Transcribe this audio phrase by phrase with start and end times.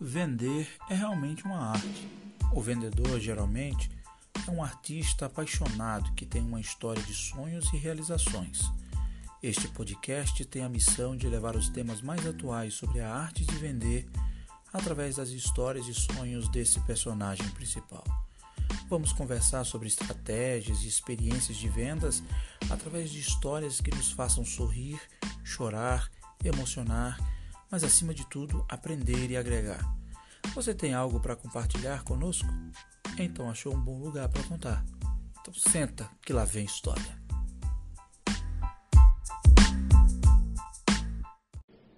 [0.00, 2.08] Vender é realmente uma arte.
[2.52, 3.90] O vendedor, geralmente,
[4.46, 8.60] é um artista apaixonado que tem uma história de sonhos e realizações.
[9.42, 13.56] Este podcast tem a missão de levar os temas mais atuais sobre a arte de
[13.56, 14.08] vender
[14.72, 18.04] através das histórias e sonhos desse personagem principal.
[18.88, 22.22] Vamos conversar sobre estratégias e experiências de vendas
[22.70, 25.00] através de histórias que nos façam sorrir,
[25.42, 26.08] chorar,
[26.44, 27.18] emocionar
[27.70, 29.80] mas acima de tudo, aprender e agregar.
[30.54, 32.48] Você tem algo para compartilhar conosco?
[33.18, 34.84] Então achou um bom lugar para contar.
[35.40, 37.18] Então senta que lá vem história.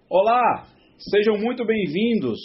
[0.09, 0.67] Olá,
[0.99, 2.41] sejam muito bem-vindos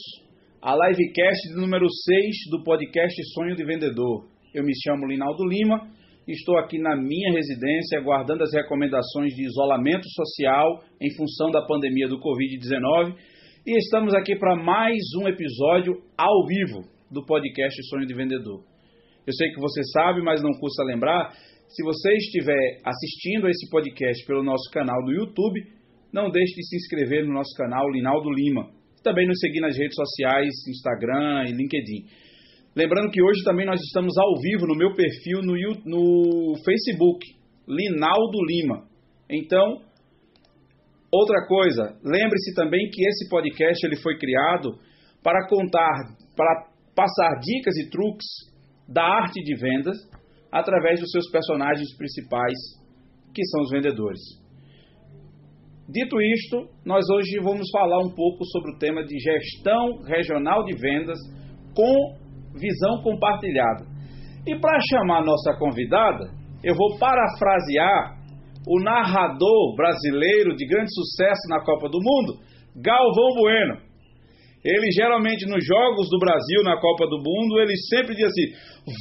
[0.61, 4.27] à livecast número 6 do podcast Sonho de Vendedor.
[4.53, 5.89] Eu me chamo Linaldo Lima
[6.27, 12.07] Estou aqui na minha residência aguardando as recomendações de isolamento social em função da pandemia
[12.07, 13.15] do Covid-19
[13.63, 18.63] e estamos aqui para mais um episódio ao vivo do podcast Sonho de Vendedor.
[19.27, 21.31] Eu sei que você sabe, mas não custa lembrar,
[21.67, 25.61] se você estiver assistindo a esse podcast pelo nosso canal do YouTube,
[26.11, 28.71] não deixe de se inscrever no nosso canal Linaldo Lima.
[29.03, 32.24] Também nos seguir nas redes sociais, Instagram e LinkedIn.
[32.75, 37.25] Lembrando que hoje também nós estamos ao vivo no meu perfil no, no Facebook,
[37.65, 38.85] Linaldo Lima.
[39.29, 39.79] Então,
[41.09, 44.77] outra coisa, lembre-se também que esse podcast ele foi criado
[45.23, 46.03] para contar,
[46.35, 48.27] para passar dicas e truques
[48.89, 49.95] da arte de vendas
[50.51, 52.57] através dos seus personagens principais,
[53.33, 54.19] que são os vendedores.
[55.87, 60.75] Dito isto, nós hoje vamos falar um pouco sobre o tema de gestão regional de
[60.75, 61.17] vendas
[61.73, 62.24] com
[62.55, 63.85] visão compartilhada.
[64.47, 66.29] E para chamar nossa convidada,
[66.63, 68.15] eu vou parafrasear
[68.67, 72.39] o narrador brasileiro de grande sucesso na Copa do Mundo,
[72.75, 73.85] Galvão Bueno.
[74.63, 78.49] Ele geralmente nos jogos do Brasil na Copa do Mundo, ele sempre diz assim: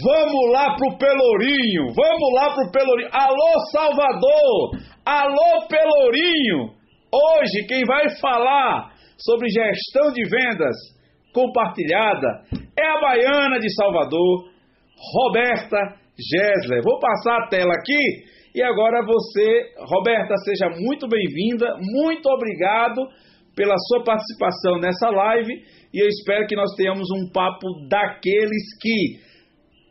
[0.05, 3.09] "Vamos lá pro Pelourinho, vamos lá pro Pelourinho.
[3.11, 4.77] Alô Salvador,
[5.07, 6.75] alô Pelourinho.
[7.11, 10.77] Hoje quem vai falar sobre gestão de vendas
[11.33, 12.43] compartilhada
[12.79, 14.51] é a baiana de Salvador,
[15.14, 15.79] Roberta
[16.18, 16.83] Gessler.
[16.83, 18.24] Vou passar a tela aqui
[18.55, 23.01] e agora você, Roberta, seja muito bem-vinda, muito obrigado
[23.57, 25.52] pela sua participação nessa live
[25.92, 29.18] e eu espero que nós tenhamos um papo daqueles que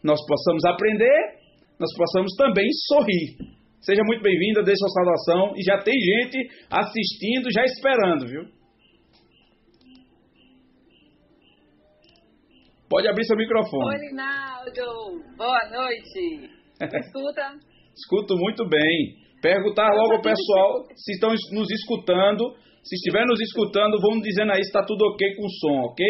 [0.04, 1.44] nós possamos aprender,
[1.80, 3.54] nós possamos também sorrir.
[3.82, 6.38] Seja muito bem-vinda, deixe sua saudação e já tem gente
[6.70, 8.63] assistindo, já esperando, viu?
[12.94, 13.90] Pode abrir seu microfone.
[13.90, 15.24] Oi, Rinaldo.
[15.36, 16.48] Boa noite.
[16.78, 17.58] Escuta?
[17.92, 19.18] Escuto muito bem.
[19.42, 22.54] Perguntar logo ao pessoal se estão nos escutando.
[22.84, 26.06] Se estiver nos escutando, vamos dizendo aí se está tudo ok com o som, ok?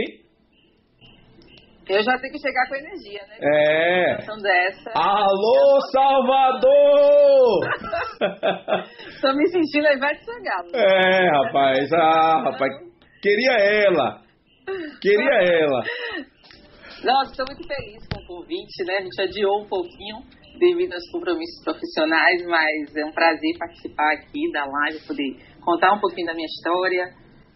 [1.87, 3.37] Eu já tenho que chegar com energia, né?
[3.39, 4.17] É.
[4.17, 7.61] Dessa, Alô, Salvador!
[9.21, 10.75] Tô me sentindo a Ivete Sangalo.
[10.75, 11.93] É, rapaz.
[11.93, 12.73] Ah, rapaz.
[13.21, 14.21] Queria ela.
[14.99, 15.81] Queria ela.
[17.03, 18.99] Nossa, estou muito feliz com o convite, né?
[18.99, 20.23] A gente adiou um pouquinho
[20.57, 25.99] devido aos compromissos profissionais, mas é um prazer participar aqui da live, poder contar um
[25.99, 27.11] pouquinho da minha história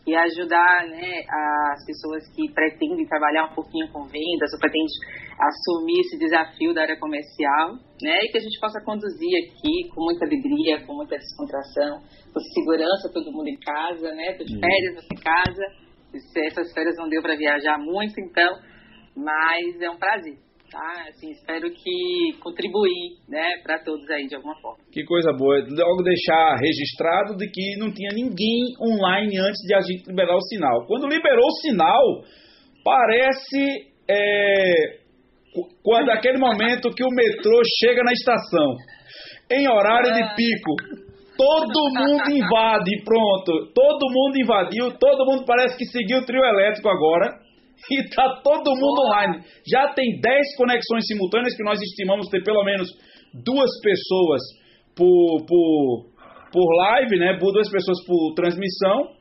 [0.05, 1.23] e ajudar né,
[1.71, 4.87] as pessoas que pretendem trabalhar um pouquinho com vendas ou pretendem
[5.39, 8.19] assumir esse desafio da área comercial, né?
[8.23, 12.03] E que a gente possa conduzir aqui com muita alegria, com muita descontração,
[12.33, 14.33] com segurança, todo mundo em casa, né?
[14.33, 15.63] Tô de férias, você em casa.
[16.35, 18.76] Essas férias não deu para viajar muito, então
[19.17, 20.37] mas é um prazer.
[20.69, 21.05] Tá?
[21.07, 24.83] Assim, espero que contribuir né, para todos aí de alguma forma.
[24.91, 25.55] Que coisa boa.
[25.59, 30.41] Logo deixar registrado de que não tinha ninguém online antes de a gente liberar o
[30.41, 30.85] sinal.
[30.85, 32.03] Quando liberou o sinal,
[32.83, 34.99] parece é,
[35.81, 38.75] quando aquele momento que o metrô chega na estação,
[39.49, 41.07] em horário de pico.
[41.37, 43.71] Todo mundo invade, pronto.
[43.73, 47.46] Todo mundo invadiu, todo mundo parece que seguiu o trio elétrico agora
[47.91, 49.43] e tá todo mundo online.
[49.65, 52.87] Já tem 10 conexões simultâneas que nós estimamos ter pelo menos
[53.33, 54.41] duas pessoas
[54.95, 56.05] por, por,
[56.51, 57.37] por live, né?
[57.39, 59.15] Por duas pessoas por transmissão.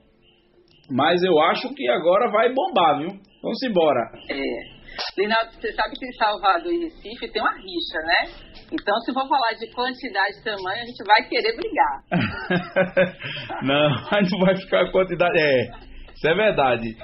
[0.91, 3.09] Mas eu acho que agora vai bombar, viu?
[3.43, 4.01] Vamos embora.
[4.31, 4.77] É.
[5.19, 8.31] Linaldo, você sabe que em Salvador e Recife tem uma rixa, né?
[8.73, 12.03] Então, se for falar de quantidade e tamanho, a gente vai querer brigar.
[13.63, 15.39] não, não vai ficar quantidade.
[15.39, 15.71] É,
[16.15, 16.97] isso é verdade.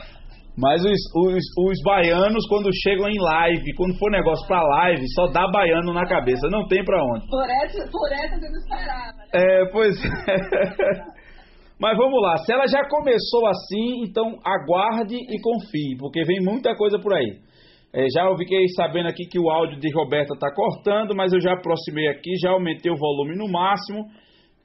[0.57, 5.27] Mas os, os, os, baianos, quando chegam em live, quando for negócio pra live, só
[5.29, 7.27] dá baiano na cabeça, não tem pra onde.
[7.27, 9.25] Por essa, por essa você não esperava, né?
[9.33, 11.13] É, pois é.
[11.81, 16.77] Mas vamos lá, se ela já começou assim, então aguarde e confie, porque vem muita
[16.77, 17.39] coisa por aí.
[17.95, 21.41] É, já eu fiquei sabendo aqui que o áudio de Roberta está cortando, mas eu
[21.41, 24.05] já aproximei aqui, já aumentei o volume no máximo.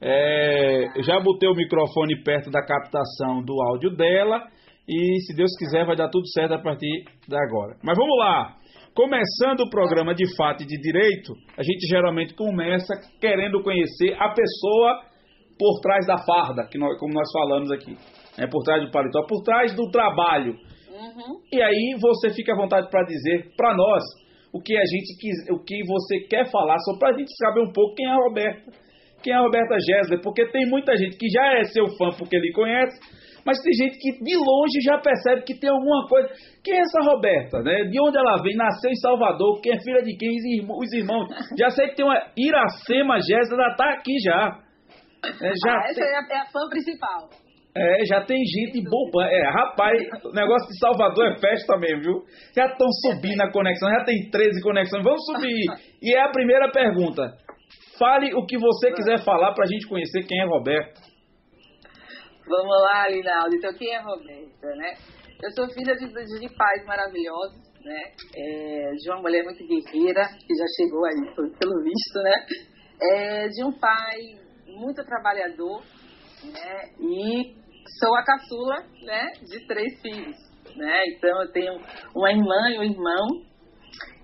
[0.00, 4.40] É, já botei o microfone perto da captação do áudio dela.
[4.88, 7.76] E se Deus quiser, vai dar tudo certo a partir de agora.
[7.82, 8.56] Mas vamos lá.
[8.94, 14.30] Começando o programa de fato e de direito, a gente geralmente começa querendo conhecer a
[14.30, 15.02] pessoa
[15.58, 17.94] por trás da farda, que nós, como nós falamos aqui.
[18.38, 20.52] É por trás do paletó, por trás do trabalho.
[20.52, 21.40] Uhum.
[21.52, 24.02] E aí você fica à vontade para dizer para nós
[24.52, 27.60] o que a gente quis, o que você quer falar, só para a gente saber
[27.60, 28.72] um pouco quem é a Roberta.
[29.22, 32.36] Quem é a Roberta Gessler, porque tem muita gente que já é seu fã porque
[32.36, 32.98] ele conhece,
[33.48, 36.28] mas tem gente que de longe já percebe que tem alguma coisa.
[36.62, 37.84] Quem é essa Roberta, né?
[37.84, 38.54] De onde ela vem?
[38.54, 40.36] Nasceu em Salvador, quem é filha de quem?
[40.68, 41.28] Os irmãos.
[41.58, 44.60] Já sei que tem uma Iracema Gessler, ela tá aqui já.
[45.24, 46.04] É, já ah, essa tem...
[46.04, 47.30] é, a, é a fã principal.
[47.74, 49.24] É, já tem gente boba.
[49.24, 49.96] É, rapaz,
[50.26, 52.14] o negócio de Salvador é festa mesmo, viu?
[52.54, 55.02] Já estão subindo a conexão, já tem 13 conexões.
[55.02, 55.64] Vamos subir.
[56.02, 57.32] E é a primeira pergunta.
[57.98, 61.07] Fale o que você quiser falar para a gente conhecer quem é Roberto.
[62.48, 63.54] Vamos lá, Linaldo.
[63.54, 64.94] Então, quem é Roberta, né?
[65.42, 68.02] Eu sou filha de, de pais maravilhosos, né?
[68.34, 72.46] É, de uma mulher muito guerreira, que já chegou aí, pelo visto, né?
[73.00, 74.16] É, de um pai
[74.66, 75.82] muito trabalhador,
[76.42, 76.90] né?
[76.98, 77.54] E
[78.00, 79.32] sou a caçula, né?
[79.42, 80.36] De três filhos,
[80.74, 81.04] né?
[81.08, 81.74] Então, eu tenho
[82.16, 83.26] uma irmã e um irmão.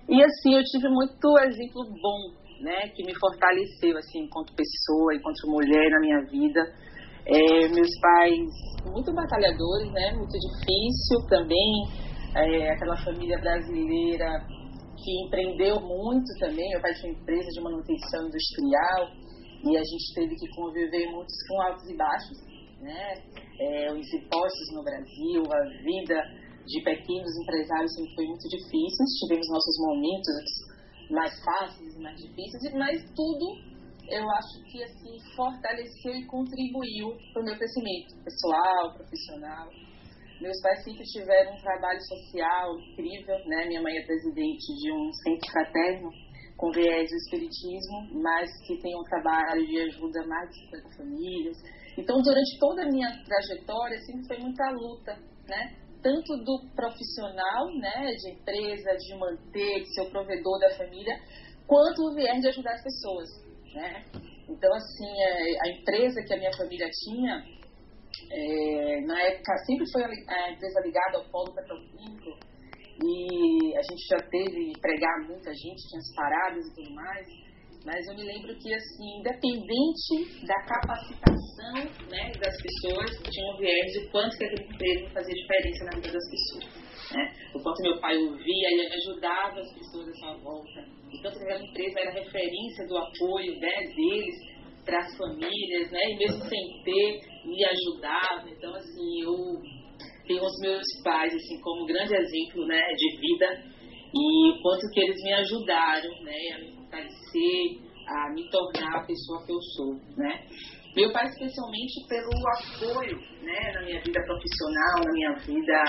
[0.09, 5.47] E, assim, eu tive muito exemplo bom né, que me fortaleceu assim enquanto pessoa, enquanto
[5.47, 6.84] mulher na minha vida.
[7.27, 11.87] É, meus pais muito batalhadores, né, muito difícil também.
[12.35, 14.45] É, aquela família brasileira
[14.97, 16.69] que empreendeu muito também.
[16.69, 19.09] Meu pai tinha empresa de manutenção industrial
[19.63, 22.37] e a gente teve que conviver muito com altos e baixos,
[22.81, 23.13] né?
[23.59, 26.21] É, os impostos no Brasil, a vida
[26.67, 29.05] de pequenos empresários sempre foi muito difícil.
[29.25, 30.35] Tivemos nossos momentos
[31.09, 33.74] mais fáceis e mais difíceis, mas tudo
[34.09, 39.69] eu acho que assim fortaleceu e contribuiu para o meu crescimento pessoal, profissional.
[40.41, 43.65] Meus pais sempre tiveram um trabalho social incrível, né?
[43.67, 46.09] Minha mãe é presidente de um centro fraterno
[46.57, 51.57] com viés do espiritismo, mas que tem um trabalho de ajuda mais 50 famílias.
[51.97, 55.17] Então, durante toda a minha trajetória, sempre foi muita luta,
[55.47, 55.85] né?
[56.05, 61.19] tanto do profissional, né, de empresa, de manter, de ser o provedor da família,
[61.65, 63.44] quanto o viés de ajudar as pessoas,
[63.75, 64.05] né?
[64.47, 67.43] Então, assim, é, a empresa que a minha família tinha,
[68.31, 72.39] é, na época, sempre foi a empresa ligada ao polo petroquímico,
[73.03, 77.27] e a gente já teve empregar muita gente, tinha as paradas e tudo mais,
[77.85, 81.73] mas eu me lembro que, assim, independente da capacitação
[82.09, 86.11] né, das pessoas, tinha um viés de quanto que aquele emprego fazia diferença na vida
[86.11, 86.85] das pessoas.
[87.13, 87.33] Né?
[87.53, 90.83] O quanto meu pai ouvia e ajudava as pessoas à sua volta.
[91.13, 94.35] E quanto aquela empresa era referência do apoio né, deles
[94.83, 95.99] para as famílias, né?
[96.11, 98.49] E mesmo sem ter, me ajudava.
[98.49, 99.61] Então, assim, eu
[100.27, 103.63] tenho os meus pais, assim, como grande exemplo, né, de vida
[104.13, 106.74] e o quanto que eles me ajudaram, né,
[108.07, 110.45] a me tornar a pessoa que eu sou, né?
[110.95, 115.83] Meu pai, especialmente pelo apoio, né, na minha vida profissional, na minha vida,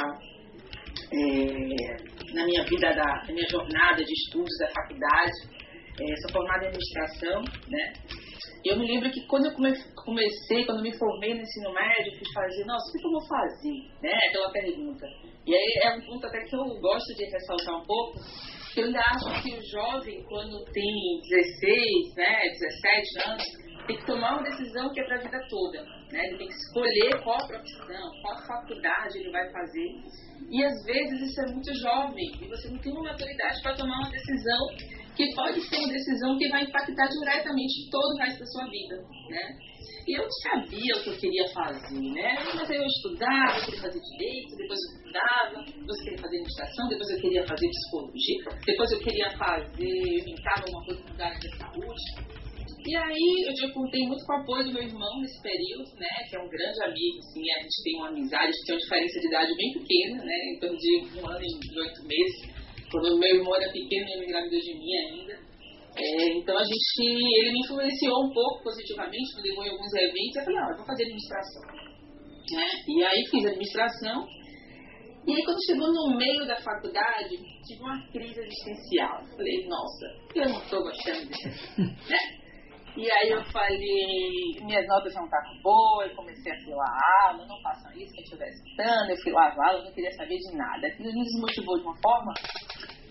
[1.13, 5.57] é, na minha vida da na minha jornada de estudos da faculdade,
[6.01, 7.93] é, sou formada em administração, né?
[8.65, 9.53] Eu me lembro que quando eu
[9.95, 13.79] comecei, quando me formei no ensino médio, fui fazer, nossa, o que eu vou fazer?
[14.03, 14.11] Né?
[14.29, 15.07] Aquela pergunta.
[15.47, 18.19] E aí é um ponto até que eu gosto de ressaltar um pouco,
[18.81, 23.45] eu ainda acho que o jovem, quando tem 16, né, 17 anos,
[23.87, 25.83] tem que tomar uma decisão que é para a vida toda.
[26.13, 26.27] Né?
[26.27, 29.89] Ele tem que escolher qual profissão, qual faculdade ele vai fazer.
[30.51, 33.99] E às vezes isso é muito jovem e você não tem uma maturidade para tomar
[33.99, 34.67] uma decisão
[35.17, 38.97] que pode ser uma decisão que vai impactar diretamente todo o resto da sua vida.
[39.31, 39.59] Né?
[40.07, 42.39] E eu sabia o que eu queria fazer, né?
[42.55, 46.37] Mas aí eu estudava, eu queria fazer direito, depois eu estudava, depois eu queria fazer
[46.37, 51.27] administração, depois eu queria fazer psicologia, depois eu queria fazer, eu inventava alguma coisa na
[51.27, 52.37] área da saúde.
[52.87, 56.07] E aí eu já contei muito com o apoio do meu irmão nesse período, né?
[56.31, 58.81] Que é um grande amigo, assim, a gente tem uma amizade, a gente tem uma
[58.81, 60.39] diferença de idade bem pequena, né?
[60.55, 62.66] Em torno de um ano e oito meses.
[62.97, 65.39] Quando meu irmão era pequeno, ele me engravidou de mim ainda.
[65.99, 70.37] É, então a gente, ele me influenciou um pouco positivamente, me levou em alguns eventos,
[70.37, 71.63] eu falei, ah, eu vou fazer administração.
[72.53, 72.67] Né?
[72.89, 74.27] E aí fiz administração,
[75.27, 77.37] e aí quando chegou no meio da faculdade,
[77.67, 79.21] tive uma crise existencial.
[79.37, 81.81] Falei, nossa, eu não estou gostando disso.
[82.09, 82.47] né?
[82.97, 87.47] E aí eu falei, minhas notas não estavam boas, eu comecei a filar a aula,
[87.47, 90.87] não façam isso, quem estiver escutando, eu filava a aula, não queria saber de nada.
[90.87, 92.33] Aquilo me desmotivou de uma forma.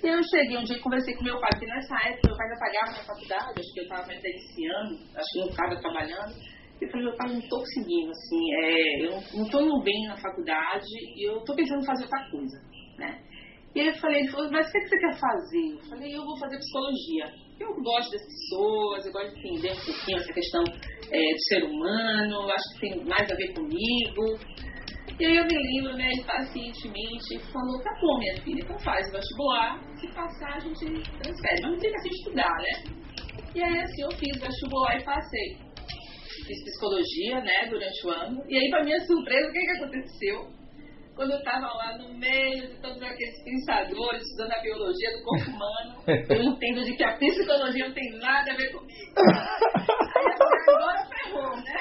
[0.06, 2.48] E eu cheguei um dia e conversei com meu pai, porque nessa época meu pai
[2.48, 6.36] já pagava minha faculdade, acho que eu estava ainda iniciando, acho que não estava trabalhando.
[6.80, 10.16] Eu falei, meu pai, não estou conseguindo, assim, é, eu não estou indo bem na
[10.18, 12.62] faculdade e eu estou pensando em fazer outra coisa,
[13.00, 13.20] né?
[13.74, 15.74] E aí eu falei, ele falou, mas o que, que você quer fazer?
[15.74, 17.26] Eu falei, eu vou fazer psicologia.
[17.60, 20.64] Eu gosto das pessoas, eu gosto de entender um pouquinho essa questão
[21.10, 24.38] é, do ser humano, acho que tem mais a ver comigo.
[25.18, 29.12] E aí eu me lembro, né, pacientemente falou, tá bom, minha filha, então faz o
[29.14, 31.62] vestibular, se passar a gente transfere.
[31.62, 32.84] Mas não fica assim estudar, né?
[33.56, 35.58] E aí assim eu fiz vestibular e passei.
[36.46, 38.44] Fiz psicologia, né, durante o ano.
[38.50, 40.56] E aí, pra minha surpresa, o que, que aconteceu?
[41.16, 45.50] quando eu estava lá no meio de todos aqueles pensadores, estudando a biologia do corpo
[45.50, 45.96] humano,
[46.30, 48.92] eu entendo de que a psicologia não tem nada a ver comigo.
[50.16, 50.26] Aí
[50.68, 51.74] agora ferrou, né?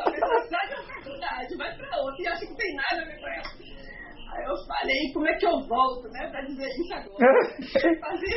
[0.00, 3.20] A pessoa da faculdade, vai para outra e acha que não tem nada a ver
[3.20, 3.82] com ela.
[4.32, 7.20] Aí eu falei, como é que eu volto, né, pra dizer isso agora?
[8.00, 8.32] Fazer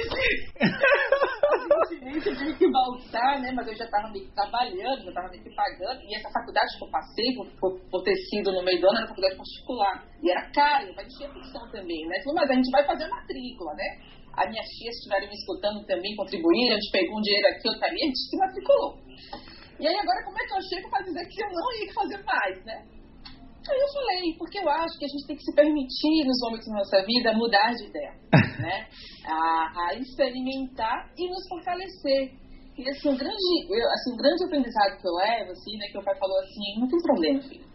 [2.25, 5.44] eu tive que voltar, né, mas eu já estava meio que trabalhando, já estava meio
[5.44, 8.89] que pagando, e essa faculdade que eu passei, por, por, ter sido no meio do
[8.89, 12.72] ano, era faculdade particular, e era caro, mas tinha função também, né, mas a gente
[12.72, 13.88] vai fazer matrícula, né,
[14.36, 17.70] a minha tia, se estiverem me escutando também, contribuíram, a gente pegou um dinheiro aqui,
[17.70, 19.00] outro ali, a gente se matriculou.
[19.79, 22.24] E aí agora como é que eu chego para dizer que eu não ia fazer
[22.24, 22.86] mais, né?
[23.67, 26.67] Aí eu falei, porque eu acho que a gente tem que se permitir, nos momentos
[26.67, 28.13] da nossa vida, mudar de ideia,
[28.62, 28.88] né?
[29.25, 32.32] A, a, experimentar e nos fortalecer.
[32.77, 33.36] E assim, um grande,
[33.67, 36.79] eu, assim, um grande aprendizado que eu levo, assim, né, que o pai falou assim,
[36.79, 37.65] não tem problema, filho.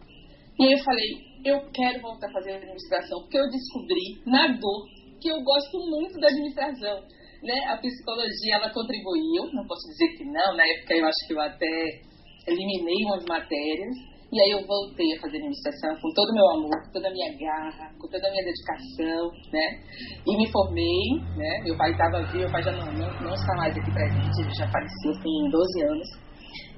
[0.59, 1.09] E aí eu falei,
[1.43, 4.85] eu quero voltar a fazer administração, porque eu descobri na dor
[5.19, 7.03] que eu gosto muito da administração.
[7.43, 7.57] Né?
[7.69, 11.41] A psicologia, ela contribuiu, não posso dizer que não, na época eu acho que eu
[11.41, 12.01] até
[12.47, 13.95] eliminei umas matérias,
[14.31, 17.11] e aí eu voltei a fazer administração com todo o meu amor, com toda a
[17.11, 19.83] minha garra, com toda a minha dedicação, né?
[20.25, 21.59] E me formei, né?
[21.65, 24.53] Meu pai estava vivo, meu pai já não, não, não está mais aqui presente, ele
[24.55, 26.07] já faleceu tem 12 anos.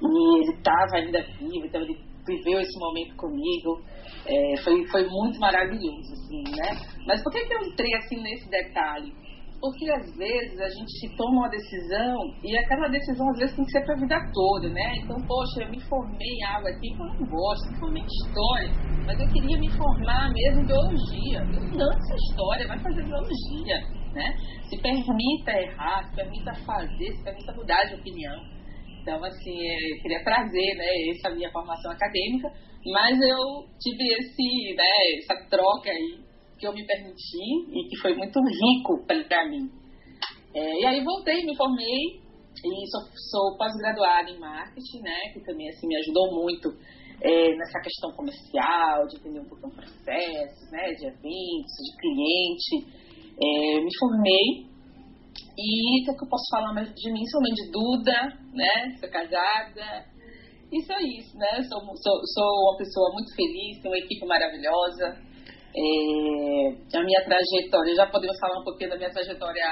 [0.02, 3.80] E ele estava ainda vivo, então ele viveu esse momento comigo.
[4.26, 6.74] É, foi, foi muito maravilhoso, assim, né?
[7.06, 9.12] Mas por que, que eu entrei assim nesse detalhe?
[9.64, 13.70] Porque às vezes a gente toma uma decisão e aquela decisão às vezes tem que
[13.70, 14.96] ser para a vida toda, né?
[14.98, 18.06] Então, poxa, eu me formei em algo aqui que eu não gosto, me formei em
[18.06, 18.70] história,
[19.06, 21.38] mas eu queria me formar mesmo em biologia.
[21.40, 23.80] Eu danço história, vai fazer biologia,
[24.12, 24.36] né?
[24.68, 28.36] Se permita errar, se permita fazer, se permita mudar de opinião.
[29.00, 29.56] Então, assim,
[29.92, 32.52] eu queria trazer, né, essa minha formação acadêmica,
[32.92, 34.84] mas eu tive esse, né,
[35.22, 36.23] essa troca aí
[36.58, 39.70] que eu me permiti e que foi muito rico para mim.
[40.54, 42.22] É, e aí voltei, me formei
[42.64, 46.68] e sou, sou pós-graduada em marketing, né, que também assim me ajudou muito
[47.20, 53.04] é, nessa questão comercial, de entender um pouco o processo, né, de eventos, de cliente.
[53.34, 54.74] É, me formei
[55.56, 57.24] e o que, é que eu posso falar mais de mim?
[57.26, 60.14] Sou mãe de Duda, né, sou casada.
[60.72, 61.62] Isso é isso, né?
[61.68, 65.22] Sou, sou, sou uma pessoa muito feliz, tenho uma equipe maravilhosa,
[65.76, 69.64] é, a minha trajetória, já podemos falar um pouquinho da minha trajetória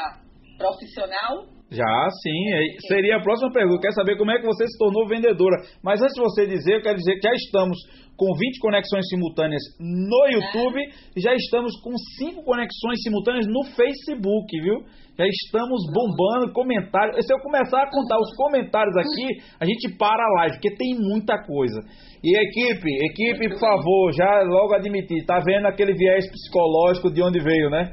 [0.58, 1.46] profissional?
[1.70, 2.52] Já, sim.
[2.52, 3.80] É, seria a próxima pergunta.
[3.80, 5.56] Quer saber como é que você se tornou vendedora.
[5.82, 7.78] Mas antes de você dizer, eu quero dizer que já estamos
[8.16, 10.80] com 20 conexões simultâneas no YouTube
[11.16, 14.84] e já estamos com 5 conexões simultâneas no Facebook, viu?
[15.18, 17.26] Já estamos bombando comentários.
[17.26, 19.28] Se eu começar a contar os comentários aqui,
[19.60, 21.80] a gente para a live, porque tem muita coisa.
[22.24, 27.40] E equipe, equipe, por favor, já logo admitir, tá vendo aquele viés psicológico de onde
[27.40, 27.92] veio, né?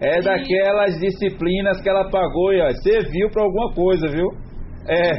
[0.00, 4.26] É daquelas disciplinas que ela pagou e ó, serviu para alguma coisa, viu?
[4.88, 5.12] É,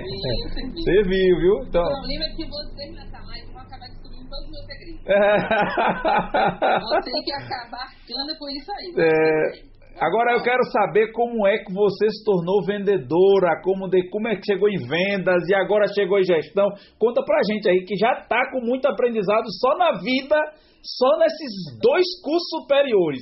[0.84, 1.56] serviu, viu?
[1.70, 1.84] Então...
[1.84, 4.66] O problema é que vocês nessa live vão acabar descobrindo todos os
[5.04, 5.10] Você
[7.24, 8.94] que acabar arcando com isso aí.
[8.98, 9.72] É...
[10.00, 14.36] Agora eu quero saber como é que você se tornou vendedora, como, de, como é
[14.36, 16.70] que chegou em vendas e agora chegou em gestão.
[16.98, 20.36] Conta pra gente aí que já tá com muito aprendizado só na vida,
[20.82, 23.22] só nesses dois cursos superiores.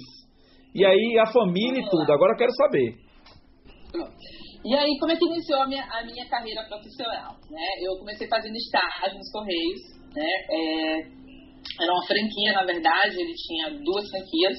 [0.73, 2.13] E aí a família e tudo.
[2.13, 2.95] Agora eu quero saber.
[4.63, 7.33] E aí, como é que iniciou a minha, a minha carreira profissional?
[7.49, 7.65] Né?
[7.81, 9.81] Eu comecei fazendo estágio nos Correios.
[10.15, 10.29] Né?
[10.51, 11.18] É,
[11.79, 14.57] era uma franquia, na verdade, ele tinha duas franquias.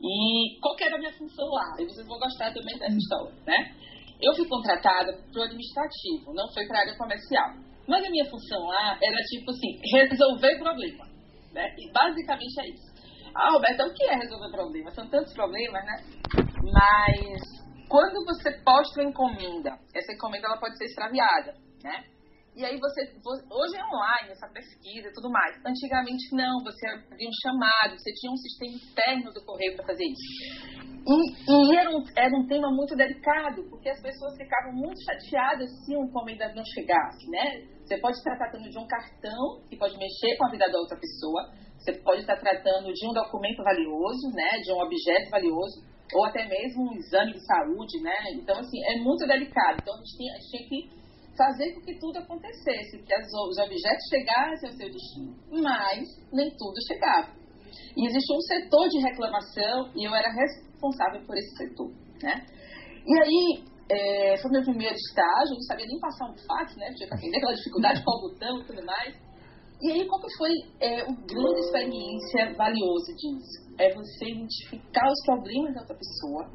[0.00, 1.76] E qual era a minha função lá?
[1.78, 3.74] E vocês vão gostar também dessa história, né?
[4.20, 7.50] Eu fui contratada para o administrativo, não foi para a área comercial.
[7.86, 11.04] Mas a minha função lá era, tipo assim, resolver problema.
[11.52, 11.74] Né?
[11.78, 12.94] E basicamente é isso.
[13.34, 14.94] Ah, Roberto, o que é resolver problemas?
[14.94, 15.96] São tantos problemas, né?
[16.62, 17.42] Mas
[17.88, 21.54] quando você posta uma encomenda, essa encomenda ela pode ser extraviada.
[21.82, 22.04] né?
[22.54, 25.58] E aí você, hoje é online essa pesquisa e tudo mais.
[25.66, 30.04] Antigamente não, você havia um chamado, você tinha um sistema interno do correio para fazer
[30.04, 30.22] isso.
[31.02, 31.16] E,
[31.50, 35.96] e era, um, era um tema muito delicado, porque as pessoas ficavam muito chateadas se
[35.96, 37.66] um encomenda não chegasse, né?
[37.82, 40.96] Você pode estar tratando de um cartão que pode mexer com a vida da outra
[40.96, 44.62] pessoa, você pode estar tratando de um documento valioso, né?
[44.62, 45.82] De um objeto valioso,
[46.14, 48.14] ou até mesmo um exame de saúde, né?
[48.38, 49.82] Então, assim, é muito delicado.
[49.82, 51.03] Então, a gente tinha, a gente tinha que
[51.36, 55.36] fazer com que tudo acontecesse, que as, os objetos chegassem ao seu destino.
[55.50, 57.32] Mas nem tudo chegava.
[57.96, 61.90] E existia um setor de reclamação e eu era responsável por esse setor.
[62.22, 62.46] Né?
[63.06, 66.92] E aí, é, foi meu primeiro estágio, não sabia nem passar um fax, né?
[66.94, 69.14] Tinha que aquela dificuldade, qual botão e tudo mais.
[69.82, 70.50] E aí, que foi
[70.80, 73.74] é, grande experiência valiosa disso?
[73.78, 76.50] É você identificar os problemas da outra pessoa,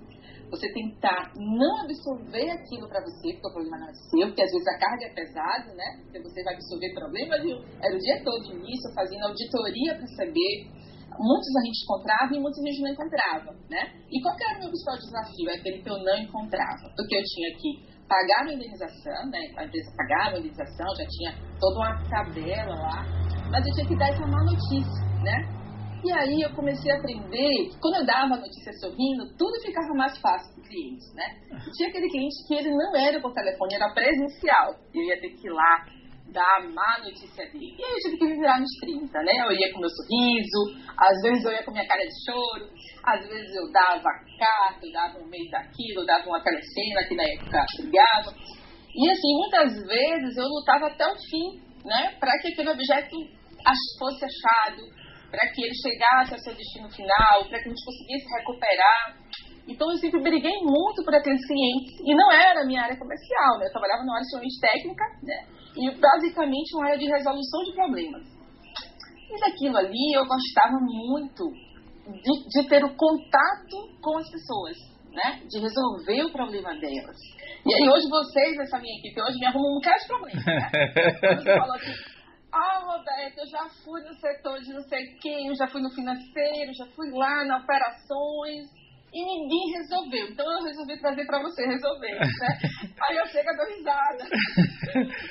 [0.49, 4.51] você tentar não absorver aquilo para você, porque o problema não é seu, porque às
[4.51, 5.87] vezes a carga é pesada, né?
[6.03, 7.39] Porque você vai absorver problemas.
[7.81, 10.53] Era o dia todo nisso, fazendo auditoria para saber.
[11.19, 13.81] Muitos a gente encontrava e muitos a gente não encontrava, né?
[14.09, 15.49] E qual era o meu principal desafio?
[15.49, 16.85] É aquele que eu não encontrava.
[16.95, 17.69] Porque eu tinha que
[18.07, 19.39] pagar a indenização, né?
[19.57, 23.05] A empresa pagava a indenização, já tinha toda uma tabela lá,
[23.51, 25.58] mas eu tinha que dar essa má notícia, né?
[26.03, 29.93] E aí eu comecei a aprender que quando eu dava a notícia sorrindo, tudo ficava
[29.95, 31.25] mais fácil para o cliente, né?
[31.75, 34.75] Tinha aquele cliente que ele não era por telefone, era presencial.
[34.95, 35.85] Eu ia ter que ir lá
[36.31, 37.75] dar a má notícia dele.
[37.77, 39.31] E aí eu tive que virar nos 30, né?
[39.43, 40.61] Eu ia com meu sorriso,
[40.95, 42.69] às vezes eu ia com minha cara de choro,
[43.03, 47.15] às vezes eu dava carta, eu dava um meio daquilo, eu dava uma telecena que
[47.15, 48.31] na época ligava.
[48.95, 52.15] E assim, muitas vezes eu lutava até o fim, né?
[52.19, 53.15] Para que aquele objeto
[53.99, 54.81] fosse achado,
[55.29, 59.17] para que ele chegasse ao seu destino final, para que a gente conseguisse recuperar.
[59.67, 61.99] Então eu sempre briguei muito por aqueles clientes.
[62.01, 63.67] E não era a minha área comercial, né?
[63.67, 65.45] Eu trabalhava numa área de técnica, né?
[65.77, 68.23] E basicamente uma área de resolução de problemas.
[69.29, 71.53] E daquilo ali eu gostava muito
[72.09, 74.75] de, de ter o contato com as pessoas,
[75.13, 75.41] né?
[75.47, 77.17] De resolver o problema delas.
[77.65, 80.69] E aí hoje vocês, essa minha equipe, hoje me arrumam um bocado de problemas, né?
[81.37, 82.18] Você falou assim,
[82.51, 86.73] ah, Roberto, eu já fui no setor de não sei quem, já fui no financeiro,
[86.73, 88.78] já fui lá na operações
[89.13, 90.27] e ninguém resolveu.
[90.29, 92.27] Então eu resolvi trazer para você resolver, né?
[93.09, 94.23] Aí eu chego a dar risada,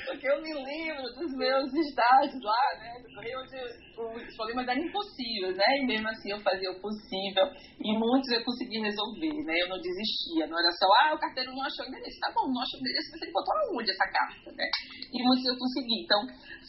[0.05, 2.93] porque eu me lembro dos meus estágios lá, né?
[3.01, 5.65] Do Rio, onde os problemas eram impossíveis, né?
[5.77, 7.45] E mesmo assim eu fazia o possível
[7.79, 9.53] e muitos eu consegui resolver, né?
[9.61, 12.19] Eu não desistia, não era só, ah, o carteiro não achou o endereço.
[12.19, 14.67] Tá bom, não achou o endereço, mas ele botou aonde essa carta, né?
[15.13, 16.03] E muitos eu consegui.
[16.03, 16.19] Então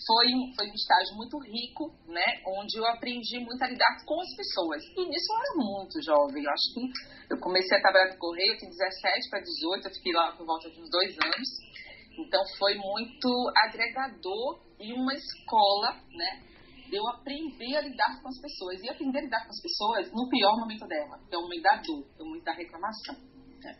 [0.06, 2.28] foi, foi um estágio muito rico, né?
[2.46, 4.82] Onde eu aprendi muito a lidar com as pessoas.
[4.96, 6.99] E nisso eu era muito jovem, eu acho que
[7.30, 10.68] eu comecei a trabalhar no Correio, tinha 17 para 18, eu fiquei lá por volta
[10.68, 11.48] de uns dois anos.
[12.18, 13.28] Então foi muito
[13.64, 16.42] agregador e uma escola, né?
[16.92, 18.82] Eu aprender a lidar com as pessoas.
[18.82, 21.62] E aprender a lidar com as pessoas no pior momento dela, que é o momento
[21.62, 23.14] da dor, é o momento da reclamação.
[23.62, 23.78] Né?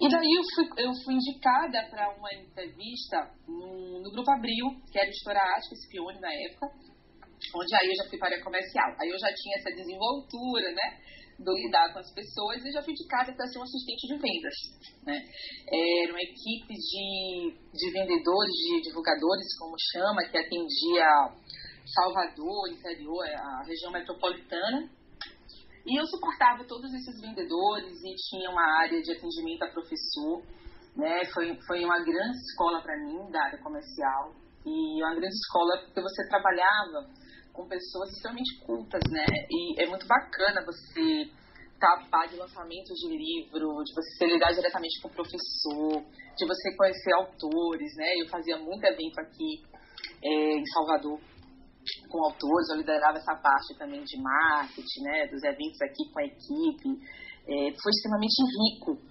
[0.00, 4.98] E daí eu fui, eu fui indicada para uma entrevista no, no, Grupo Abril, que
[4.98, 6.70] era editora Ática, Espione na época,
[7.56, 8.94] onde aí eu já fui para a comercial.
[9.00, 11.00] Aí eu já tinha essa desenvoltura, né?
[11.38, 14.56] Do lidar com as pessoas e já fui indicada para ser um assistente de vendas.
[15.06, 15.22] Né?
[16.02, 21.06] Era uma equipe de, de vendedores, de divulgadores, como chama, que atendia
[21.94, 24.90] Salvador, interior, a região metropolitana.
[25.86, 30.42] E eu suportava todos esses vendedores e tinha uma área de atendimento a professor.
[30.96, 31.24] Né?
[31.32, 34.34] Foi, foi uma grande escola para mim, da área comercial.
[34.66, 37.08] E uma grande escola porque você trabalhava
[37.58, 39.26] com pessoas extremamente cultas, né?
[39.50, 41.28] E é muito bacana você
[41.80, 46.04] tapar de lançamentos de livro, de você lidar diretamente com o professor,
[46.38, 48.14] de você conhecer autores, né?
[48.22, 49.62] Eu fazia muito evento aqui
[50.22, 51.18] é, em Salvador
[52.08, 55.26] com autores, eu liderava essa parte também de marketing, né?
[55.26, 56.90] Dos eventos aqui com a equipe.
[57.48, 59.02] É, foi extremamente rico.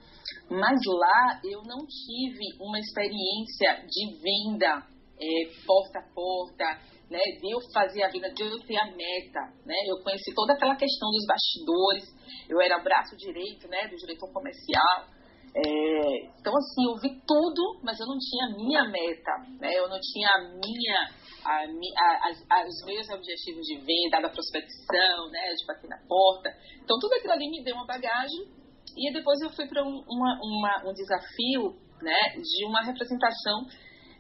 [0.50, 4.88] Mas lá eu não tive uma experiência de venda
[5.20, 9.42] é, porta a porta, né, de eu fazer a vida, de eu ter a meta,
[9.66, 12.04] né, eu conheci toda aquela questão dos bastidores,
[12.50, 15.08] eu era braço direito, né, do diretor comercial,
[15.56, 19.88] é, então assim, eu vi tudo, mas eu não tinha a minha meta, né, eu
[19.88, 21.00] não tinha a minha,
[21.46, 26.50] a, a, a, os meus objetivos de venda, da prospecção, né, de bater na porta,
[26.84, 28.52] então tudo aquilo ali me deu uma bagagem,
[28.98, 33.66] e depois eu fui para um, um desafio, né, de uma representação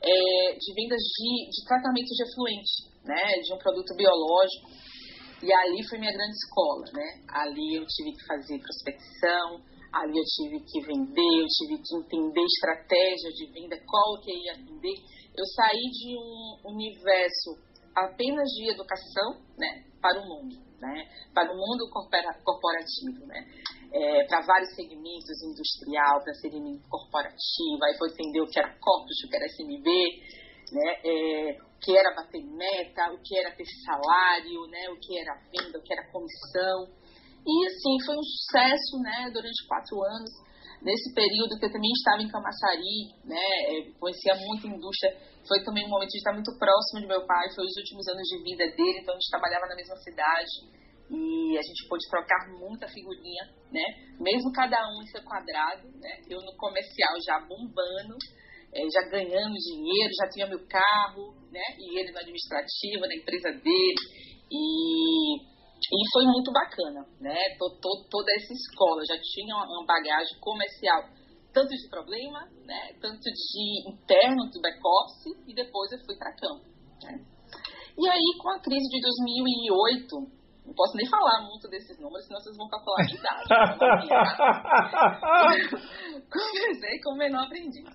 [0.01, 4.69] é, de vendas de, de tratamento de efluente, né, de um produto biológico.
[5.41, 7.21] E ali foi minha grande escola, né?
[7.29, 9.61] Ali eu tive que fazer prospecção,
[9.93, 14.37] Ali eu tive que vender, eu tive que entender estratégia de venda, qual que eu
[14.37, 14.93] ia vender.
[15.35, 17.57] Eu saí de um universo
[17.95, 23.45] apenas de educação né, para o mundo, né, para o mundo corporativo, né,
[23.91, 29.23] é, para vários segmentos, industrial, para segmento corporativo, aí foi entender o que era corpus,
[29.23, 29.87] o que era SMB,
[30.71, 35.17] né, é, o que era bater meta, o que era ter salário, né, o que
[35.17, 36.89] era venda, o que era comissão.
[37.45, 40.31] E assim, foi um sucesso, né, durante quatro anos.
[40.81, 45.63] Nesse período que eu também estava em Camaçari, né, é, conhecia muito a indústria, foi
[45.63, 48.43] também um momento de estar muito próximo de meu pai, foi os últimos anos de
[48.43, 50.55] vida dele, então a gente trabalhava na mesma cidade
[51.09, 53.85] e a gente pôde trocar muita figurinha, né,
[54.19, 58.17] mesmo cada um em seu quadrado, né, eu no comercial já bombando,
[58.75, 63.51] é, já ganhando dinheiro, já tinha meu carro, né, e ele no administrativo, na empresa
[63.63, 64.03] dele,
[64.51, 67.37] e e foi muito bacana, né?
[68.09, 71.03] toda essa escola já tinha uma bagagem comercial,
[71.53, 72.93] tanto de problema, né?
[73.01, 76.65] Tanto de interno, do back-office, e depois eu fui para campo.
[77.03, 77.25] Né?
[77.97, 82.41] E aí, com a crise de 2008, não posso nem falar muito desses números, senão
[82.41, 83.47] vocês vão calcular a idade.
[86.29, 87.87] Comecei com o menor aprendiz.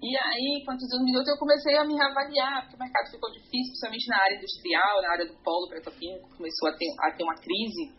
[0.00, 3.72] E aí, quantos anos minutos, eu comecei a me reavaliar, porque o mercado ficou difícil,
[3.74, 7.34] principalmente na área industrial, na área do polo petroquímico, começou a ter, a ter uma
[7.34, 7.90] crise.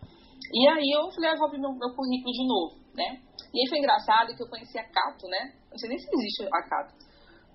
[0.54, 3.22] E aí eu falei, ah, vou abrir meu, meu currículo de novo, né?
[3.54, 5.54] E aí foi engraçado que eu conheci a Cato, né?
[5.70, 6.94] Não sei nem se existe a Cato.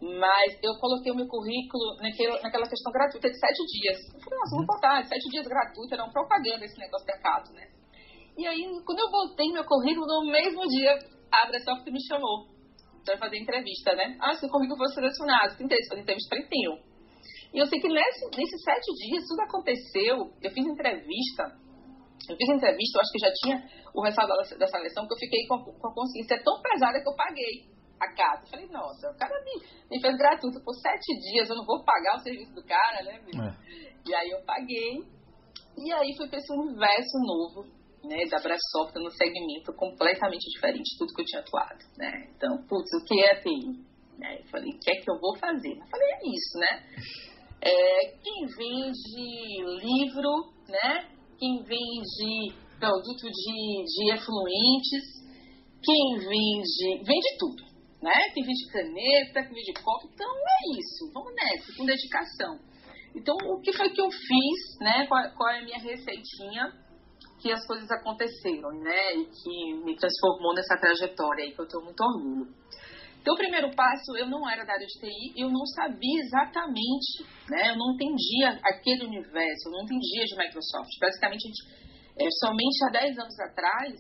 [0.01, 3.99] Mas eu coloquei o meu currículo naquele, naquela questão gratuita de sete dias.
[4.15, 4.67] Eu falei, nossa, vou uhum.
[4.67, 7.67] botar, sete dias gratuito, era uma propaganda esse negócio da Cato, né?
[8.39, 10.95] E aí, quando eu voltei meu currículo, no mesmo dia,
[11.33, 12.47] a Abrasoft me chamou
[13.05, 14.17] para fazer entrevista, né?
[14.21, 16.79] Ah, se o currículo fosse selecionado, tem interesse fazer entrevista, tenho.
[17.53, 21.59] E eu sei que nesse, nesses sete dias tudo aconteceu, eu fiz entrevista,
[22.29, 23.57] eu fiz entrevista, eu acho que já tinha
[23.95, 27.09] o resultado da, da seleção, que eu fiquei com, com a consciência tão pesada que
[27.09, 27.69] eu paguei
[28.01, 28.43] a casa.
[28.45, 29.55] Eu falei, nossa, o cara me,
[29.91, 33.21] me fez gratuito por sete dias, eu não vou pagar o serviço do cara, né?
[33.21, 34.09] É.
[34.09, 35.05] E aí eu paguei,
[35.77, 40.99] e aí fui para esse universo novo né, da Brasoft no segmento completamente diferente de
[40.99, 42.31] tudo que eu tinha atuado, né?
[42.37, 43.89] Então, putz, o que é TI?
[44.19, 44.41] Né?
[44.41, 45.73] Eu falei, o que é que eu vou fazer?
[45.73, 46.83] Eu falei, é isso, né?
[47.61, 51.18] É, quem vende livro, né?
[51.39, 55.05] Quem vende produto de, de efluentes,
[55.83, 57.63] quem vende, vende tudo,
[58.03, 58.31] né?
[58.35, 62.59] Quem vende caneta, quem vende copo, então é isso, vamos nessa, com dedicação.
[63.15, 65.07] Então, o que foi que eu fiz, né?
[65.07, 66.89] Qual, qual é a minha receitinha?
[67.41, 69.15] que as coisas aconteceram, né?
[69.15, 72.49] E que me transformou nessa trajetória aí, que eu tenho muito orgulho.
[73.29, 77.29] Então, o primeiro passo, eu não era da área de TI, eu não sabia exatamente,
[77.45, 77.69] né?
[77.69, 80.89] Eu não entendia aquele universo, eu não entendia de Microsoft.
[80.99, 81.61] Basicamente, a gente,
[82.25, 83.93] é, somente há 10 anos atrás,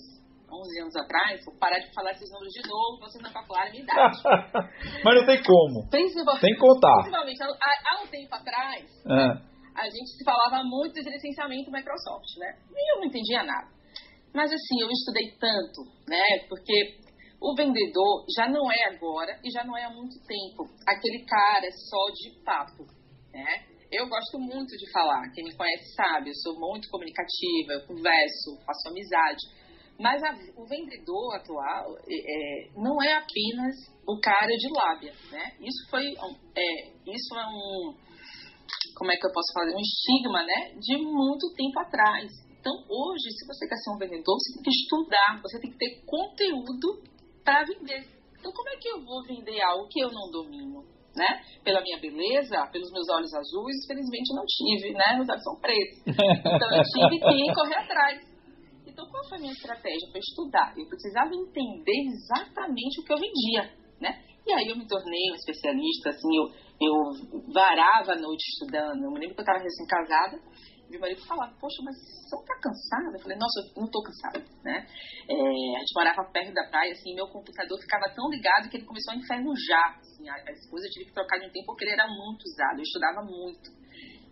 [0.49, 3.71] 11 anos atrás, vou parar de falar esses números de novo, vocês não calcularam a
[3.71, 4.17] minha idade.
[5.05, 5.77] Mas não tem como.
[6.41, 6.97] Tem que contar.
[7.05, 12.33] Principalmente, há, há um tempo atrás, é a gente se falava muito de licenciamento Microsoft,
[12.39, 12.57] né?
[12.73, 13.69] E eu não entendia nada.
[14.35, 16.49] Mas assim, eu estudei tanto, né?
[16.49, 16.97] Porque
[17.41, 21.69] o vendedor já não é agora e já não é há muito tempo aquele cara
[21.89, 22.85] só de papo,
[23.33, 23.67] né?
[23.91, 28.59] Eu gosto muito de falar, quem me conhece sabe, eu sou muito comunicativa, eu converso,
[28.67, 29.41] faço amizade.
[29.99, 33.75] Mas a, o vendedor atual é, não é apenas
[34.07, 35.57] o cara de lábia, né?
[35.61, 37.95] Isso foi, é, isso é um,
[38.97, 42.31] como é que eu posso fazer, um estigma, né, de muito tempo atrás.
[42.61, 45.79] Então, hoje, se você quer ser um vendedor, você tem que estudar, você tem que
[45.79, 47.01] ter conteúdo
[47.49, 48.05] para vender.
[48.39, 50.85] Então, como é que eu vou vender algo que eu não domino?
[51.17, 51.27] Né?
[51.65, 55.17] Pela minha beleza, pelos meus olhos azuis, infelizmente não tive, né?
[55.17, 55.99] Meus olhos são pretos.
[56.07, 58.21] Então, eu tive que correr atrás.
[58.87, 60.13] Então, qual foi a minha estratégia?
[60.13, 60.75] Foi estudar.
[60.77, 64.23] Eu precisava entender exatamente o que eu vendia, né?
[64.47, 66.95] E aí eu me tornei um especialista, assim, eu eu
[67.53, 69.03] varava a noite estudando.
[69.03, 70.39] Eu me lembro que eu estava recém-casada
[70.91, 73.17] meu marido falava, poxa, mas você não está cansada?
[73.17, 74.87] Eu falei, nossa, eu não estou cansada, né?
[75.29, 78.87] É, a gente morava perto da praia, assim, meu computador ficava tão ligado que ele
[78.87, 81.93] começou a enferrujar, assim, as coisas eu tive que trocar de um tempo porque ele
[81.93, 83.71] era muito usado, eu estudava muito.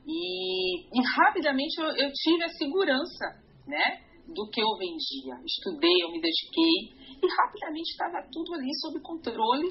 [0.06, 3.26] E, e rapidamente eu, eu tive a segurança,
[3.66, 5.34] né, do que eu vendia.
[5.44, 9.68] Estudei, eu me dediquei e rapidamente estava tudo ali sob controle.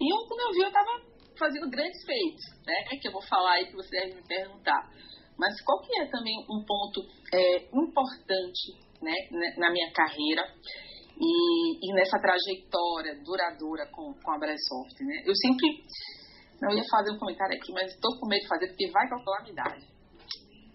[0.00, 2.98] E eu, quando eu vi, eu estava fazendo grandes feitos, né?
[3.00, 4.90] Que eu vou falar aí que você deve me perguntar.
[5.38, 7.00] Mas qual que é também um ponto
[7.32, 9.14] é, importante né,
[9.56, 10.42] na minha carreira
[11.20, 15.22] e, e, nessa trajetória duradoura com, com a Brasoft, né?
[15.24, 15.66] Eu sempre...
[16.60, 19.38] Não ia fazer um comentário aqui, mas estou com medo de fazer porque vai calcular
[19.38, 19.86] a minha idade.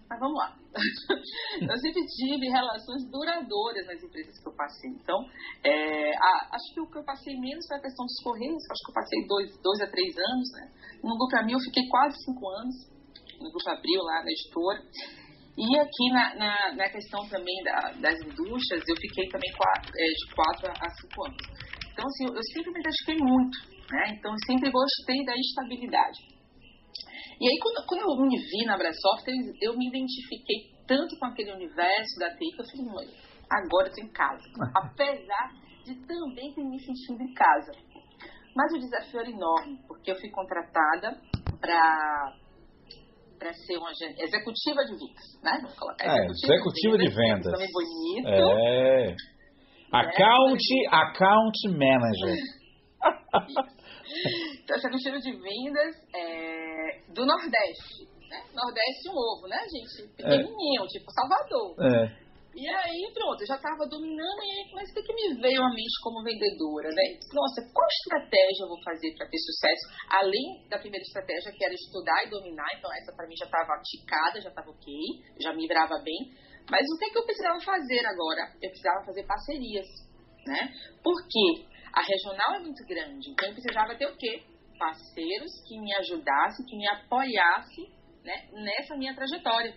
[0.08, 0.56] Mas vamos lá.
[1.60, 4.90] eu sempre tive relações duradouras nas empresas que eu passei.
[4.90, 5.18] Então,
[5.62, 8.82] é, a, acho que o que eu passei menos foi a questão dos Correios, acho
[8.84, 10.48] que eu passei dois, dois a três anos.
[10.52, 10.72] Né?
[11.02, 12.93] No Grupo Abril eu fiquei quase cinco anos,
[13.40, 14.80] no Grupo Abril, lá na editora.
[15.56, 20.04] E aqui na, na, na questão também da, das indústrias, eu fiquei também quatro, é,
[20.04, 21.42] de quatro a cinco anos.
[21.92, 23.58] Então, assim, eu, sempre me dediquei muito,
[23.90, 24.18] né?
[24.18, 26.18] Então, eu sempre gostei da estabilidade.
[27.40, 29.26] E aí, quando, quando eu me vi na Brasoft,
[29.62, 33.14] eu me identifiquei tanto com aquele universo da TI que eu falei,
[33.48, 34.42] agora eu estou em casa.
[34.74, 37.72] Apesar de também ter me sentido em casa.
[38.56, 41.20] Mas o desafio era enorme, porque eu fui contratada
[41.60, 42.36] para
[43.44, 45.58] para ser uma executiva de vendas, né?
[45.60, 47.12] Vamos colocar é, executiva, executiva de vendas.
[47.12, 47.52] De vendas.
[47.52, 48.28] Também bonito.
[48.28, 49.10] É.
[49.10, 49.16] é
[49.92, 50.96] account, é.
[50.96, 52.36] account manager.
[54.64, 58.42] então, executiva de vendas é, do Nordeste né?
[58.54, 60.08] Nordeste um ovo, né, gente?
[60.16, 60.86] Pequenininho, é.
[60.88, 61.76] tipo Salvador.
[61.80, 62.23] É.
[62.54, 65.68] E aí, pronto, eu já estava dominando e aí, mas o que, me veio à
[65.70, 67.18] mente como vendedora, né?
[67.34, 69.90] Nossa, qual estratégia eu vou fazer para ter sucesso?
[70.08, 73.82] Além da primeira estratégia, que era estudar e dominar, então essa para mim já estava
[73.82, 74.86] ticada, já estava ok,
[75.42, 76.30] já me virava bem.
[76.70, 78.54] Mas o que, que eu precisava fazer agora?
[78.62, 79.86] Eu precisava fazer parcerias,
[80.46, 80.70] né?
[81.02, 84.46] Porque a regional é muito grande, então eu precisava ter o quê?
[84.78, 87.90] Parceiros que me ajudassem, que me apoiassem
[88.22, 89.74] né, nessa minha trajetória.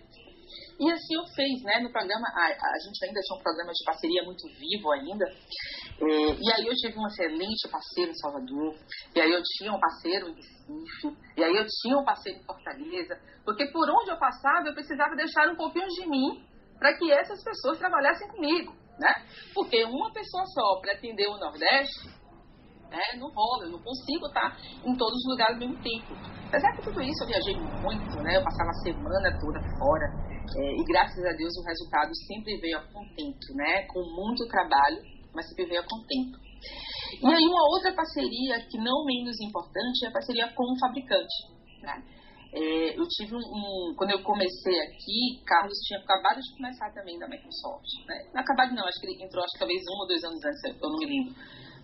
[0.78, 1.80] E assim eu fiz, né?
[1.80, 5.24] No programa, a, a gente ainda tinha um programa de parceria muito vivo ainda.
[5.24, 8.74] É, e aí eu tive um excelente parceiro em Salvador.
[9.14, 11.16] E aí eu tinha um parceiro em Recife.
[11.36, 13.20] E aí eu tinha um parceiro em Fortaleza.
[13.44, 16.44] Porque por onde eu passava, eu precisava deixar um pouquinho de mim
[16.78, 19.12] para que essas pessoas trabalhassem comigo, né?
[19.52, 22.18] Porque uma pessoa só para atender o Nordeste
[22.90, 23.02] né?
[23.16, 26.14] Não rola, eu não consigo estar em todos os lugares ao mesmo tempo.
[26.48, 28.36] Apesar que tudo isso eu viajei muito, né?
[28.36, 30.06] Eu passava a semana toda fora.
[30.56, 33.82] É, e graças a Deus o resultado sempre veio a contento, né?
[33.86, 35.02] Com muito trabalho,
[35.34, 36.38] mas sempre veio a contento.
[37.22, 41.36] E aí uma outra parceria que não menos importante é a parceria com o fabricante,
[41.82, 42.02] né?
[42.50, 47.28] É, eu tive um, Quando eu comecei aqui, Carlos tinha acabado de começar também da
[47.28, 47.84] Microsoft.
[48.06, 48.24] Né?
[48.32, 50.64] Não acabado não, acho que ele entrou acho que talvez um ou dois anos antes,
[50.64, 51.34] eu não me lembro.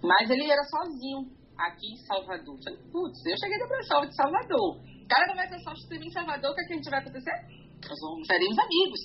[0.02, 2.56] Mas ele era sozinho aqui em Salvador.
[2.64, 4.80] Falei, putz, eu cheguei da Microsoft de Salvador.
[5.04, 7.63] Cara da Microsoft teve em Salvador, o que, é que a gente vai acontecer?
[7.82, 9.00] Nós vamos seremos amigos,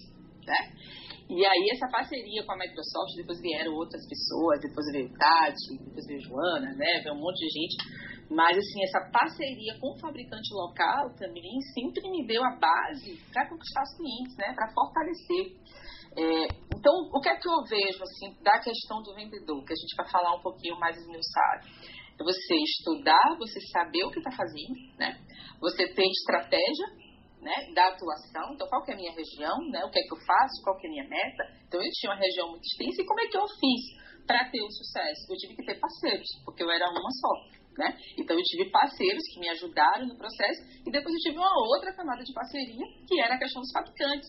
[0.45, 0.61] né?
[1.29, 6.05] E aí essa parceria com a Microsoft, depois vieram outras pessoas, depois veio Tati, depois
[6.07, 7.01] veio Joana, né?
[7.03, 7.77] Veio um monte de gente.
[8.29, 13.47] Mas assim, essa parceria com o fabricante local também sempre me deu a base para
[13.49, 14.53] conquistar os clientes, né?
[14.53, 15.53] Para fortalecer.
[16.17, 19.75] É, então, o que é que eu vejo assim da questão do vendedor, que a
[19.75, 21.67] gente vai falar um pouquinho mais esmiuçado?
[22.19, 25.17] É você estudar, você saber o que está fazendo, né?
[25.61, 26.87] Você ter estratégia,
[27.41, 28.53] né, da atuação.
[28.53, 29.83] Então, qual que é a minha região, né?
[29.85, 31.43] O que é que eu faço, qual que é a minha meta?
[31.67, 33.81] Então, eu tinha uma região muito extensa e como é que eu fiz
[34.27, 35.21] para ter o sucesso?
[35.29, 37.59] Eu tive que ter parceiros, porque eu era uma só.
[37.77, 37.97] Né?
[38.17, 41.95] Então eu tive parceiros que me ajudaram no processo e depois eu tive uma outra
[41.95, 44.27] camada de parceria que era a questão dos fabricantes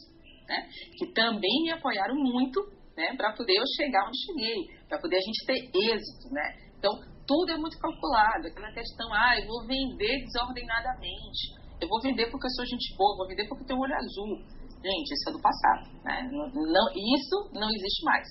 [0.51, 0.69] né?
[0.99, 2.61] que também me apoiaram muito
[2.97, 6.29] né, para poder eu chegar onde cheguei, para poder a gente ter êxito.
[6.33, 6.57] Né?
[6.77, 6.91] Então,
[7.27, 8.49] tudo é muito calculado.
[8.49, 13.17] Aquela questão, ah, eu vou vender desordenadamente, eu vou vender porque eu sou gente boa,
[13.17, 14.37] vou vender porque eu tenho olho azul.
[14.81, 15.93] Gente, isso é do passado.
[16.05, 16.29] Né?
[16.33, 18.27] Não, isso não existe mais.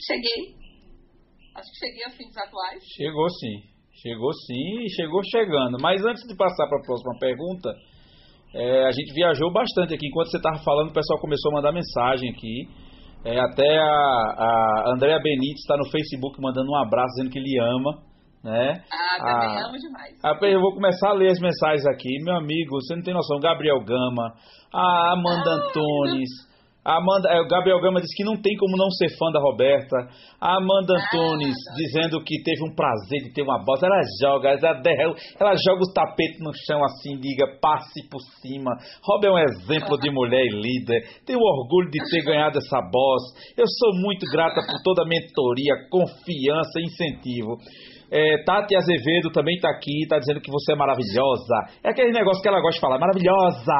[0.00, 0.54] Cheguei,
[1.56, 2.82] acho que cheguei a fins atuais.
[2.96, 3.78] Chegou sim.
[4.00, 5.76] Chegou sim e chegou chegando.
[5.80, 7.74] Mas antes de passar para a próxima pergunta,
[8.54, 10.06] é, a gente viajou bastante aqui.
[10.06, 12.68] Enquanto você estava falando, o pessoal começou a mandar mensagem aqui.
[13.24, 17.58] É, até a, a Andrea Benítez está no Facebook mandando um abraço, dizendo que ele
[17.58, 18.07] ama.
[18.42, 18.80] Né?
[18.92, 20.18] Ah, também a, amo demais.
[20.22, 22.22] A, eu vou começar a ler as mensagens aqui.
[22.24, 23.40] Meu amigo, você não tem noção.
[23.40, 24.34] Gabriel Gama,
[24.72, 26.48] a Amanda ah, Antunes.
[26.88, 29.38] A Amanda, é, o Gabriel Gama disse que não tem como não ser fã da
[29.38, 30.08] Roberta.
[30.40, 33.78] A Amanda ah, Antunes ah, dizendo que teve um prazer de ter uma bola.
[33.82, 34.80] Ela joga, ela,
[35.38, 38.70] ela joga o tapete no chão assim, liga, passe por cima.
[39.04, 41.02] Rob é um exemplo de mulher e líder.
[41.26, 43.22] Tenho orgulho de ter ganhado essa boss.
[43.54, 47.58] Eu sou muito grata por toda a mentoria, confiança e incentivo.
[48.10, 51.54] É, Tati Azevedo também está aqui, está dizendo que você é maravilhosa.
[51.84, 53.76] É aquele negócio que ela gosta de falar, maravilhosa,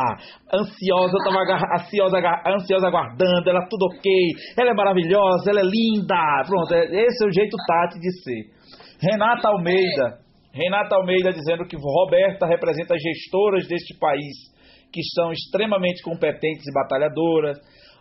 [0.52, 4.12] ansiosa, eu estava ansiosa, ansiosa aguardando, ela tudo ok,
[4.58, 6.44] ela é maravilhosa, ela é linda.
[6.46, 8.58] Pronto, é, esse é o jeito Tati de ser.
[9.00, 10.18] Renata Almeida,
[10.52, 14.52] Renata Almeida dizendo que Roberta representa as gestoras deste país,
[14.92, 17.56] que são extremamente competentes e batalhadoras.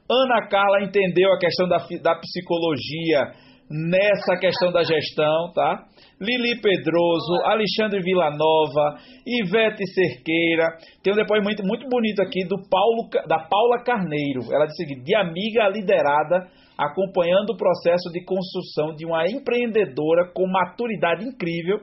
[0.10, 5.86] Ana Carla entendeu a questão da, da psicologia nessa questão da gestão, tá?
[6.20, 10.78] Lili Pedroso, Alexandre Villanova, Ivete Cerqueira.
[11.04, 14.42] Tem um depoimento muito bonito aqui do Paulo, da Paula Carneiro.
[14.52, 20.32] Ela diz o seguinte: de amiga liderada, acompanhando o processo de construção de uma empreendedora
[20.34, 21.80] com maturidade incrível,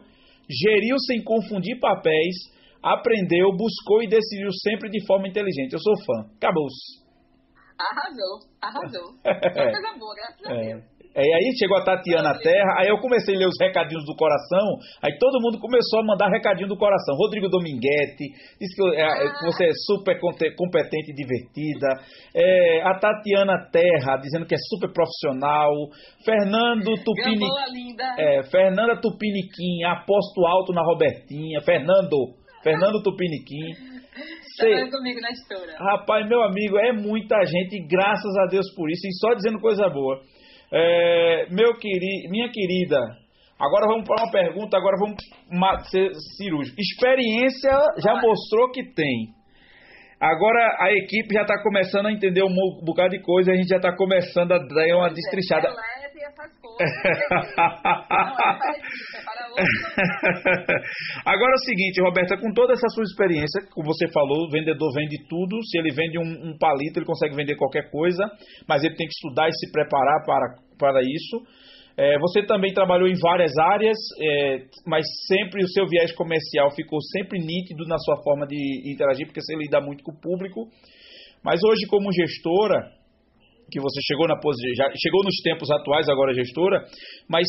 [0.51, 2.35] geriu sem confundir papéis,
[2.83, 5.75] aprendeu, buscou e decidiu sempre de forma inteligente.
[5.75, 6.29] Eu sou fã.
[6.37, 7.05] Acabou-se.
[7.79, 9.13] Arrasou, arrasou.
[9.23, 10.75] Foi coisa boa, graças a é.
[10.75, 10.94] Deus.
[11.15, 14.17] É, e aí chegou a Tatiana Terra, aí eu comecei a ler os recadinhos do
[14.17, 14.67] coração,
[15.01, 17.15] aí todo mundo começou a mandar recadinho do coração.
[17.15, 22.03] Rodrigo Dominguete, disse que, é, que você é super competente e divertida.
[22.35, 25.71] É, a Tatiana Terra, dizendo que é super profissional.
[26.25, 27.47] Fernando Tupini...
[28.19, 31.61] É, Fernanda Tupiniquim, aposto alto na Robertinha.
[31.61, 33.95] Fernando, Fernando Tupiniquim.
[34.59, 34.91] Cê...
[34.91, 35.77] comigo na história.
[35.79, 39.89] Rapaz, meu amigo, é muita gente, graças a Deus por isso, e só dizendo coisa
[39.89, 40.21] boa.
[40.77, 42.99] É, meu querido, minha querida,
[43.61, 45.23] agora vamos para uma pergunta, agora vamos
[45.89, 46.77] ser cirúrgico.
[46.81, 47.71] Experiência
[48.03, 49.33] já mostrou que tem.
[50.21, 53.77] Agora a equipe já está começando a entender um bocado de coisa, a gente já
[53.77, 55.69] está começando a dar uma destrichada.
[61.25, 64.93] Agora é o seguinte, Roberta, com toda essa sua experiência, como você falou, o vendedor
[64.95, 65.57] vende tudo.
[65.63, 68.25] Se ele vende um, um palito, ele consegue vender qualquer coisa,
[68.69, 71.43] mas ele tem que estudar e se preparar para, para isso.
[71.97, 77.01] É, você também trabalhou em várias áreas, é, mas sempre o seu viés comercial ficou
[77.01, 80.69] sempre nítido na sua forma de interagir, porque você lida muito com o público.
[81.45, 82.91] Mas hoje, como gestora,
[83.71, 84.35] que você chegou na
[84.77, 86.85] já chegou nos tempos atuais agora gestora,
[87.29, 87.47] mas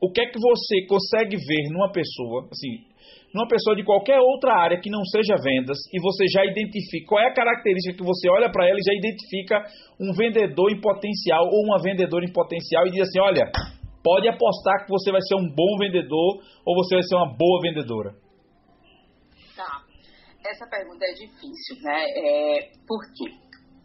[0.00, 2.91] o que é que você consegue ver numa pessoa, assim,
[3.34, 7.20] numa pessoa de qualquer outra área que não seja vendas e você já identifica qual
[7.22, 9.64] é a característica que você olha para ela e já identifica
[9.98, 13.50] um vendedor em potencial ou uma vendedora em potencial e diz assim, olha,
[14.04, 17.60] pode apostar que você vai ser um bom vendedor ou você vai ser uma boa
[17.62, 18.12] vendedora.
[19.56, 19.80] Tá.
[20.44, 22.04] Essa pergunta é difícil, né?
[22.16, 23.32] É, por quê?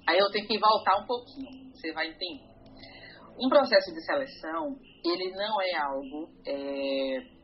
[0.09, 2.47] Aí eu tenho que voltar um pouquinho, você vai entender.
[3.39, 7.36] Um processo de seleção, ele não é algo, é,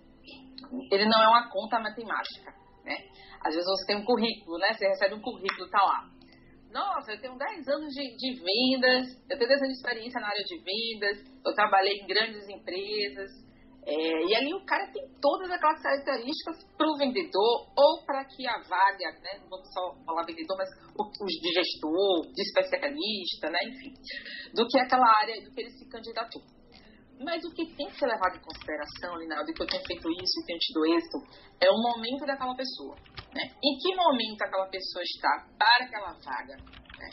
[0.91, 2.51] ele não é uma conta matemática,
[2.83, 2.95] né?
[3.41, 4.73] Às vezes você tem um currículo, né?
[4.73, 6.09] Você recebe um currículo, tá lá.
[6.71, 10.27] Nossa, eu tenho 10 anos de, de vendas, eu tenho 10 anos de experiência na
[10.27, 13.29] área de vendas, eu trabalhei em grandes empresas,
[13.85, 18.47] é, e ali o cara tem todas aquelas características para o vendedor ou para que
[18.47, 23.59] a vaga, né, não vamos só falar vendedor, mas os de gestor, de especialista, né,
[23.67, 23.93] enfim,
[24.55, 26.41] do que aquela área do que ele se candidatou.
[27.19, 30.39] Mas o que tem que ser levado em consideração, Linaldo, que eu tenho feito isso
[30.41, 31.17] e tenho tido êxito,
[31.61, 32.95] é o momento daquela pessoa.
[33.33, 33.43] Né?
[33.63, 36.55] Em que momento aquela pessoa está para aquela vaga.
[36.57, 37.09] Né?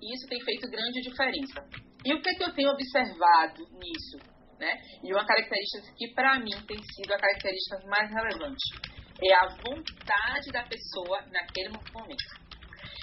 [0.00, 1.68] E isso tem feito grande diferença.
[2.04, 4.32] E o que, é que eu tenho observado nisso?
[4.62, 4.80] né?
[5.02, 8.62] E uma característica que para mim tem sido a característica mais relevante
[9.20, 12.41] é a vontade da pessoa naquele momento.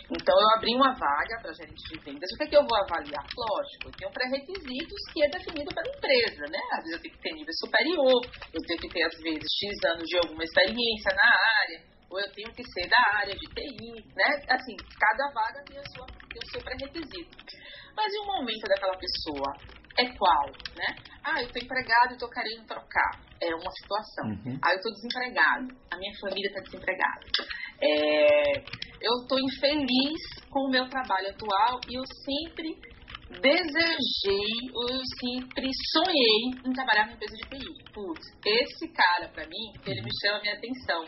[0.09, 2.29] Então, eu abri uma vaga para gerente de vendas.
[2.33, 3.25] O que é que eu vou avaliar?
[3.37, 6.61] Lógico, eu tenho pré-requisitos que é definido pela empresa, né?
[6.73, 9.77] Às vezes eu tenho que ter nível superior, eu tenho que ter, às vezes, X
[9.85, 11.29] anos de alguma experiência na
[11.61, 14.29] área, ou eu tenho que ser da área de TI, né?
[14.49, 17.37] Assim, cada vaga tem, a sua, tem o seu pré-requisito.
[17.95, 19.53] Mas e o momento daquela pessoa
[19.99, 20.95] é qual, né?
[21.23, 23.11] Ah, eu estou empregado e estou querendo trocar.
[23.41, 24.25] É uma situação.
[24.25, 24.59] Uhum.
[24.63, 25.67] Ah, eu estou desempregado.
[25.91, 27.25] A minha família está desempregada.
[27.81, 28.57] É,
[29.01, 32.75] eu estou infeliz com o meu trabalho atual e eu sempre
[33.41, 37.93] desejei, eu sempre sonhei em trabalhar numa empresa de TI.
[37.93, 41.05] Putz, esse cara, para mim, ele me chama a minha atenção.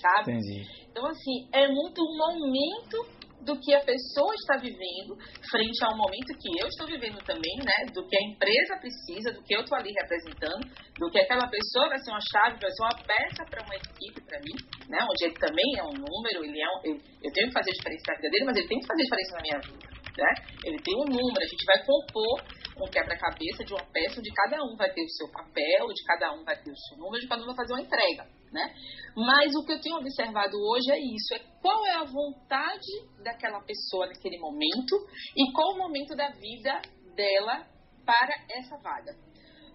[0.00, 0.32] Sabe?
[0.32, 0.62] Entendi.
[0.90, 5.16] Então, assim, é muito um momento do que a pessoa está vivendo
[5.50, 7.92] frente ao momento que eu estou vivendo também, né?
[7.92, 10.64] Do que a empresa precisa, do que eu estou ali representando,
[10.98, 14.20] do que aquela pessoa vai ser uma chave, vai ser uma peça para uma equipe
[14.24, 14.56] para mim,
[14.88, 14.98] né?
[15.04, 18.04] Onde ele também é um número, ele é um, ele, eu tenho que fazer diferença
[18.08, 19.86] na vida dele, mas ele tem que fazer diferença na minha vida,
[20.18, 20.30] né?
[20.64, 22.36] Ele tem um número, a gente vai compor
[22.74, 26.32] um quebra-cabeça de uma peça onde cada um vai ter o seu papel, onde cada
[26.32, 28.72] um vai ter o seu número, onde cada um vai fazer uma entrega, né?
[29.16, 33.60] Mas o que eu tenho observado hoje é isso, é qual é a vontade daquela
[33.60, 34.96] pessoa naquele momento
[35.36, 36.80] e qual o momento da vida
[37.14, 37.66] dela
[38.06, 39.12] para essa vaga.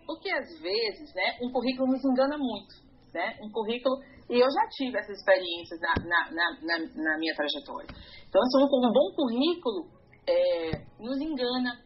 [0.06, 2.74] Porque às vezes, né, um currículo nos engana muito,
[3.14, 3.38] né?
[3.44, 3.96] Um currículo
[4.30, 7.90] e eu já tive essas experiências na, na, na, na minha trajetória.
[8.28, 9.90] Então, assim, um, bom currículo
[10.28, 11.82] é, nos engana,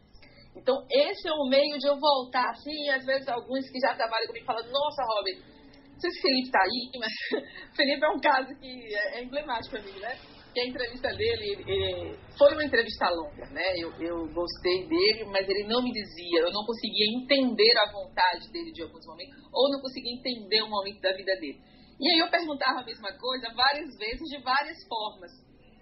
[0.56, 4.26] então, esse é o meio de eu voltar, assim, às vezes alguns que já trabalham
[4.28, 5.53] comigo falam, nossa, Robin,
[6.04, 7.12] sei se o Felipe está aí, mas
[7.72, 10.18] o Felipe é um caso que é, é emblemático para mim, né?
[10.54, 13.74] que a entrevista dele ele, foi uma entrevista longa, né?
[13.76, 18.52] Eu, eu gostei dele, mas ele não me dizia, eu não conseguia entender a vontade
[18.52, 21.58] dele de alguns momentos, ou não conseguia entender o momento da vida dele.
[22.00, 25.32] E aí eu perguntava a mesma coisa várias vezes, de várias formas,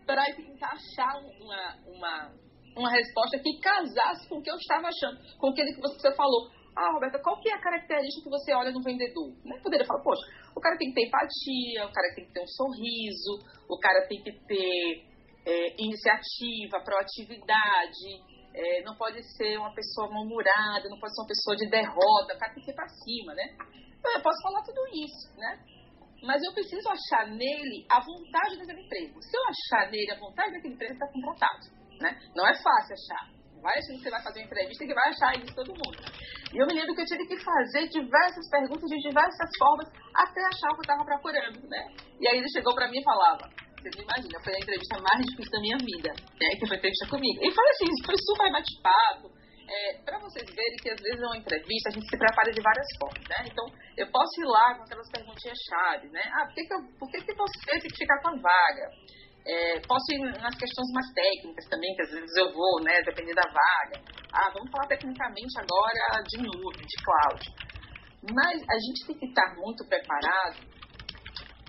[0.06, 2.32] para tentar achar uma, uma,
[2.76, 6.50] uma resposta que casasse com o que eu estava achando, com aquilo que você falou.
[6.74, 9.28] Ah, Roberta, qual que é a característica que você olha no vendedor?
[9.44, 9.60] Né?
[9.62, 10.22] Poderia falar, poxa,
[10.56, 14.06] o cara tem que ter empatia, o cara tem que ter um sorriso, o cara
[14.08, 15.04] tem que ter
[15.44, 21.56] é, iniciativa, proatividade, é, não pode ser uma pessoa mal-humorada, não pode ser uma pessoa
[21.56, 23.44] de derrota, o cara tem que ir pra cima, né?
[24.02, 25.60] Eu posso falar tudo isso, né?
[26.24, 29.20] Mas eu preciso achar nele a vontade daquele emprego.
[29.20, 31.66] Se eu achar nele a vontade daquele emprego, ele está contratado,
[32.00, 32.18] né?
[32.34, 35.38] Não é fácil achar vai achando que você vai fazer uma entrevista que vai achar
[35.38, 35.98] isso todo mundo.
[36.52, 40.40] E eu me lembro que eu tive que fazer diversas perguntas de diversas formas até
[40.42, 41.82] achar o que eu estava procurando, né?
[42.20, 43.48] E aí ele chegou para mim e falava,
[43.78, 46.48] você não imagina, foi a entrevista mais difícil da minha vida, né?
[46.58, 47.38] Que foi entrevista comigo.
[47.38, 49.42] E foi assim, foi super bate-papo.
[49.62, 52.60] É, para vocês verem que às vezes é uma entrevista, a gente se prepara de
[52.60, 53.46] várias formas, né?
[53.46, 53.64] Então,
[53.96, 56.22] eu posso ir lá com aquelas perguntinhas-chave, né?
[56.34, 58.86] Ah, por que, que, eu, por que, que você tem que ficar com a vaga?
[59.44, 63.36] É, posso ir nas questões mais técnicas também, que às vezes eu vou, né, dependendo
[63.36, 63.98] da vaga.
[64.32, 67.42] Ah, vamos falar tecnicamente agora de nuvem, de cloud.
[68.22, 70.62] Mas a gente tem que estar muito preparado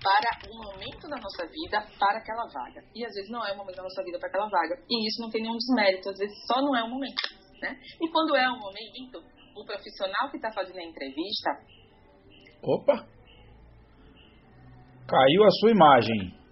[0.04, 2.84] para o momento da nossa vida para aquela vaga.
[2.94, 4.76] E às vezes não é o momento da nossa vida para aquela vaga.
[4.88, 7.22] E isso não tem nenhum desmérito, às vezes só não é o momento.
[7.60, 7.80] Né?
[8.00, 9.18] E quando é o momento,
[9.56, 11.50] o profissional que está fazendo a entrevista.
[12.62, 13.06] Opa!
[15.08, 16.43] Caiu a sua imagem.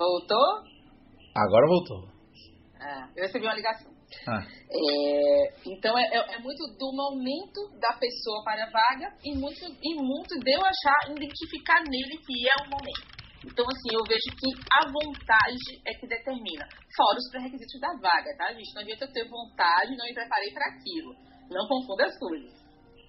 [0.00, 0.64] Voltou?
[1.36, 2.08] Agora voltou.
[2.80, 3.92] Ah, eu recebi uma ligação.
[4.26, 4.40] Ah.
[4.40, 9.60] É, então é, é, é, muito do momento da pessoa para a vaga e muito,
[9.60, 13.20] e muito de eu achar, identificar nele que é o momento.
[13.44, 16.64] Então, assim, eu vejo que a vontade é que determina.
[16.96, 18.72] Fora os pré-requisitos da vaga, tá, gente?
[18.74, 21.12] Não adianta eu ter vontade e não me preparei para aquilo.
[21.50, 22.52] Não confunda as coisas.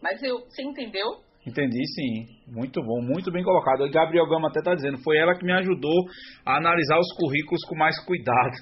[0.01, 1.23] Mas eu, você entendeu?
[1.45, 2.27] Entendi, sim.
[2.47, 3.85] Muito bom, muito bem colocado.
[3.85, 6.05] E Gabriel Gama até está dizendo, foi ela que me ajudou
[6.45, 8.53] a analisar os currículos com mais cuidado.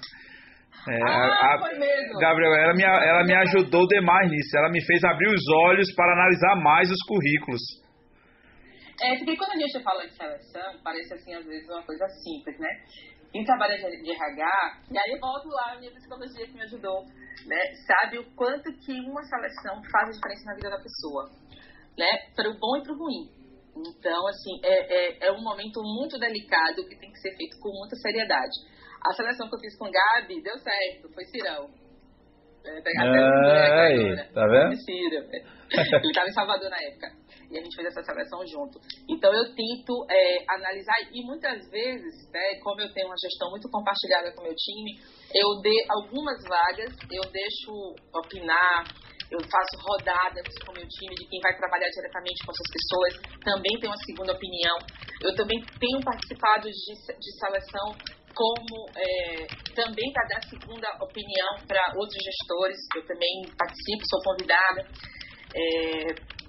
[0.87, 2.19] É, ah, a, foi mesmo.
[2.19, 4.57] Gabriel, ela me, ela me ajudou demais nisso.
[4.57, 7.61] Ela me fez abrir os olhos para analisar mais os currículos.
[9.01, 12.57] É, porque quando a gente fala de seleção, parece assim, às vezes, uma coisa simples,
[12.59, 12.69] né?
[13.31, 17.05] Quem trabalha de RH, e aí eu volto lá, a minha psicologia que me ajudou,
[17.45, 17.59] né?
[17.85, 21.29] Sabe o quanto que uma seleção faz a diferença na vida da pessoa
[21.99, 23.27] né, para o bom e para o ruim.
[23.75, 27.69] Então, assim, é, é, é, um momento muito delicado que tem que ser feito com
[27.69, 28.55] muita seriedade.
[29.05, 31.69] A seleção que eu fiz com o Gabi deu certo, foi Cirão.
[32.65, 34.75] É, aí, tá vendo?
[34.83, 35.23] Ciro.
[35.71, 37.07] Ele estava em Salvador na época.
[37.49, 38.79] E a gente fez essa seleção junto.
[39.09, 43.69] Então, eu tento é, analisar, e muitas vezes, né, como eu tenho uma gestão muito
[43.71, 44.99] compartilhada com o meu time,
[45.33, 48.83] eu dei algumas vagas, eu deixo opinar,
[49.31, 53.11] eu faço rodadas com o meu time de quem vai trabalhar diretamente com essas pessoas,
[53.45, 54.77] também tenho uma segunda opinião.
[55.21, 57.93] Eu também tenho participado de, de seleção
[58.33, 64.81] como é, também para dar segunda opinião para outros gestores, eu também participo, sou convidada.
[65.53, 66.39] É,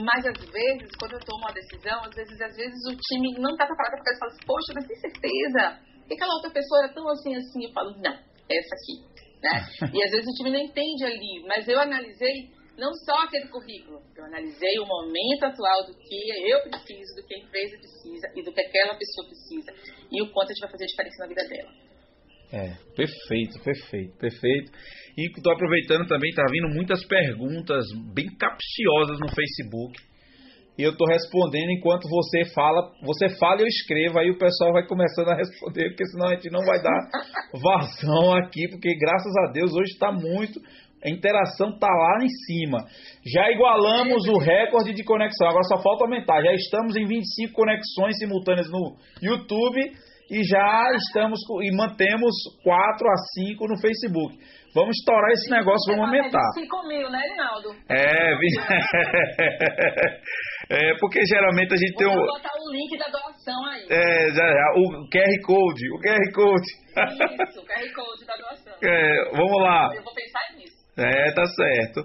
[0.00, 3.50] mas às vezes, quando eu tomo uma decisão, às vezes, às vezes o time não
[3.52, 5.92] está preparado para falar assim, poxa, mas tem certeza?
[6.06, 7.64] que aquela outra pessoa era tão assim, assim?
[7.64, 9.11] Eu falo, não, essa aqui
[9.42, 9.66] né?
[9.92, 14.00] E às vezes o time não entende ali, mas eu analisei não só aquele currículo,
[14.16, 18.42] eu analisei o momento atual do que eu preciso, do que a empresa precisa e
[18.42, 19.72] do que aquela pessoa precisa
[20.10, 21.72] e o quanto a gente vai fazer diferença na vida dela.
[22.52, 24.72] É, perfeito, perfeito, perfeito.
[25.16, 27.84] E estou aproveitando também, está vindo muitas perguntas
[28.14, 29.98] bem capciosas no Facebook
[30.78, 34.72] e eu estou respondendo enquanto você fala, você fala e eu escrevo, aí o pessoal
[34.72, 37.08] vai começando a responder, porque senão a gente não vai dar
[37.52, 40.60] vazão aqui, porque graças a Deus hoje está muito,
[41.04, 42.78] a interação está lá em cima.
[43.26, 46.40] Já igualamos o recorde de conexão, agora só falta aumentar.
[46.42, 49.80] Já estamos em 25 conexões simultâneas no YouTube
[50.30, 54.38] e já estamos e mantemos 4 a 5 no Facebook.
[54.74, 56.50] Vamos estourar esse negócio, vamos aumentar.
[56.54, 57.74] 5 mil, né, Rinaldo?
[57.90, 58.32] É,
[60.72, 62.26] é, porque geralmente a gente Vou tem um.
[62.26, 63.86] botar o link da doação aí.
[63.90, 64.44] É, já,
[64.76, 66.70] o QR Code, o QR Code.
[67.44, 68.72] Isso, o QR Code da doação.
[68.82, 69.90] É, vamos lá.
[69.94, 70.72] Eu vou pensar nisso.
[70.96, 72.02] É, tá certo.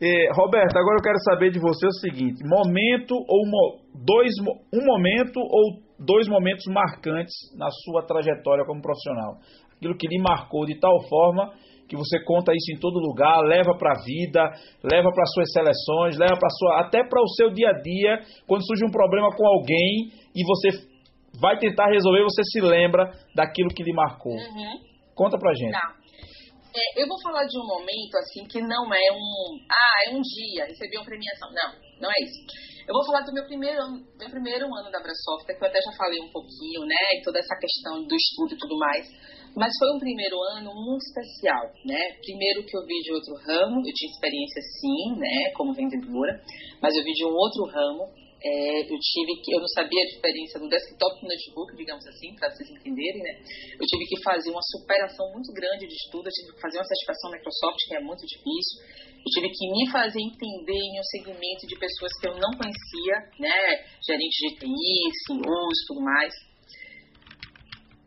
[0.00, 3.42] É, Roberto, agora eu quero saber de você o seguinte: momento ou
[3.94, 4.32] dois,
[4.72, 9.38] um momento ou dois momentos marcantes na sua trajetória como profissional.
[9.76, 11.52] Aquilo que lhe marcou de tal forma
[11.88, 14.44] que você conta isso em todo lugar, leva para a vida,
[14.84, 18.66] leva para suas seleções, leva para sua até para o seu dia a dia, quando
[18.66, 20.86] surge um problema com alguém e você
[21.40, 24.34] vai tentar resolver, você se lembra daquilo que lhe marcou.
[24.34, 24.78] Uhum.
[25.14, 25.72] Conta pra gente.
[25.72, 25.96] Tá.
[26.76, 29.58] É, eu vou falar de um momento assim que não é um.
[29.66, 31.48] Ah, é um dia, recebi uma premiação.
[31.50, 31.72] Não,
[32.02, 32.68] não é isso.
[32.86, 33.80] Eu vou falar do meu primeiro,
[34.16, 37.18] meu primeiro ano da Brasoft, que eu até já falei um pouquinho, né?
[37.18, 39.04] E toda essa questão do estudo e tudo mais.
[39.56, 42.00] Mas foi um primeiro ano muito especial, né?
[42.22, 46.40] Primeiro que eu vi de outro ramo, eu tinha experiência sim, né, como vendedora,
[46.80, 48.28] mas eu vi de um outro ramo.
[48.38, 52.30] É, eu tive que, eu não sabia a diferença do desktop e notebook, digamos assim,
[52.38, 53.34] para vocês entenderem, né?
[53.74, 56.86] Eu tive que fazer uma superação muito grande de estudo, eu tive que fazer uma
[56.86, 58.78] certificação Microsoft, que é muito difícil.
[59.18, 63.16] Eu tive que me fazer entender em um segmento de pessoas que eu não conhecia,
[63.42, 63.58] né?
[64.06, 66.47] Gerentes de TI, CEOs, tudo mais.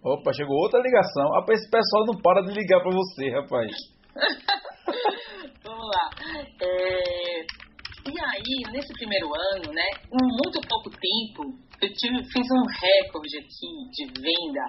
[0.04, 1.30] Opa, chegou outra ligação.
[1.38, 3.70] Ah, esse pessoal não para de ligar para você, rapaz.
[5.64, 6.10] Vamos lá.
[6.60, 7.46] É...
[8.02, 13.38] E aí, nesse primeiro ano, né, em muito pouco tempo, eu tive, fiz um recorde
[13.38, 14.66] aqui de venda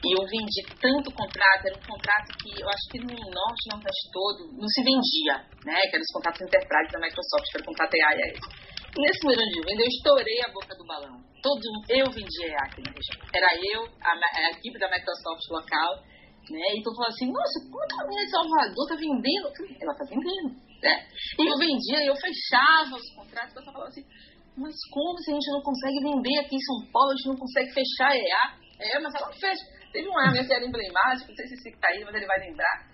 [0.00, 3.76] e eu vendi tanto contrato, era um contrato que eu acho que no norte, no
[3.76, 7.68] nordeste todo, não se vendia, né, que eram os contratos enterprise da Microsoft, que era
[7.68, 8.32] contrato EA
[8.96, 11.29] e nesse primeiro ano de venda, eu estourei a boca do balão.
[11.42, 13.20] Todo, eu vendia EA aqui na região.
[13.32, 16.04] Era eu, a, a equipe da Microsoft local,
[16.50, 16.66] né?
[16.76, 19.46] Então falou assim, nossa, quanto a menina de Salvador tá vendendo?
[19.80, 20.48] Ela tá vendendo,
[20.82, 21.06] né?
[21.38, 24.04] E eu vendia, eu fechava os contratos, pessoa falava assim,
[24.56, 27.36] mas como se a gente não consegue vender aqui em São Paulo, a gente não
[27.36, 28.44] consegue fechar EA?
[28.80, 29.64] É, mas ela fecha.
[29.92, 32.26] Teve um ano que era emblemático, não sei se esse que tá aí, mas ele
[32.26, 32.86] vai lembrar.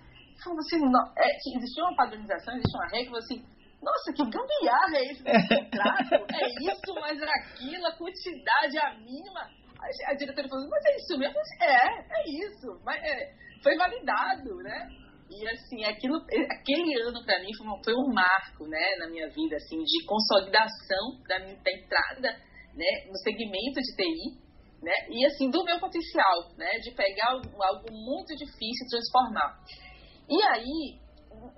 [0.42, 3.44] Falou assim, não, é, existia uma padronização, existia uma regra, falou assim,
[3.86, 6.26] nossa, que gambiarra é esse contrato?
[6.34, 9.40] é isso, mas é aquilo, a quantidade, a mínima.
[9.78, 11.38] A, a diretora falou, mas é isso mesmo?
[11.62, 11.86] É,
[12.18, 12.82] é isso.
[12.84, 13.32] Mas é,
[13.62, 14.88] foi validado, né?
[15.30, 19.28] E assim, aquilo, aquele ano para mim foi, uma, foi, um marco, né, na minha
[19.28, 22.30] vida, assim, de consolidação da, minha, da entrada,
[22.74, 24.38] né, no segmento de TI,
[24.80, 29.58] né, e assim do meu potencial, né, de pegar algo, algo muito difícil e transformar.
[30.30, 31.05] E aí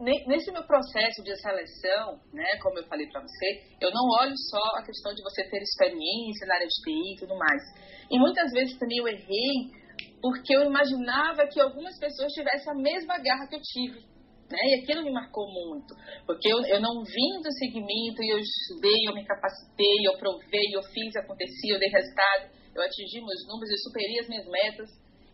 [0.01, 4.63] nesse meu processo de seleção, né, como eu falei para você, eu não olho só
[4.79, 7.63] a questão de você ter experiência na área de TI e tudo mais.
[8.11, 9.75] E muitas vezes também eu errei
[10.23, 14.07] porque eu imaginava que algumas pessoas tivessem a mesma garra que eu tive.
[14.51, 14.59] Né?
[14.59, 15.95] E aquilo me marcou muito,
[16.25, 20.73] porque eu, eu não vim do segmento e eu estudei, eu me capacitei, eu provei,
[20.73, 24.89] eu fiz, acontecia, eu dei resultado, eu atingi meus números, eu superei as minhas metas.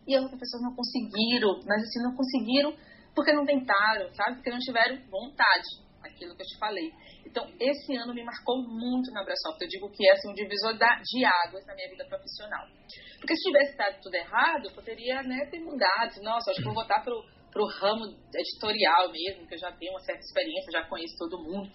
[0.05, 2.75] E as outras pessoas não conseguiram, mas assim, não conseguiram
[3.15, 4.35] porque não tentaram, sabe?
[4.35, 5.65] Porque não tiveram vontade,
[6.03, 6.91] aquilo que eu te falei.
[7.25, 9.61] Então, esse ano me marcou muito na Brasoft.
[9.61, 12.67] Eu digo que é assim, um divisor de águas na minha vida profissional.
[13.19, 16.21] Porque se tivesse dado tudo errado, eu poderia né, ter mudado.
[16.21, 18.05] Nossa, acho que vou voltar para o ramo
[18.35, 21.71] editorial mesmo, que eu já tenho uma certa experiência, já conheço todo mundo.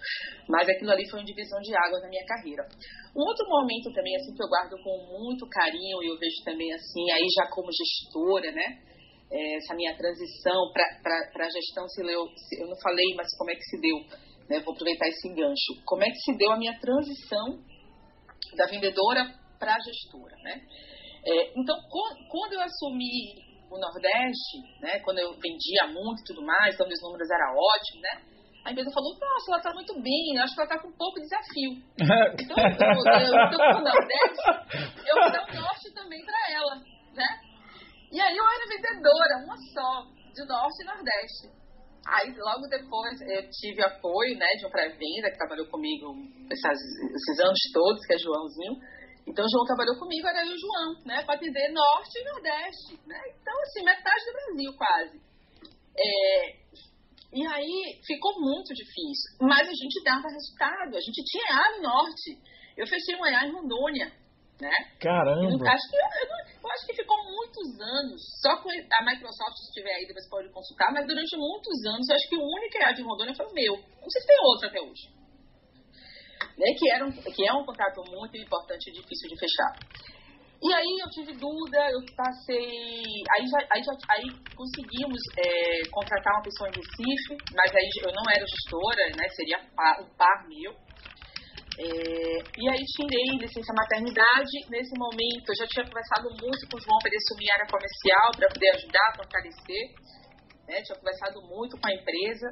[0.49, 2.69] Mas aquilo ali foi um divisão de águas na minha carreira.
[3.17, 6.73] Um outro momento também, assim, que eu guardo com muito carinho, e eu vejo também,
[6.73, 8.90] assim, aí já como gestora, né?
[9.31, 12.27] É, essa minha transição para a gestão se leu,
[12.59, 13.97] eu não falei, mas como é que se deu,
[14.49, 14.61] né?
[14.65, 15.85] Vou aproveitar esse gancho.
[15.87, 17.63] Como é que se deu a minha transição
[18.57, 20.61] da vendedora para a gestora, né?
[21.25, 21.77] É, então,
[22.29, 27.01] quando eu assumi o Nordeste, né, quando eu vendia muito e tudo mais, então meus
[27.03, 28.31] números eram ótimos, né?
[28.65, 31.21] A empresa falou, nossa, ela está muito bem, acho que ela está com um pouco
[31.21, 31.71] de desafio.
[32.41, 34.43] então, eu, eu, eu, eu, o Nordeste,
[35.07, 36.75] eu vou dar o Norte também para ela,
[37.15, 37.50] né?
[38.11, 40.03] E aí eu era vendedora, uma só,
[40.35, 41.61] de Norte e Nordeste.
[42.07, 46.17] Aí logo depois eu tive apoio né, de um pré-venda que trabalhou comigo
[46.51, 46.81] esses,
[47.15, 48.75] esses anos todos, que é Joãozinho.
[49.29, 51.23] Então o João trabalhou comigo, era eu o João, né?
[51.23, 52.99] Para atender Norte e Nordeste.
[53.07, 53.21] Né?
[53.41, 55.21] Então, assim, metade do Brasil quase.
[55.97, 56.61] É,
[57.33, 59.39] e aí ficou muito difícil.
[59.43, 60.97] Mas a gente dava resultado.
[60.97, 62.39] A gente tinha EA no Norte.
[62.77, 64.20] Eu fechei um EA em Rondônia
[64.61, 64.71] né?
[65.01, 65.71] Caramba!
[65.71, 70.07] Acho que, eu, acho que ficou muitos anos, só com a Microsoft, se estiver aí,
[70.07, 73.35] depois pode consultar, mas durante muitos anos, eu acho que o único EA de Rondônia
[73.35, 73.75] foi o meu.
[73.77, 75.21] Não sei se tem outro até hoje.
[76.57, 76.67] Né?
[76.79, 79.73] Que, era um, que é um contrato muito importante e difícil de fechar.
[80.63, 83.01] E aí eu tive dúvida, eu passei.
[83.33, 88.13] Aí, já, aí, já, aí conseguimos é, contratar uma pessoa em Recife, mas aí eu
[88.13, 89.29] não era gestora, né?
[89.31, 90.77] Seria um par meu.
[91.81, 94.53] É, e aí tirei licença maternidade.
[94.69, 97.73] Nesse momento, eu já tinha conversado muito com o João para ele assumir a área
[97.73, 99.85] comercial, para poder ajudar fortalecer.
[100.69, 100.77] Né?
[100.85, 102.49] Tinha conversado muito com a empresa.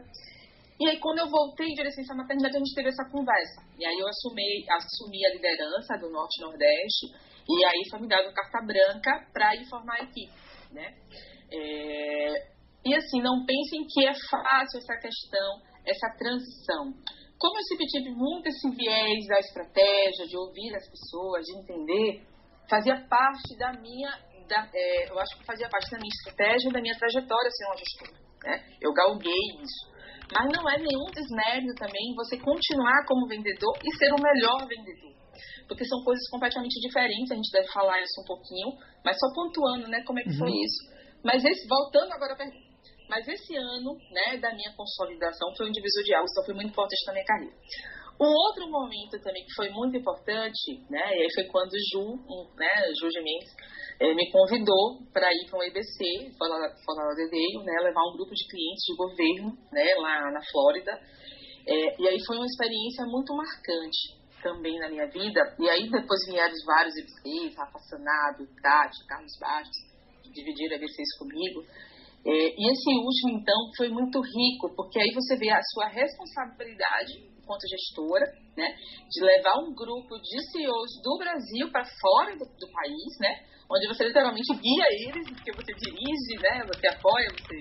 [0.81, 3.61] E aí, quando eu voltei de licença maternidade, a gente teve essa conversa.
[3.76, 7.12] E aí, eu assumi, assumi a liderança do Norte Nordeste.
[7.45, 10.33] E aí, foi me dado carta branca para informar a equipe.
[10.72, 10.89] Né?
[11.53, 12.49] É,
[12.81, 16.97] e assim, não pensem que é fácil essa questão, essa transição
[17.39, 22.26] como eu sempre tive muito esse viés da estratégia, de ouvir as pessoas, de entender,
[22.68, 24.11] fazia parte da minha,
[24.49, 27.76] da, é, eu acho que fazia parte da minha estratégia, da minha trajetória ser uma
[27.76, 28.28] gestora.
[28.45, 28.64] Né?
[28.80, 29.99] Eu galguei isso.
[30.34, 35.14] Mas não é nenhum desmérito também você continuar como vendedor e ser o melhor vendedor.
[35.66, 38.68] Porque são coisas completamente diferentes, a gente deve falar isso um pouquinho,
[39.05, 40.39] mas só pontuando, né, como é que uhum.
[40.39, 40.99] foi isso.
[41.24, 42.68] Mas esse, voltando agora à pergunta,
[43.09, 46.70] mas esse ano, né, da minha consolidação foi um divisor de águas, então foi muito
[46.70, 47.56] importante na minha carreira.
[48.20, 52.18] Um outro momento também que foi muito importante, né, e aí foi quando Ju,
[52.56, 53.54] né, Ju Mendes,
[54.00, 56.59] é, me convidou para ir para um EBC, foi lá
[57.30, 60.92] veio, né, levar um grupo de clientes de governo, né, lá na Flórida.
[61.66, 65.54] É, e aí foi uma experiência muito marcante também na minha vida.
[65.59, 69.78] E aí depois vieram vários EBCs, Rafa Sanado, Tati, Carlos Bastos,
[70.22, 71.64] que dividiram EBCs comigo.
[72.27, 77.27] É, e esse último, então, foi muito rico, porque aí você vê a sua responsabilidade
[77.39, 78.77] enquanto gestora, né,
[79.09, 83.87] de levar um grupo de CEOs do Brasil para fora do, do país, né, onde
[83.87, 86.64] você literalmente guia eles, porque você dirige, né?
[86.73, 87.57] Você apoia, você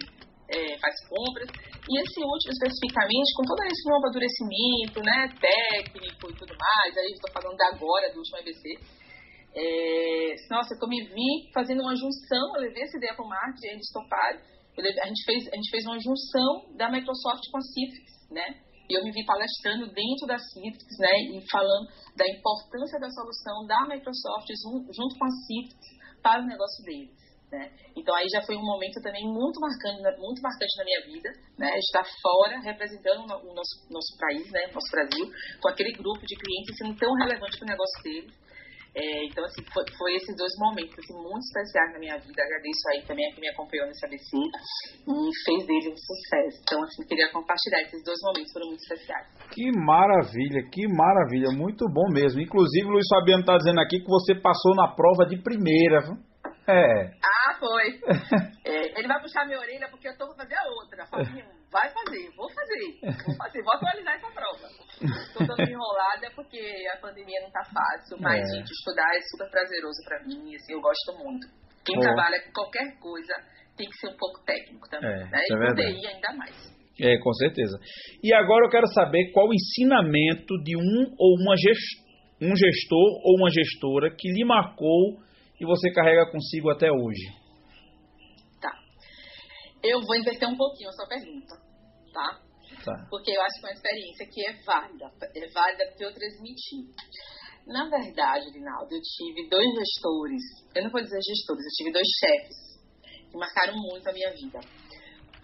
[0.56, 1.52] é, faz compras.
[1.52, 5.28] E esse último, especificamente, com todo esse novo amadurecimento, né?
[5.36, 8.64] Técnico e tudo mais, aí estou falando da agora, do último ABC.
[9.58, 13.74] É, nossa, eu me vi fazendo uma junção, eu levei essa ideia para o marketing,
[13.74, 14.40] eles toparam.
[14.78, 18.46] A gente, fez, a gente fez uma junção da Microsoft com a Citrix, né?
[18.88, 21.10] E eu me vi palestrando dentro da Citrix, né?
[21.34, 24.46] E falando da importância da solução da Microsoft
[24.94, 27.18] junto com a Citrix para o negócio deles.
[27.50, 27.72] Né?
[27.96, 31.80] Então aí já foi um momento também muito marcante, muito marcante na minha vida, né?
[31.80, 34.68] Estar fora representando o nosso, nosso país, né?
[34.68, 35.26] Nosso Brasil,
[35.62, 38.47] com aquele grupo de clientes sendo tão relevante para o negócio deles.
[38.98, 42.42] É, então, assim, foi, foi, esses dois momentos assim, muito especiais na minha vida.
[42.42, 45.14] Agradeço aí também a quem me acompanhou nesse ABC e
[45.46, 46.58] fez dele um sucesso.
[46.66, 49.28] Então, assim, queria compartilhar esses dois momentos, foram muito especiais.
[49.54, 52.42] Que maravilha, que maravilha, muito bom mesmo.
[52.42, 56.02] Inclusive, o Luiz Fabiano está dizendo aqui que você passou na prova de primeira.
[56.68, 57.14] É.
[57.22, 58.02] Ah, foi.
[58.66, 61.06] é, ele vai puxar minha orelha porque eu estou para fazer a outra.
[61.06, 64.68] Fabinho, vai fazer, vou fazer, vou fazer, vou atualizar essa prova.
[65.02, 66.60] Estou dando enrolada porque
[66.94, 68.56] a pandemia não está fácil, mas, é.
[68.56, 71.48] gente, estudar é super prazeroso para mim, assim, eu gosto muito.
[71.86, 72.02] Quem Bom.
[72.02, 73.34] trabalha com qualquer coisa
[73.78, 75.42] tem que ser um pouco técnico também, é, né?
[75.48, 76.78] E é TI ainda mais.
[77.00, 77.78] É, com certeza.
[78.24, 81.54] E agora eu quero saber qual o ensinamento de um ou uma
[82.42, 85.20] um gestor ou uma gestora que lhe marcou
[85.60, 87.47] e você carrega consigo até hoje?
[89.84, 91.56] Eu vou inverter um pouquinho a sua pergunta,
[92.14, 92.42] tá?
[92.84, 93.08] Tá.
[93.10, 95.06] Porque eu acho que é uma experiência que é válida,
[95.36, 96.84] é válida porque eu transmiti.
[97.66, 100.44] Na verdade, Linaldo, eu tive dois gestores,
[100.76, 102.58] eu não vou dizer gestores, eu tive dois chefes
[103.30, 104.60] que marcaram muito a minha vida.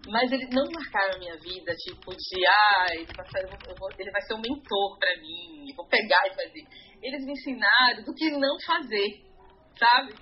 [0.08, 4.12] Mas eles não marcaram a minha vida, tipo, de, ah, ele vai, ser, vou, ele
[4.12, 6.64] vai ser um mentor para mim, vou pegar e fazer.
[7.02, 9.34] Eles me ensinaram do que não fazer
[9.78, 10.14] sabe?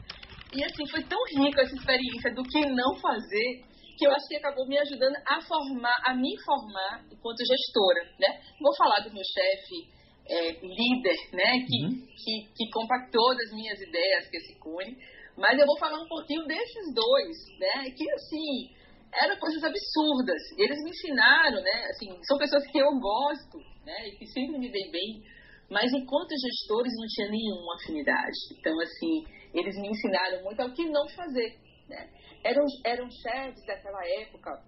[0.53, 3.63] E assim, foi tão rica essa experiência do que não fazer,
[4.01, 8.41] que eu acho que acabou me ajudando a formar, a me formar enquanto gestora, né?
[8.59, 9.77] Vou falar do meu chefe
[10.25, 11.61] é, líder, né?
[11.69, 12.07] Que, uhum.
[12.17, 14.97] que, que compactou das minhas ideias, que é esse Cune,
[15.37, 17.93] mas eu vou falar um pouquinho desses dois, né?
[17.93, 18.73] Que assim,
[19.21, 20.41] eram coisas absurdas.
[20.57, 21.85] Eles me ensinaram, né?
[21.93, 24.07] Assim, são pessoas que eu gosto, né?
[24.07, 25.21] E que sempre me dei bem,
[25.69, 28.39] mas enquanto gestores não tinha nenhuma afinidade.
[28.57, 31.53] Então, assim, eles me ensinaram muito ao que não fazer.
[31.87, 32.09] Né?
[32.43, 34.63] Eram, eram chefes daquela época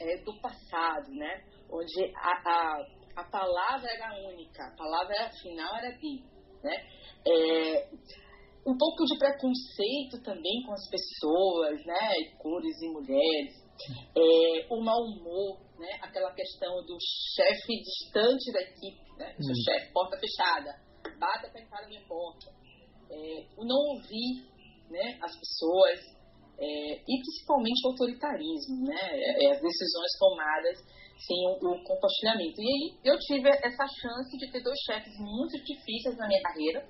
[0.00, 1.44] é, do passado, né?
[1.70, 2.86] onde a, a,
[3.16, 6.24] a palavra era única, a palavra final era dele.
[6.62, 6.74] Né?
[7.26, 7.90] É,
[8.66, 12.10] um pouco de preconceito também com as pessoas, né?
[12.38, 13.68] cores e mulheres,
[14.16, 15.98] é, o mau humor, né?
[16.02, 16.96] aquela questão do
[17.36, 19.36] chefe distante da equipe, né?
[19.38, 19.54] Hum.
[19.54, 20.74] chefe porta fechada,
[21.18, 22.58] bata para entrar na minha porta
[23.10, 24.46] é, o não ouvir
[24.90, 26.17] né, as pessoas
[26.58, 30.76] é, e principalmente o autoritarismo, né, é, é, as decisões tomadas
[31.18, 32.58] sem o, o, compartilhamento.
[32.58, 36.80] E aí eu tive essa chance de ter dois chefes muito difíceis na minha carreira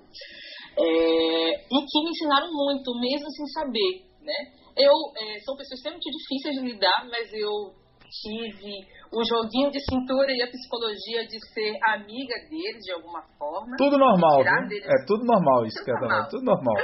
[0.76, 4.04] é, e que me ensinaram muito, mesmo sem saber.
[4.20, 4.52] Né?
[4.76, 7.72] Eu, é, são pessoas extremamente difíceis de lidar, mas eu
[8.08, 8.72] tive
[9.12, 13.76] o joguinho de cintura e a psicologia de ser amiga deles de alguma forma.
[13.76, 14.84] Tudo normal, deles...
[14.84, 16.28] É tudo normal isso, tudo normal.
[16.28, 16.76] tudo normal.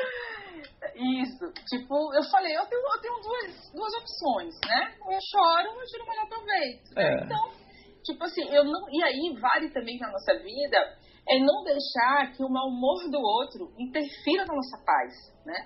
[0.94, 4.94] Isso, tipo, eu falei, eu tenho, eu tenho duas, duas opções, né?
[5.02, 6.98] Ou eu choro ou eu tiro o melhor proveito.
[6.98, 7.24] É.
[7.24, 7.50] Então,
[8.04, 8.88] tipo assim, eu não.
[8.90, 10.78] E aí vale também na nossa vida
[11.28, 15.12] é não deixar que o mau humor do outro interfira na nossa paz,
[15.44, 15.56] né?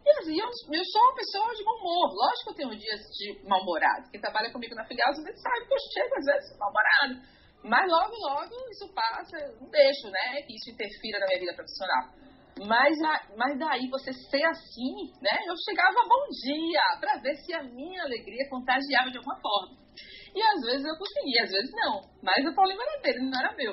[0.00, 2.08] E assim, eu, eu sou uma pessoa de bom humor.
[2.14, 4.10] Lógico que eu tenho dias de mal-humorado.
[4.10, 7.14] Quem trabalha comigo na filial, às vezes sabe que eu chego às vezes mal-humorado.
[7.62, 10.40] Mas logo, logo isso passa, não deixo, né?
[10.46, 12.08] Que isso interfira na minha vida profissional.
[12.66, 12.98] Mas,
[13.36, 14.92] mas daí você ser assim,
[15.22, 15.32] né?
[15.46, 19.78] Eu chegava bom dia para ver se a minha alegria contagiava de alguma forma.
[20.34, 22.02] E às vezes eu conseguia, às vezes não.
[22.22, 23.72] Mas o problema era dele, não era meu.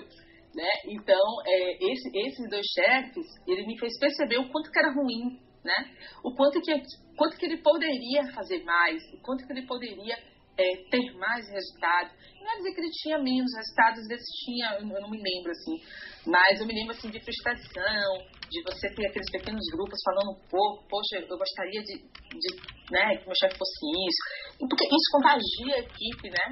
[0.56, 0.72] Né?
[0.86, 5.38] Então, é, esse, esses dois chefes, ele me fez perceber o quanto que era ruim,
[5.64, 5.94] né?
[6.24, 6.72] O quanto que,
[7.18, 10.18] quanto que ele poderia fazer mais, o quanto que ele poderia
[10.58, 12.12] é, ter mais resultados.
[12.42, 15.52] Não é dizer que ele tinha menos resultados, às vezes tinha, eu não me lembro
[15.52, 15.78] assim,
[16.26, 18.10] mas eu me lembro assim de frustração,
[18.50, 22.50] de você ter aqueles pequenos grupos falando um pouco, poxa, eu gostaria de, de
[22.92, 23.80] né, que meu chefe fosse
[24.10, 26.46] isso, porque isso contagia a equipe, né?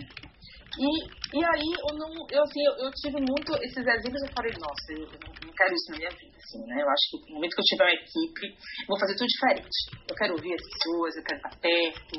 [0.75, 4.51] E, e aí eu não, eu assim, eu, eu tive muito esses exemplos, eu falei,
[4.59, 6.83] nossa, eu não quero isso na minha vida, assim, né?
[6.83, 8.45] Eu acho que no momento que eu tiver uma equipe,
[8.83, 9.79] eu vou fazer tudo diferente.
[10.03, 12.15] Eu quero ouvir as pessoas, eu quero estar perto,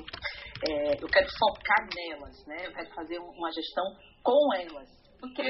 [0.64, 2.58] é, eu quero focar nelas, né?
[2.64, 3.84] Eu quero fazer uma gestão
[4.24, 4.88] com elas,
[5.20, 5.44] porque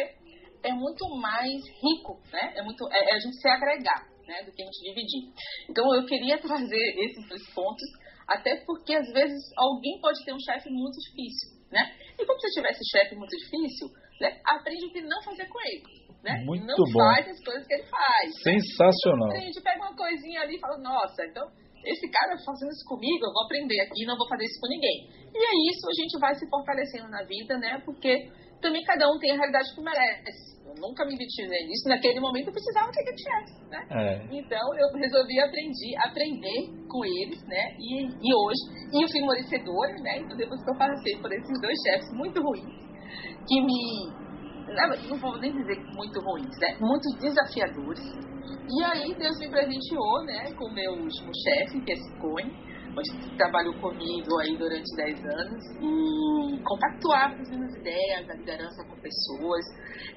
[0.67, 2.59] é muito mais rico, né?
[2.59, 4.43] É muito, é, é a gente se agregar, né?
[4.43, 5.31] Do que a gente dividir.
[5.71, 7.87] Então eu queria trazer esses dois pontos,
[8.27, 11.83] até porque às vezes alguém pode ter um chefe muito difícil né?
[12.19, 13.89] E como se tivesse chefe muito difícil,
[14.21, 14.41] né?
[14.45, 16.07] aprende o que não fazer com ele.
[16.25, 16.43] Né?
[16.45, 16.99] Muito não bom.
[16.99, 18.33] faz as coisas que ele faz.
[18.43, 19.29] Sensacional.
[19.29, 19.39] Né?
[19.39, 21.47] A gente pega uma coisinha ali e fala, nossa, então
[21.87, 25.07] esse cara fazendo isso comigo, eu vou aprender aqui, não vou fazer isso com ninguém.
[25.31, 27.81] E é isso, a gente vai se fortalecendo na vida, né?
[27.85, 28.27] Porque
[28.67, 31.89] também cada um tem a realidade que merece nunca me vitimizei nisso.
[31.89, 33.81] Naquele momento eu precisava que ele tivesse, né?
[33.91, 34.27] É.
[34.31, 37.75] Então eu resolvi aprendi, aprender com eles, né?
[37.79, 38.63] E, e hoje,
[38.93, 40.19] e eu fui merecedora, né?
[40.19, 42.75] Então depois que eu passei por esses dois chefes muito ruins,
[43.47, 44.27] que me.
[45.09, 46.77] Não vou nem dizer muito ruins, né?
[46.81, 48.03] Muito desafiadores.
[48.69, 50.53] E aí Deus me presenteou, né?
[50.59, 55.63] Com o meu último chefe, que é Cicone onde trabalhou comigo aí durante 10 anos,
[55.77, 59.65] e compactuar com as minhas ideias, a liderança com pessoas,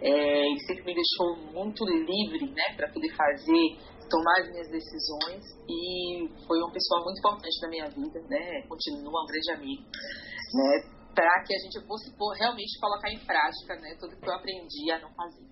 [0.02, 3.76] é, e sempre me deixou muito livre, né, para poder fazer,
[4.10, 9.24] tomar as minhas decisões, e foi uma pessoa muito importante na minha vida, né, continua
[9.24, 12.10] um grande amigo, né, para que a gente fosse
[12.40, 15.44] realmente colocar em prática, né, tudo que eu aprendi a não fazer.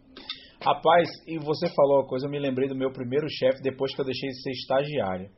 [0.59, 4.01] Rapaz, e você falou uma coisa, eu me lembrei do meu primeiro chefe depois que
[4.01, 5.29] eu deixei de ser estagiário.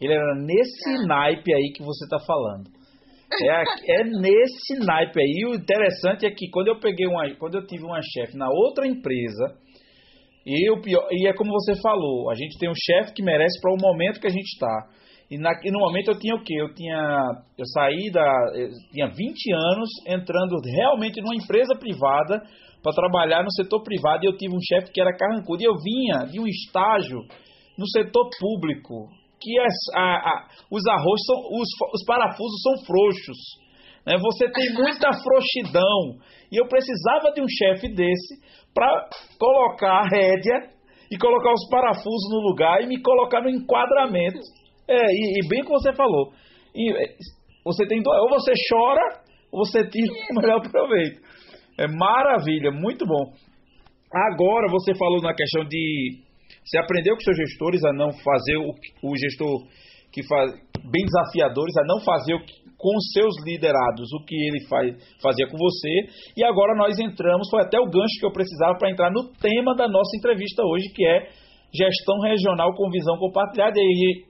[0.00, 1.06] Ele era nesse é.
[1.06, 2.68] naipe aí que você está falando.
[3.42, 3.62] É,
[4.00, 5.40] é nesse naipe aí.
[5.40, 8.48] E o interessante é que quando eu peguei uma, quando eu tive uma chefe na
[8.48, 9.56] outra empresa,
[10.46, 13.60] e o pior, e é como você falou, a gente tem um chefe que merece
[13.60, 14.88] para o momento que a gente está.
[15.28, 16.54] E, na, e no momento eu tinha o quê?
[16.54, 17.20] Eu tinha
[17.58, 22.44] eu saí da eu tinha 20 anos entrando realmente numa empresa privada
[22.80, 25.74] para trabalhar no setor privado e eu tive um chefe que era carrancudo e eu
[25.74, 27.18] vinha de um estágio
[27.76, 29.08] no setor público
[29.46, 33.38] que as, a, a, os arroz são, os, os parafusos são frouxos.
[34.04, 34.18] Né?
[34.20, 36.18] Você tem muita frouxidão.
[36.50, 38.42] E eu precisava de um chefe desse
[38.74, 40.70] para colocar a rédea
[41.12, 44.40] e colocar os parafusos no lugar e me colocar no enquadramento.
[44.88, 46.32] É, e, e bem que você falou.
[46.74, 47.14] E, é,
[47.64, 49.22] você tem ou você chora
[49.52, 51.20] ou você tira o melhor proveito.
[51.78, 53.32] É maravilha, muito bom.
[54.12, 56.25] Agora você falou na questão de
[56.66, 59.62] você aprendeu com seus gestores a não fazer o, o gestor
[60.12, 60.50] que faz
[60.90, 62.40] bem desafiadores a não fazer o,
[62.76, 65.90] com os seus liderados o que ele faz, fazia com você.
[66.36, 69.74] E agora nós entramos, foi até o gancho que eu precisava para entrar no tema
[69.74, 71.28] da nossa entrevista hoje, que é
[71.74, 73.78] gestão regional com visão compartilhada.
[73.78, 74.24] E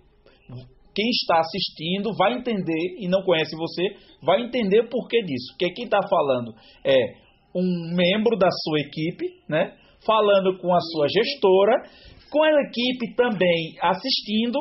[0.95, 5.53] quem está assistindo vai entender e não conhece você, vai entender o porquê disso.
[5.53, 9.75] Porque quem está falando é um membro da sua equipe, né?
[10.05, 11.83] Falando com a sua gestora
[12.31, 14.59] com a equipe também assistindo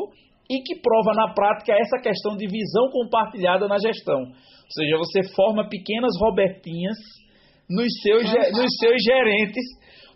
[0.49, 4.19] e que prova na prática essa questão de visão compartilhada na gestão.
[4.21, 6.97] Ou seja, você forma pequenas Robertinhas
[7.69, 9.63] nos seus, nos seus gerentes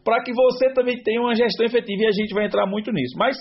[0.04, 3.16] para que você também tenha uma gestão efetiva e a gente vai entrar muito nisso.
[3.18, 3.38] Mas,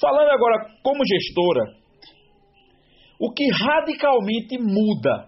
[0.00, 1.64] falando agora como gestora,
[3.20, 5.26] o que radicalmente muda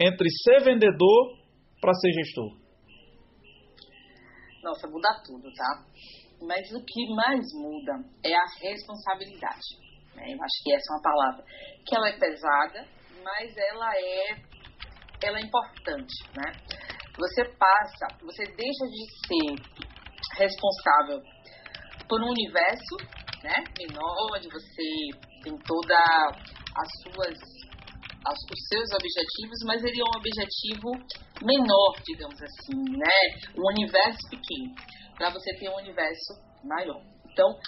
[0.00, 1.38] entre ser vendedor
[1.80, 2.56] para ser gestor?
[4.62, 5.84] Nossa, muda tudo, tá?
[6.40, 7.92] Mas o que mais muda
[8.24, 9.76] é a responsabilidade.
[10.14, 10.34] Né?
[10.34, 11.44] Eu acho que essa é uma palavra
[11.86, 12.86] que ela é pesada,
[13.22, 14.28] mas ela é,
[15.22, 16.52] ela é importante, né?
[17.18, 19.78] Você passa, você deixa de ser
[20.36, 21.20] responsável
[22.08, 22.96] por um universo,
[23.42, 25.96] né, menor, onde você tem toda
[26.76, 27.58] as suas
[28.28, 30.90] os seus objetivos, mas ele é um objetivo
[31.42, 33.16] menor, digamos assim, né?
[33.56, 34.74] Um universo pequeno
[35.18, 37.02] para você ter um universo maior.
[37.30, 37.58] Então,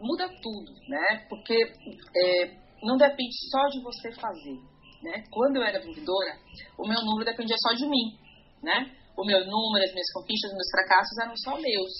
[0.00, 1.24] muda tudo, né?
[1.28, 2.50] Porque é,
[2.82, 4.58] não depende só de você fazer,
[5.02, 5.24] né?
[5.30, 6.36] Quando eu era vendedora,
[6.76, 8.18] o meu número dependia só de mim,
[8.62, 8.90] né?
[9.16, 11.92] O meu número, as minhas conquistas, os meus fracassos eram só meus.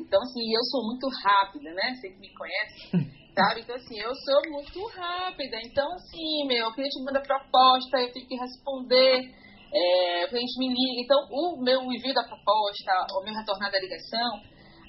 [0.00, 1.94] Então, assim, eu sou muito rápida, né?
[1.94, 2.90] Você que me conhece,
[3.36, 3.60] sabe?
[3.60, 5.56] Então, assim, eu sou muito rápida.
[5.64, 9.32] Então, assim, meu, o cliente manda proposta, eu tenho que responder,
[9.72, 11.02] é, o cliente me liga.
[11.04, 14.42] Então, o meu envio da proposta, o meu retornar da ligação,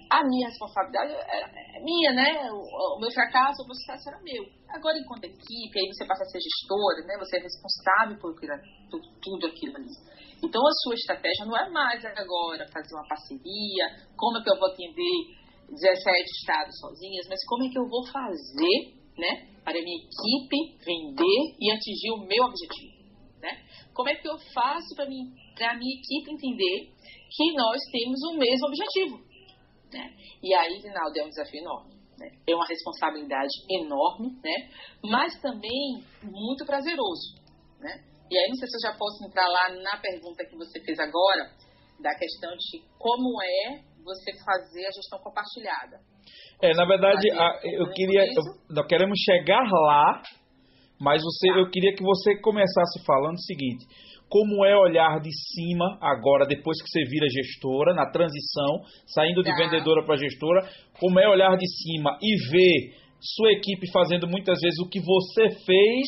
[0.09, 2.49] a minha responsabilidade é, é minha, né?
[2.51, 4.43] O, meu fracasso, o meu sucesso era meu.
[4.69, 7.17] Agora, enquanto equipe, aí você passa a ser gestora, né?
[7.19, 9.91] Você é responsável por, por tudo aquilo ali.
[10.43, 14.59] Então, a sua estratégia não é mais agora fazer uma parceria, como é que eu
[14.59, 18.77] vou atender 17 estados sozinhas, mas como é que eu vou fazer,
[19.17, 22.96] né, para a minha equipe vender e atingir o meu objetivo?
[23.97, 26.93] Como é que eu faço para a minha equipe entender
[27.33, 29.17] que nós temos o mesmo objetivo,
[29.91, 30.13] né?
[30.43, 31.97] E aí, Rinaldo, é um desafio enorme.
[32.19, 32.29] Né?
[32.47, 34.69] É uma responsabilidade enorme, né?
[35.03, 37.41] mas também muito prazeroso.
[37.79, 37.89] Né?
[38.29, 40.99] E aí, não sei se eu já posso entrar lá na pergunta que você fez
[40.99, 41.49] agora,
[41.99, 45.99] da questão de como é você fazer a gestão compartilhada.
[46.61, 48.25] É, na verdade, a, eu queria.
[48.25, 50.21] Eu, nós queremos chegar lá,
[50.99, 53.85] mas você, eu queria que você começasse falando o seguinte:
[54.29, 59.49] como é olhar de cima agora, depois que você vira gestora, na transição, saindo de
[59.49, 59.55] tá.
[59.57, 60.67] vendedora para gestora,
[60.99, 65.49] como é olhar de cima e ver sua equipe fazendo muitas vezes o que você
[65.65, 66.05] fez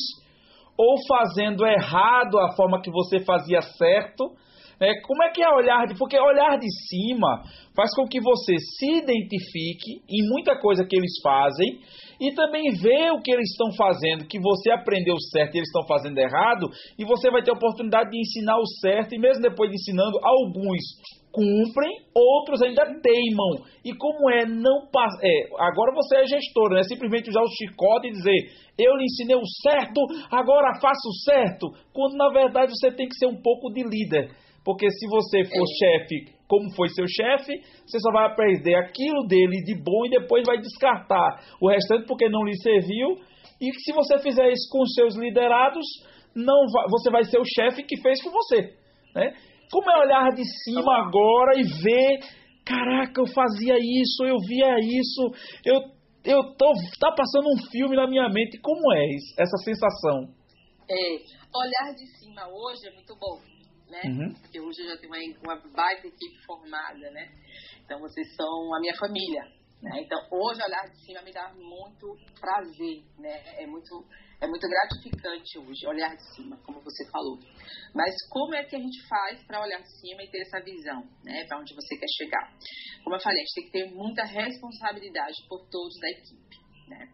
[0.76, 4.32] ou fazendo errado a forma que você fazia certo.
[4.80, 4.94] Né?
[5.04, 5.98] Como é que é olhar de.
[5.98, 7.42] Porque olhar de cima
[7.76, 11.80] faz com que você se identifique em muita coisa que eles fazem
[12.20, 15.86] e também ver o que eles estão fazendo, que você aprendeu certo e eles estão
[15.86, 16.68] fazendo errado,
[16.98, 20.18] e você vai ter a oportunidade de ensinar o certo, e mesmo depois de ensinando,
[20.22, 20.80] alguns
[21.32, 23.64] cumprem, outros ainda teimam.
[23.82, 24.88] E como é não
[25.22, 29.04] é, agora você é gestor, não é simplesmente usar o chicote e dizer, eu lhe
[29.04, 30.00] ensinei o certo,
[30.30, 34.30] agora faço o certo, quando na verdade você tem que ser um pouco de líder.
[34.64, 35.98] Porque se você for é.
[35.98, 37.52] chefe, como foi seu chefe,
[37.86, 42.28] você só vai aprender aquilo dele de bom e depois vai descartar o restante porque
[42.28, 43.16] não lhe serviu.
[43.60, 45.86] E se você fizer isso com os seus liderados,
[46.34, 48.74] não vai, você vai ser o chefe que fez com você.
[49.14, 49.32] Né?
[49.70, 52.18] Como é olhar de cima agora e ver,
[52.64, 55.30] caraca, eu fazia isso, eu via isso,
[55.64, 58.60] eu eu tô tá passando um filme na minha mente.
[58.60, 60.28] Como é isso, essa sensação?
[60.90, 61.16] É,
[61.54, 63.40] olhar de cima hoje é muito bom
[63.90, 64.00] né?
[64.04, 64.32] Uhum.
[64.34, 67.28] Porque hoje eu já tenho uma, uma baita equipe formada, né?
[67.84, 69.42] Então vocês são a minha família,
[69.82, 70.00] né?
[70.00, 73.62] Então hoje olhar de cima me dá muito prazer, né?
[73.62, 74.06] É muito
[74.40, 77.38] é muito gratificante hoje olhar de cima, como você falou.
[77.94, 81.02] Mas como é que a gente faz para olhar de cima e ter essa visão,
[81.22, 81.44] né?
[81.44, 82.50] Para onde você quer chegar?
[83.04, 86.56] Como eu falei, a gente tem que ter muita responsabilidade por todos da equipe,
[86.88, 87.08] né?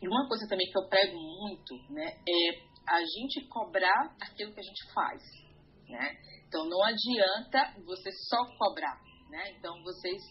[0.00, 4.60] E uma coisa também que eu prego muito, né, é a gente cobrar aquilo que
[4.60, 5.22] a gente faz,
[5.88, 6.16] né?
[6.46, 9.52] Então não adianta você só cobrar, né?
[9.58, 10.22] Então vocês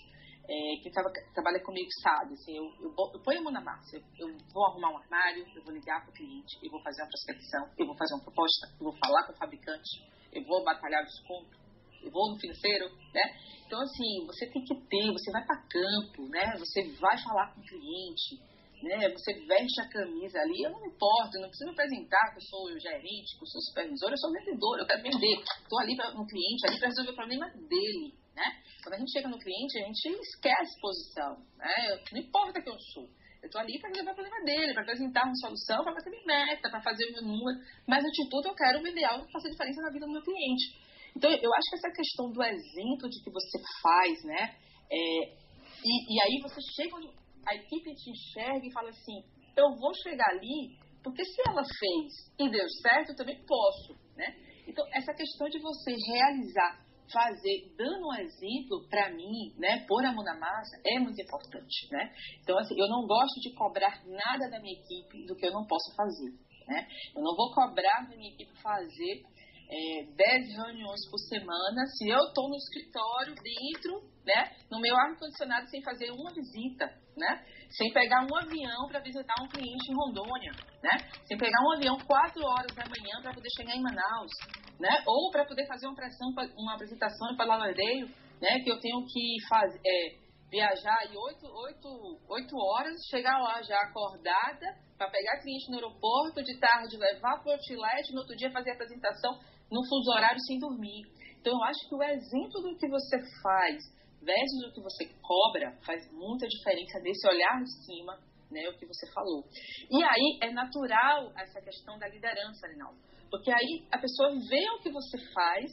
[0.49, 3.97] é, quem traba, trabalha comigo sabe, assim, eu, eu, eu ponho a mão na massa,
[3.97, 7.01] eu, eu, vou arrumar um armário, eu vou ligar para o cliente, eu vou fazer
[7.01, 10.63] uma prospecção, eu vou fazer uma proposta, eu vou falar com o fabricante, eu vou
[10.63, 11.57] batalhar o desconto,
[12.01, 13.23] eu vou no financeiro, né?
[13.65, 16.55] Então, assim, você tem que ter, você vai para campo, né?
[16.57, 18.39] Você vai falar com o cliente,
[18.81, 19.09] né?
[19.09, 22.45] Você veste a camisa ali, eu não me importo, eu não preciso apresentar que eu
[22.45, 25.35] sou gerente, que eu sou supervisor, eu sou vendedor, eu quero vender.
[25.41, 28.45] Estou ali pra, no cliente, ali para resolver o problema dele, né?
[28.83, 31.73] Quando a gente chega no cliente, a gente esquece posição, né?
[32.11, 33.09] Não importa que eu sou.
[33.41, 36.25] Eu estou ali para resolver o problema dele, para apresentar uma solução, para bater minha
[36.25, 37.57] meta, para fazer o meu número.
[37.87, 40.73] Mas, antes tudo, eu quero vender algo que faça diferença na vida do meu cliente.
[41.15, 44.55] Então, eu acho que essa questão do exemplo de que você faz, né?
[44.89, 45.47] É,
[45.83, 47.09] e, e aí você chega onde
[47.47, 49.23] a equipe te enxerga e fala assim:
[49.55, 54.35] eu vou chegar ali, porque se ela fez e deu certo, eu também posso, né?
[54.67, 60.11] Então, essa questão de você realizar, fazer, dando um exemplo para mim, né, pôr a
[60.11, 62.13] mão na massa, é muito importante, né?
[62.41, 65.65] Então, assim, eu não gosto de cobrar nada da minha equipe do que eu não
[65.65, 66.31] posso fazer,
[66.67, 66.85] né?
[67.15, 69.23] Eu não vou cobrar da minha equipe fazer
[69.69, 75.69] é, 10 reuniões por semana se eu estou no escritório dentro, né, no meu ar-condicionado
[75.69, 76.85] sem fazer uma visita,
[77.17, 77.43] né?
[77.69, 80.51] Sem pegar um avião para visitar um cliente em Rondônia,
[80.81, 80.91] né?
[81.25, 84.31] Sem pegar um avião quatro horas da manhã para poder chegar em Manaus,
[84.79, 85.03] né?
[85.05, 88.07] Ou para poder fazer uma, pressão, uma apresentação para Lalardeio,
[88.41, 88.59] né?
[88.63, 93.79] Que eu tenho que fazer, é, viajar aí oito, oito, oito horas, chegar lá já
[93.81, 98.51] acordada para pegar cliente no aeroporto, de tarde levar para o outlet, no outro dia
[98.51, 99.39] fazer a apresentação
[99.71, 101.03] no fuso horário sem dormir.
[101.39, 103.77] Então eu acho que o exemplo do que você faz
[104.21, 108.19] versus o que você cobra faz muita diferença desse olhar de cima,
[108.51, 109.43] né, o que você falou.
[109.89, 112.97] E aí é natural essa questão da liderança, Arinaldo.
[113.29, 115.71] Porque aí a pessoa vê o que você faz,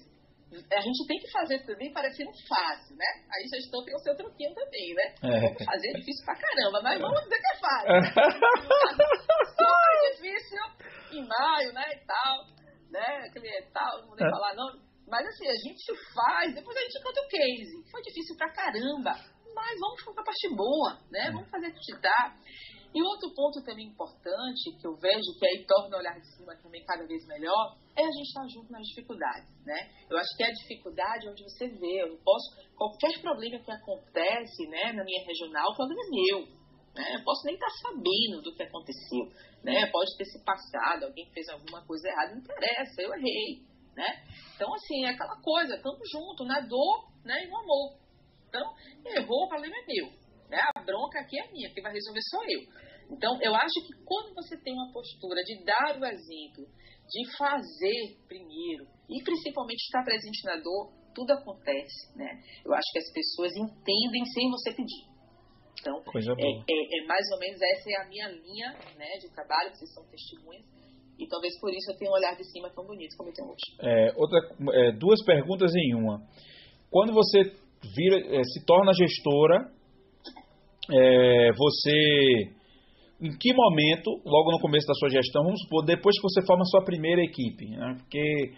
[0.53, 3.07] a gente tem que fazer também parecendo fácil, né?
[3.33, 5.15] Aí gestão tem o seu truquinho também, né?
[5.23, 5.65] É.
[5.65, 7.89] Fazer é difícil pra caramba, mas vamos dizer que é fácil.
[9.59, 10.59] Só é difícil
[11.13, 12.47] em maio, né, e tal,
[12.95, 14.31] né, aquele tal, não vou nem é.
[14.31, 14.79] falar não.
[15.07, 15.85] Mas assim, a gente
[16.15, 17.91] faz, depois a gente conta o case.
[17.91, 19.13] Foi difícil pra caramba,
[19.55, 21.27] mas vamos focar a parte boa, né?
[21.27, 21.33] É.
[21.33, 22.39] Vamos fazer acreditar.
[22.95, 26.55] E outro ponto também importante, que eu vejo que aí torna o olhar de cima
[26.63, 29.91] também cada vez melhor, é a gente estar junto nas dificuldades, né?
[30.09, 33.73] Eu acho que é a dificuldade onde você vê, eu não posso, qualquer problema que
[33.73, 36.64] acontece, né, na minha regional, o problema é meu,
[36.95, 37.17] né?
[37.17, 39.27] Eu posso nem estar sabendo do que aconteceu,
[39.63, 39.87] né?
[39.91, 43.63] Pode ter se passado, alguém fez alguma coisa errada, não interessa, eu errei,
[43.97, 44.25] né?
[44.55, 47.99] Então, assim, é aquela coisa, estamos juntos na dor, né, e no amor.
[48.49, 48.75] Então,
[49.05, 50.07] errou, o problema é meu,
[50.49, 50.59] né?
[50.77, 52.61] A bronca aqui é minha, quem vai resolver sou eu.
[53.11, 56.65] Então, eu acho que quando você tem uma postura de dar o exemplo,
[57.09, 62.43] de fazer primeiro, e principalmente estar presente na dor, tudo acontece, né?
[62.65, 65.14] Eu acho que as pessoas entendem sem você pedir.
[65.81, 69.71] Então, é, é, é, mais ou menos essa é a minha linha né, de trabalho,
[69.75, 70.65] vocês são testemunhas,
[71.19, 73.49] e talvez por isso eu tenha um olhar de cima tão bonito como eu tenho
[73.49, 73.77] hoje.
[73.81, 74.39] É, outra,
[74.73, 76.23] é, duas perguntas em uma.
[76.91, 77.43] Quando você
[77.95, 79.71] vira, é, se torna gestora,
[80.91, 82.55] é, você
[83.21, 86.63] em que momento, logo no começo da sua gestão, vamos supor, depois que você forma
[86.63, 87.97] a sua primeira equipe, né?
[87.99, 88.53] porque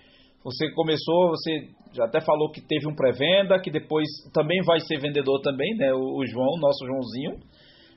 [0.47, 5.01] você começou, você já até falou que teve um pré-venda, que depois também vai ser
[5.01, 5.93] vendedor também, né?
[5.93, 7.33] O, o João, nosso Joãozinho,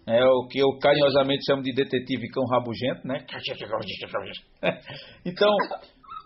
[0.08, 3.24] é o que eu carinhosamente chamo de detetive cão rabugento, né?
[5.24, 5.54] então,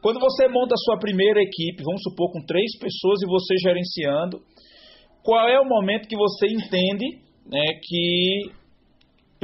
[0.01, 4.39] quando você monta a sua primeira equipe, vamos supor com três pessoas e você gerenciando,
[5.25, 8.49] qual é o momento que você entende né, que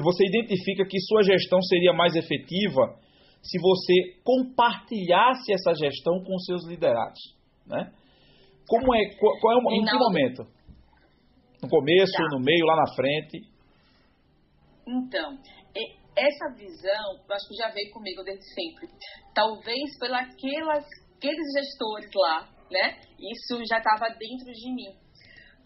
[0.02, 2.96] você identifica que sua gestão seria mais efetiva
[3.42, 7.20] se você compartilhasse essa gestão com seus liderados,
[7.66, 7.92] né?
[8.68, 10.44] Como é, qual, qual é o, em que momento?
[11.62, 12.24] No começo, tá.
[12.32, 13.42] no meio, lá na frente?
[14.88, 15.38] Então,
[16.20, 18.88] essa visão, eu acho que já veio comigo desde sempre.
[19.34, 23.00] Talvez pelos aqueles gestores lá, né?
[23.20, 24.92] Isso já estava dentro de mim.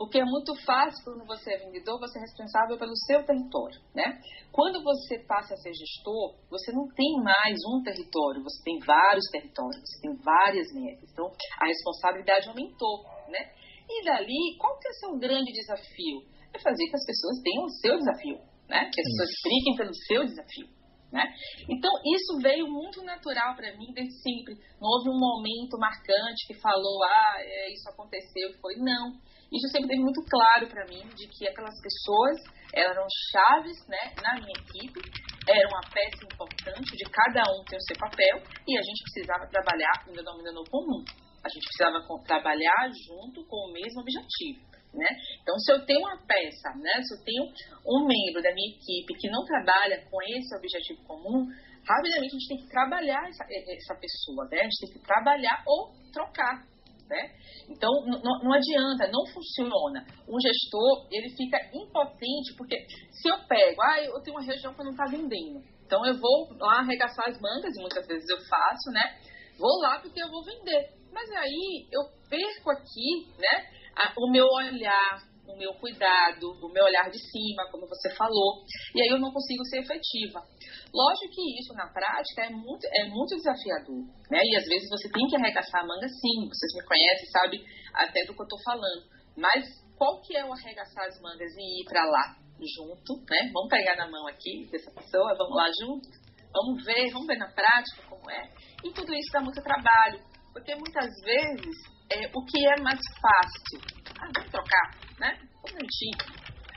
[0.03, 4.19] Porque é muito fácil quando você é vendedor, você é responsável pelo seu território, né?
[4.51, 9.23] Quando você passa a ser gestor, você não tem mais um território, você tem vários
[9.31, 11.09] territórios, você tem várias metas.
[11.09, 13.47] Então, a responsabilidade aumentou, né?
[13.87, 16.19] E dali, qual que é o seu grande desafio?
[16.53, 18.91] É fazer que as pessoas tenham o seu desafio, né?
[18.91, 20.83] Que as pessoas briguem pelo seu desafio.
[21.13, 21.31] Né?
[21.69, 24.55] Então, isso veio muito natural para mim desde sempre.
[24.81, 28.51] Não houve um momento marcante que falou, ah, é, isso aconteceu.
[28.59, 29.13] Foi, não.
[29.53, 32.41] Isso sempre teve muito claro para mim de que aquelas pessoas
[32.73, 34.97] eram chaves né, na minha equipe,
[35.47, 39.45] eram uma peça importante de cada um ter o seu papel e a gente precisava
[39.45, 41.05] trabalhar no denominador comum.
[41.45, 44.73] A gente precisava trabalhar junto com o mesmo objetivo.
[44.93, 45.09] Né?
[45.41, 47.43] Então, se eu tenho uma peça, né, se eu tenho
[47.85, 51.45] um membro da minha equipe que não trabalha com esse objetivo comum,
[51.85, 54.61] rapidamente a gente tem que trabalhar essa, essa pessoa, né?
[54.61, 56.72] a gente tem que trabalhar ou trocar
[57.09, 57.31] né?
[57.69, 60.05] Então, não adianta, não funciona.
[60.27, 64.83] Um gestor, ele fica impotente, porque se eu pego, ah, eu tenho uma região que
[64.83, 68.91] não está vendendo, então eu vou lá arregaçar as mangas, e muitas vezes eu faço,
[68.91, 69.19] né?
[69.57, 70.89] Vou lá porque eu vou vender.
[71.11, 73.69] Mas aí eu perco aqui, né,
[74.17, 78.63] o meu olhar, o meu cuidado, o meu olhar de cima, como você falou,
[78.95, 80.39] e aí eu não consigo ser efetiva.
[80.93, 84.39] Lógico que isso na prática é muito, é muito desafiador, né?
[84.43, 88.25] E às vezes você tem que arregaçar a manga sim, vocês me conhecem, sabe até
[88.25, 89.03] do que eu estou falando.
[89.35, 89.65] Mas
[89.97, 93.49] qual que é o arregaçar as mangas e ir para lá junto, né?
[93.51, 96.07] Vamos pegar na mão aqui dessa pessoa, vamos lá junto,
[96.53, 98.49] vamos ver, vamos ver na prática como é.
[98.83, 100.19] E tudo isso dá muito trabalho,
[100.53, 101.75] porque muitas vezes
[102.11, 105.39] é, o que é mais fácil ah, vamos trocar, né?
[105.65, 106.17] Um minutinho.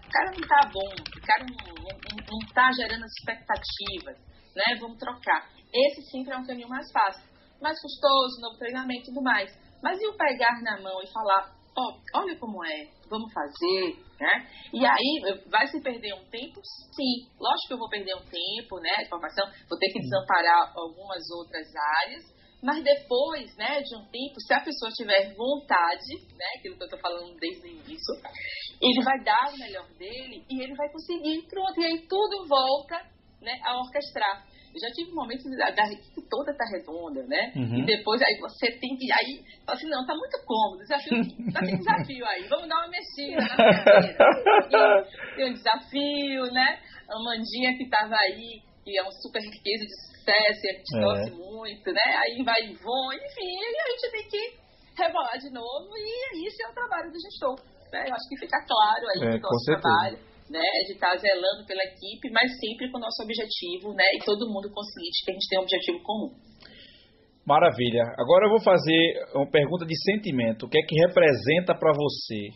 [0.07, 4.17] O cara não tá bom, o cara não, não, não tá gerando as expectativas,
[4.55, 4.79] né?
[4.81, 5.49] Vamos trocar.
[5.73, 7.25] Esse sempre é um caminho mais fácil.
[7.61, 9.51] Mais custoso, novo treinamento e tudo mais.
[9.83, 13.97] Mas e o pegar na mão e falar, ó, oh, olha como é, vamos fazer,
[14.21, 14.49] né?
[14.73, 16.61] E aí, vai se perder um tempo?
[16.95, 17.29] Sim.
[17.39, 21.23] Lógico que eu vou perder um tempo, né, de formação, vou ter que desamparar algumas
[21.31, 21.67] outras
[22.03, 22.25] áreas,
[22.67, 26.87] mas depois, né, de um tempo, se a pessoa tiver vontade, né, aquilo que eu
[26.87, 28.13] estou falando desde o início,
[28.83, 31.47] ele vai dar o melhor dele e ele vai conseguir.
[31.49, 32.97] Pronto, e aí tudo volta
[33.41, 34.45] né, a orquestrar.
[34.75, 37.53] Eu já tive momentos da, da equipe toda tá redonda, né?
[37.55, 37.79] Uhum.
[37.79, 39.07] E depois aí você tem que.
[39.13, 42.89] Aí fala assim, não, tá muito cômodo, desafio, tá sem desafio aí, vamos dar uma
[42.89, 45.03] mexida na.
[45.37, 46.81] Tem um desafio, né?
[47.09, 50.95] A Mandinha que tava aí, que é um super riqueza de sucesso, e a gente
[50.95, 51.03] é.
[51.03, 52.09] torce muito, né?
[52.23, 54.43] Aí vai Ivon, enfim, a gente tem que
[54.95, 57.59] rebolar de novo e isso é o trabalho do gestor.
[57.93, 58.07] Né?
[58.07, 60.19] Eu acho que fica claro aí é, o nosso trabalho.
[60.47, 64.25] Né, de estar tá zelando pela equipe, mas sempre com o nosso objetivo, né, e
[64.25, 66.31] todo mundo consciente que a gente tem um objetivo comum.
[67.45, 68.15] Maravilha.
[68.17, 70.67] Agora eu vou fazer uma pergunta de sentimento.
[70.67, 72.55] O que é que representa para você?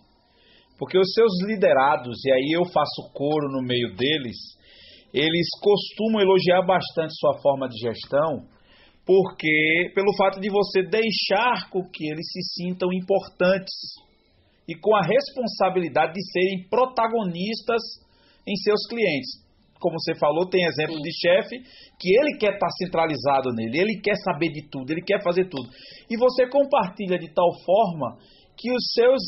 [0.79, 4.39] Porque os seus liderados, e aí eu faço coro no meio deles,
[5.13, 8.47] eles costumam elogiar bastante sua forma de gestão,
[9.05, 13.75] porque pelo fato de você deixar com que eles se sintam importantes
[14.69, 17.83] e com a responsabilidade de serem protagonistas
[18.47, 19.51] em seus clientes.
[19.81, 21.03] Como você falou, tem exemplo Sim.
[21.03, 21.57] de chefe
[21.99, 25.69] que ele quer estar centralizado nele, ele quer saber de tudo, ele quer fazer tudo.
[26.09, 28.19] E você compartilha de tal forma
[28.57, 29.23] que os seus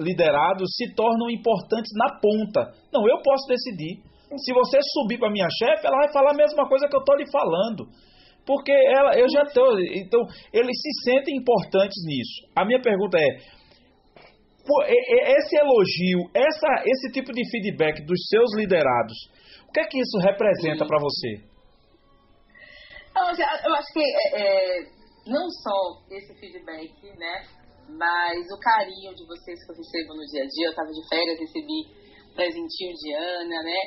[0.00, 2.72] liderados se tornam importantes na ponta.
[2.90, 4.02] Não, eu posso decidir.
[4.38, 7.16] Se você subir para minha chefe, ela vai falar a mesma coisa que eu estou
[7.16, 7.88] lhe falando.
[8.46, 9.78] Porque ela, eu já estou.
[9.80, 10.20] Então,
[10.52, 12.48] eles se sentem importantes nisso.
[12.54, 13.28] A minha pergunta é:
[15.36, 19.16] esse elogio, essa, esse tipo de feedback dos seus liderados,
[19.68, 21.50] o que é que isso representa para você?
[23.16, 24.82] Eu acho que é, é,
[25.26, 27.44] não só esse feedback, né,
[27.88, 30.66] mas o carinho de vocês que eu recebo no dia a dia.
[30.66, 31.99] Eu estava de férias, recebi
[32.40, 33.80] presentinho de Ana, né?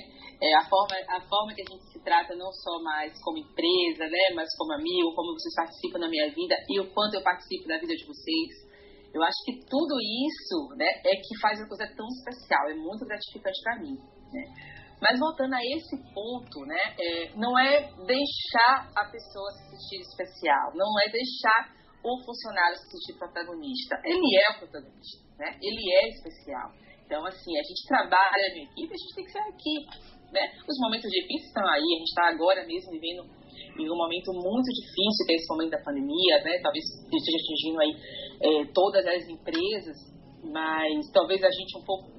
[0.44, 4.04] é, a, forma, a forma que a gente se trata não só mais como empresa,
[4.12, 7.68] né, mas como amigo, como vocês participam da minha vida e o quanto eu participo
[7.68, 8.52] da vida de vocês.
[9.14, 13.06] Eu acho que tudo isso né, é que faz a coisa tão especial, é muito
[13.06, 13.96] gratificante para mim.
[14.34, 14.44] Né?
[15.00, 20.76] Mas voltando a esse ponto, né, é, não é deixar a pessoa se sentir especial,
[20.76, 21.72] não é deixar
[22.04, 23.96] o funcionário se sentir protagonista.
[24.04, 25.56] Ele é o protagonista, né?
[25.62, 26.72] ele é especial.
[27.06, 30.50] Então, assim, a gente trabalha em equipe, a gente tem que ser equipe né?
[30.68, 33.24] Os momentos difíceis estão aí, a gente está agora mesmo vivendo
[33.78, 36.60] em um momento muito difícil, que é esse momento da pandemia, né?
[36.62, 37.94] Talvez esteja atingindo aí
[38.42, 39.98] é, todas as empresas,
[40.44, 42.10] mas talvez a gente um pouco,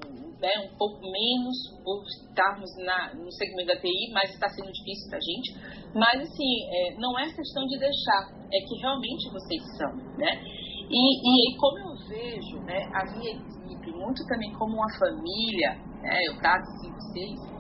[0.41, 5.11] né, um pouco menos por estarmos na, no segmento da TI, mas está sendo difícil
[5.11, 5.49] para a gente.
[5.95, 10.64] Mas, assim, é, não é questão de deixar, é que realmente vocês são, né?
[10.95, 16.20] E, e como eu vejo né, a minha equipe muito também como uma família, né,
[16.28, 17.55] eu trato assim vocês,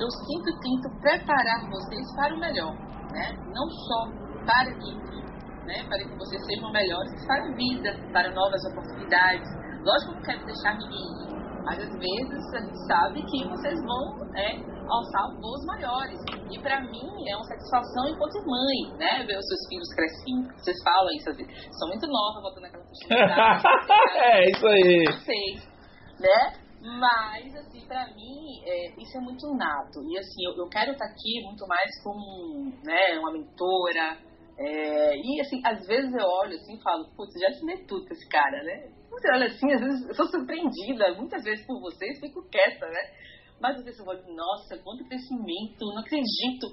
[0.00, 2.72] eu sempre tento preparar vocês para o melhor,
[3.12, 3.36] né?
[3.52, 4.08] Não só
[4.46, 5.20] para isso,
[5.66, 5.84] né?
[5.84, 9.46] Para que vocês sejam melhores para a vida, para novas oportunidades.
[9.84, 13.48] Lógico que eu não quero deixar ninguém ir, mas às vezes a gente sabe que
[13.48, 14.56] vocês vão é,
[14.90, 16.18] alçar voos maiores.
[16.50, 19.24] E para mim é uma satisfação enquanto mãe, né?
[19.24, 20.50] Ver os seus filhos crescendo.
[20.58, 21.46] Vocês falam isso, assim,
[21.78, 23.16] são muito nova, voltando aquela questão.
[24.22, 25.04] é, isso aí.
[25.24, 25.48] Sei,
[26.18, 26.60] né?
[26.82, 30.00] Mas, assim, pra mim, é, isso é muito nato.
[30.08, 34.16] E, assim, eu, eu quero estar aqui muito mais como né, uma mentora.
[34.58, 38.12] É, e, assim, às vezes eu olho assim e falo, putz, já assinei tudo com
[38.12, 38.90] esse cara, né?
[39.10, 43.00] Você olha assim, às vezes eu sou surpreendida, muitas vezes por vocês, fico quieta, né?
[43.60, 46.66] Mas às vezes eu olho, nossa, quanto crescimento, não acredito.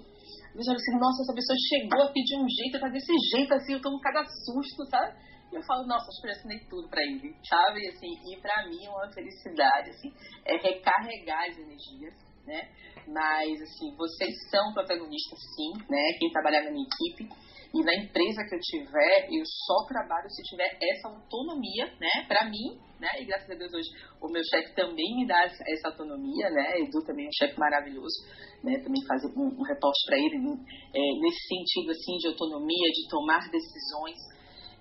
[0.56, 3.74] Eu olho assim, nossa, essa pessoa chegou aqui de um jeito, tá desse jeito, assim,
[3.74, 5.14] eu tomo cada susto, sabe?
[5.52, 7.80] E eu falo, nossa, que assinei tudo pra ele, sabe?
[7.80, 10.12] E, assim, e pra mim é uma felicidade, assim,
[10.46, 12.16] é recarregar as energias,
[12.46, 12.70] né?
[13.08, 16.04] Mas, assim, vocês são protagonistas, sim, né?
[16.20, 17.30] Quem trabalhar na minha equipe
[17.74, 22.26] e na empresa que eu tiver, eu só trabalho se tiver essa autonomia, né?
[22.28, 23.09] Pra mim, né?
[23.20, 23.89] E graças a Deus hoje
[24.22, 26.80] o meu chefe também me dá essa autonomia, né?
[26.80, 28.24] Edu também é um chefe maravilhoso,
[28.63, 28.80] né?
[28.80, 33.49] Também faz um, um reporte para ele é, nesse sentido, assim, de autonomia, de tomar
[33.51, 34.18] decisões,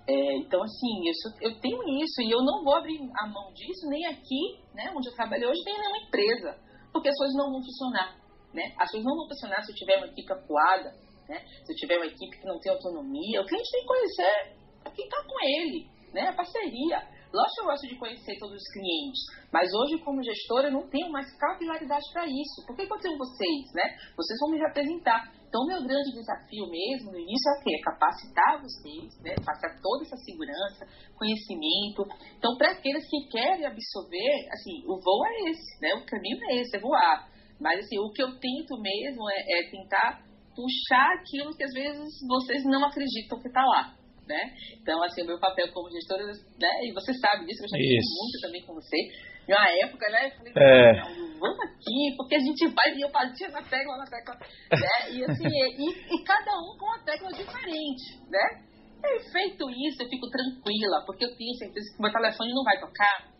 [0.07, 3.89] é, então, assim, eu, eu, tenho isso e eu não vou abrir a mão disso
[3.89, 6.57] nem aqui, né, onde eu trabalho hoje, nem nenhuma empresa,
[6.93, 8.15] porque as coisas não vão funcionar.
[8.53, 8.73] Né?
[8.79, 10.95] As coisas não vão funcionar se eu tiver uma equipe acuada,
[11.29, 11.43] né?
[11.65, 13.41] se tiver uma equipe que não tem autonomia.
[13.41, 14.57] O cliente tem que conhecer
[14.95, 16.29] quem está com ele, né?
[16.29, 17.17] a parceria.
[17.33, 19.19] Lógico que eu gosto de conhecer todos os clientes,
[19.51, 22.65] mas hoje, como gestora, eu não tenho mais capilaridade para isso.
[22.65, 23.67] Por que, que eu tenho vocês?
[23.75, 23.83] Né?
[24.15, 25.27] Vocês vão me representar.
[25.47, 27.75] Então, meu grande desafio mesmo no início é o quê?
[27.75, 29.35] É capacitar vocês, né?
[29.45, 32.07] passar toda essa segurança, conhecimento.
[32.37, 35.93] Então, para aqueles que querem absorver, assim, o voo é esse, né?
[35.95, 37.27] O caminho é esse, é voar.
[37.59, 40.26] Mas, assim, o que eu tento mesmo é, é tentar
[40.57, 43.93] puxar aquilo que às vezes vocês não acreditam que está lá.
[44.27, 44.43] Né?
[44.81, 46.71] Então, assim, o meu papel como gestora, né?
[46.83, 48.97] E você sabe disso, eu já falei muito também com você
[49.47, 50.27] em uma época, né?
[50.27, 51.01] Eu falei, é.
[51.39, 55.15] vamos aqui, porque a gente vai e eu batia na tecla, na tecla, né?
[55.15, 58.67] E assim, e, e cada um com uma tecla diferente, né?
[58.99, 62.77] E feito isso, eu fico tranquila, porque eu tenho certeza que meu telefone não vai
[62.81, 63.31] tocar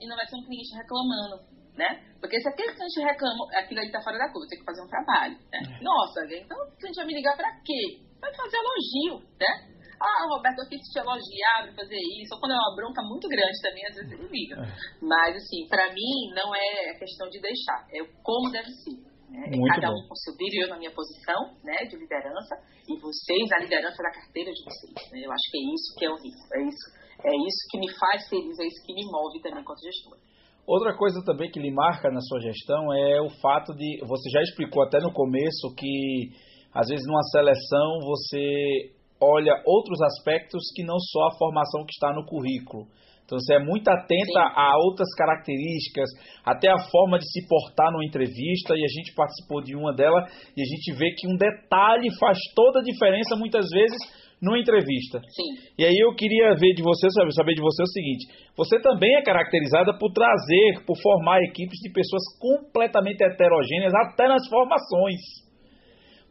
[0.00, 1.36] e não vai ser um cliente reclamando,
[1.76, 2.02] né?
[2.20, 4.88] Porque se aquele cliente reclama, aquilo aí tá fora da curva, tem que fazer um
[4.88, 5.60] trabalho, né?
[5.64, 5.82] É.
[5.82, 8.00] Nossa, então o cliente vai me ligar pra quê?
[8.20, 9.70] Vai fazer elogio, né?
[10.00, 12.32] ah, Roberto, eu quis te elogiar pra fazer isso.
[12.32, 14.56] Ou quando é uma bronca muito grande também, às vezes ele liga.
[14.56, 14.66] É.
[15.04, 18.96] Mas, assim, pra mim, não é questão de deixar, é como deve ser.
[19.28, 19.46] Né?
[19.76, 20.00] Cada bom.
[20.00, 22.56] um com seu brilho, eu na minha posição né, de liderança,
[22.88, 25.12] e vocês a liderança da carteira de vocês.
[25.12, 25.20] Né?
[25.22, 26.86] Eu acho que é isso que é o risco, é isso,
[27.22, 30.18] é isso que me faz feliz, é isso que me move também enquanto gestora.
[30.66, 34.42] Outra coisa também que lhe marca na sua gestão é o fato de, você já
[34.42, 36.30] explicou até no começo que
[36.72, 42.12] às vezes numa seleção você olha outros aspectos que não só a formação que está
[42.14, 42.86] no currículo.
[43.30, 44.54] Então você é muito atenta Sim.
[44.56, 46.10] a outras características,
[46.44, 50.26] até a forma de se portar numa entrevista, e a gente participou de uma dela,
[50.56, 53.98] e a gente vê que um detalhe faz toda a diferença muitas vezes
[54.40, 55.20] numa entrevista.
[55.20, 55.74] Sim.
[55.78, 58.26] E aí eu queria ver de você, saber de você o seguinte:
[58.56, 64.46] você também é caracterizada por trazer, por formar equipes de pessoas completamente heterogêneas, até nas
[64.48, 65.20] formações.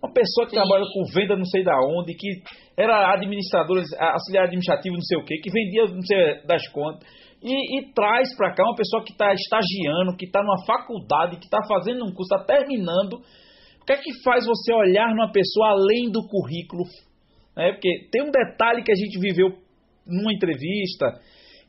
[0.01, 0.61] Uma pessoa que Sim.
[0.61, 2.27] trabalha com venda não sei da onde, que
[2.77, 7.07] era administradora, auxiliar administrativo não sei o que, que vendia não sei das contas.
[7.43, 11.45] E, e traz para cá uma pessoa que está estagiando, que está numa faculdade, que
[11.45, 13.21] está fazendo um curso, está terminando.
[13.81, 16.83] O que é que faz você olhar numa pessoa além do currículo?
[17.59, 19.57] É, porque tem um detalhe que a gente viveu
[20.07, 21.19] numa entrevista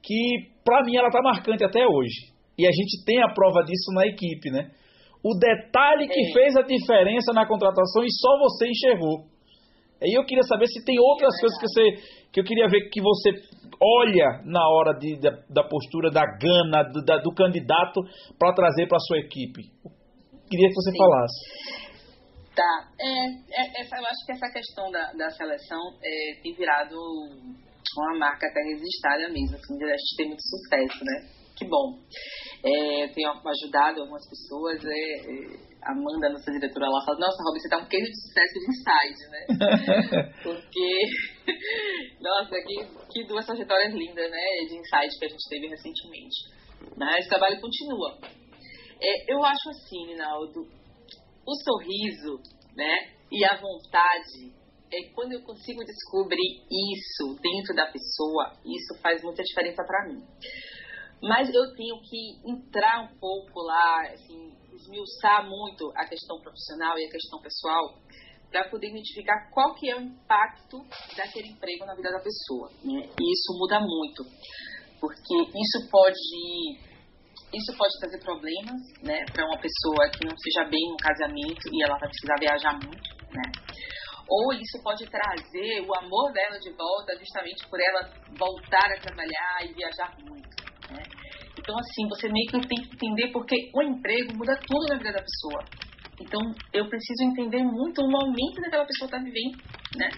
[0.03, 2.33] que, para mim, ela está marcante até hoje.
[2.57, 4.71] E a gente tem a prova disso na equipe, né?
[5.23, 9.25] o detalhe que fez a diferença na contratação e só você enxergou.
[10.03, 12.89] Aí eu queria saber se tem outras é coisas que você que eu queria ver
[12.89, 13.31] que você
[13.83, 18.01] olha na hora de, da, da postura da gana do, da, do candidato
[18.39, 19.61] para trazer para sua equipe.
[19.85, 19.91] Eu
[20.49, 20.99] queria que você Sim.
[20.99, 21.90] falasse.
[22.55, 23.27] Tá, é,
[23.62, 26.97] é, essa, eu acho que essa questão da, da seleção é, tem virado
[27.97, 31.40] uma marca até registrada mesmo, assim, a gente tem muito sucesso, né?
[31.56, 32.01] Que bom.
[32.64, 34.81] É, eu tenho ajudado algumas pessoas.
[34.82, 38.55] É, é, Amanda, nossa diretora, ela fala: Nossa, Robin, você tá um case de sucesso
[38.55, 40.32] de inside, né?
[40.43, 40.90] Porque,
[42.20, 42.77] nossa, que,
[43.12, 44.44] que duas trajetórias lindas, né?
[44.68, 46.36] De insight que a gente teve recentemente.
[46.97, 48.18] Mas o trabalho continua.
[49.02, 50.66] É, eu acho assim, Rinaldo,
[51.47, 52.41] o sorriso,
[52.75, 53.12] né?
[53.31, 54.53] E a vontade
[54.93, 60.21] é quando eu consigo descobrir isso dentro da pessoa, isso faz muita diferença para mim.
[61.23, 67.05] Mas eu tenho que entrar um pouco lá, assim, esmiuçar muito a questão profissional e
[67.05, 67.95] a questão pessoal
[68.51, 70.79] para poder identificar qual que é o impacto
[71.17, 72.69] daquele emprego na vida da pessoa.
[72.83, 73.09] Né?
[73.21, 74.25] E isso muda muito,
[75.01, 76.90] porque isso pode
[77.52, 81.82] isso pode trazer problemas, né, para uma pessoa que não seja bem no casamento e
[81.82, 83.43] ela vai precisar viajar muito, né?
[84.31, 88.09] Ou isso pode trazer o amor dela de volta, justamente por ela
[88.39, 90.48] voltar a trabalhar e viajar muito.
[90.89, 91.02] Né?
[91.59, 95.12] Então, assim, você meio que tem que entender porque o emprego muda tudo na vida
[95.12, 95.64] da pessoa.
[96.20, 96.40] Então,
[96.72, 99.56] eu preciso entender muito o momento daquela pessoa está vivendo,
[99.97, 100.10] né?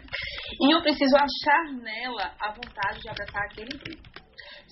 [0.60, 4.21] E eu preciso achar nela a vontade de abraçar aquele emprego.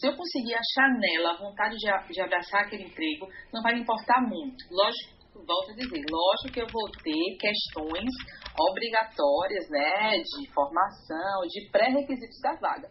[0.00, 3.82] Se eu conseguir achar nela a vontade de, de abraçar aquele emprego, não vai me
[3.82, 4.64] importar muito.
[4.70, 8.08] Lógico, volto a dizer, lógico que eu vou ter questões
[8.58, 12.88] obrigatórias, né, de formação, de pré-requisitos da vaga.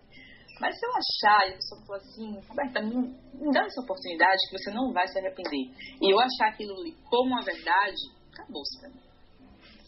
[0.61, 2.95] Mas se eu achar e a pessoa falar assim, Roberta, me,
[3.33, 5.65] me dá essa oportunidade que você não vai se arrepender.
[5.99, 6.75] E eu achar aquilo
[7.09, 7.97] como uma verdade,
[8.33, 8.85] acabou-se.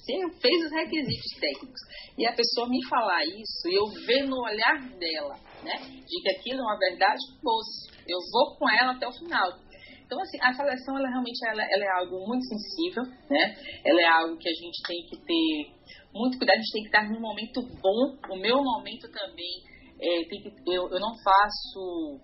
[0.02, 1.82] Se eu fez os requisitos técnicos
[2.18, 6.30] e a pessoa me falar isso e eu ver no olhar dela, né, de que
[6.30, 7.92] aquilo é uma verdade, acabou-se.
[8.08, 9.60] Eu vou com ela até o final.
[10.12, 13.56] Então, assim, a seleção, ela realmente ela, ela é algo muito sensível, né?
[13.86, 15.82] Ela é algo que a gente tem que ter
[16.14, 18.18] muito cuidado, a gente tem que estar num momento bom.
[18.30, 19.64] O meu momento também
[20.02, 22.20] é, que, eu, eu não faço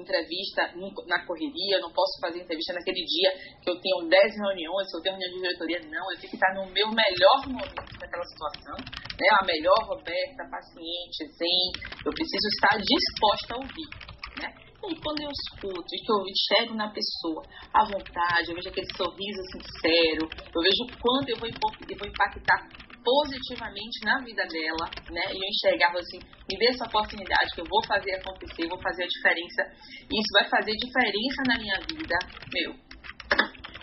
[0.00, 0.72] entrevista
[1.06, 3.30] na correria, eu não posso fazer entrevista naquele dia
[3.62, 6.36] que eu tenho 10 reuniões, se eu tenho reunião de diretoria, não, eu tenho que
[6.36, 8.76] estar no meu melhor momento daquela situação,
[9.18, 11.64] né, a melhor Roberta, paciente, zen,
[12.04, 13.90] eu preciso estar disposta a ouvir,
[14.38, 14.48] né,
[14.86, 17.42] e quando eu escuto e que eu enxergo na pessoa
[17.74, 24.02] a vontade, eu vejo aquele sorriso sincero, eu vejo o quanto eu vou impactar positivamente
[24.02, 25.30] na vida dela, né?
[25.30, 29.04] E eu enxergava assim, me dê essa oportunidade que eu vou fazer acontecer, vou fazer
[29.04, 29.62] a diferença.
[30.10, 32.18] E isso vai fazer diferença na minha vida.
[32.50, 32.74] Meu,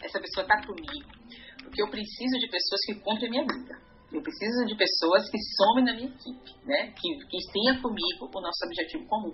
[0.04, 1.08] essa pessoa tá comigo.
[1.64, 3.80] Porque eu preciso de pessoas que comprem minha vida.
[4.12, 6.92] Eu preciso de pessoas que somem na minha equipe, né?
[6.92, 9.34] Que, que tenha comigo o nosso objetivo comum.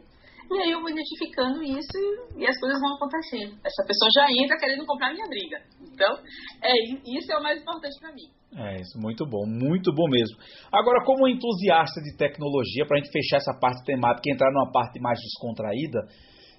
[0.50, 1.94] E aí eu vou identificando isso
[2.36, 3.54] e, e, as coisas vão acontecendo.
[3.64, 5.62] Essa pessoa já entra querendo comprar minha briga.
[5.94, 6.18] Então,
[6.64, 6.74] é,
[7.06, 8.28] isso é o mais importante para mim.
[8.58, 10.38] É, isso, muito bom, muito bom mesmo.
[10.74, 14.72] Agora, como entusiasta de tecnologia, para a gente fechar essa parte temática e entrar numa
[14.72, 16.08] parte mais descontraída,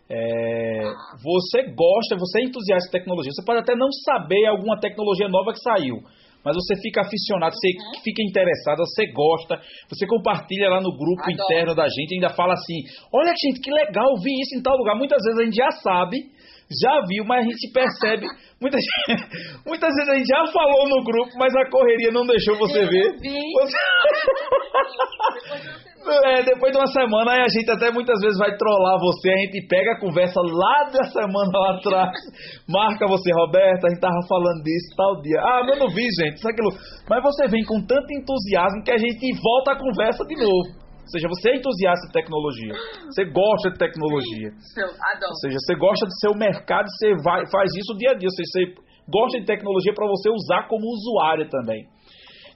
[0.08, 0.82] é,
[1.22, 5.52] você gosta, você é entusiasta de tecnologia, você pode até não saber alguma tecnologia nova
[5.52, 5.98] que saiu,
[6.44, 8.02] mas você fica aficionado, você uhum.
[8.02, 11.32] fica interessado, você gosta, você compartilha lá no grupo Adoro.
[11.32, 14.96] interno da gente, ainda fala assim: olha, gente, que legal, vi isso em tal lugar.
[14.96, 16.16] Muitas vezes a gente já sabe,
[16.82, 18.26] já viu, mas a gente percebe.
[18.60, 18.84] Muitas,
[19.64, 22.88] muitas vezes a gente já falou no grupo, mas a correria não deixou você Eu
[22.88, 23.18] ver.
[23.18, 23.38] Vi.
[23.54, 23.76] Você...
[26.00, 29.40] É, depois de uma semana, aí a gente até muitas vezes vai trollar você, a
[29.44, 32.16] gente pega a conversa lá da semana lá atrás,
[32.66, 35.36] marca você, Roberta, a gente tava falando disso tal dia.
[35.44, 36.72] Ah, mas eu não vi, gente, isso aquilo.
[37.04, 40.80] Mas você vem com tanto entusiasmo que a gente volta a conversa de novo.
[40.80, 42.72] Ou seja, você é entusiasta de tecnologia.
[43.10, 44.48] Você gosta de tecnologia.
[44.56, 45.34] Isso, adoro.
[45.34, 48.30] Ou seja, você gosta do seu mercado, você vai, faz isso dia a dia.
[48.30, 48.62] Ou seja, você
[49.10, 51.84] gosta de tecnologia para você usar como usuário também.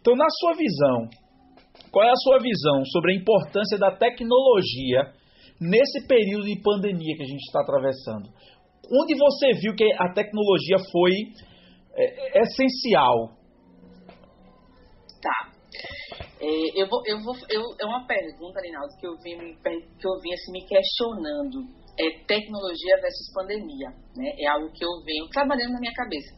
[0.01, 1.11] Então, na sua visão,
[1.95, 5.15] qual é a sua visão sobre a importância da tecnologia
[5.61, 8.29] nesse período de pandemia que a gente está atravessando?
[8.91, 11.13] Onde você viu que a tecnologia foi
[11.95, 13.31] é, essencial?
[15.23, 15.55] Tá.
[16.43, 20.21] É, eu vou, eu vou, eu, é uma pergunta, Rinaldo, que eu vim, que eu
[20.21, 21.63] vim assim, me questionando.
[21.95, 24.35] É tecnologia versus pandemia, né?
[24.41, 26.35] É algo que eu venho trabalhando na minha cabeça.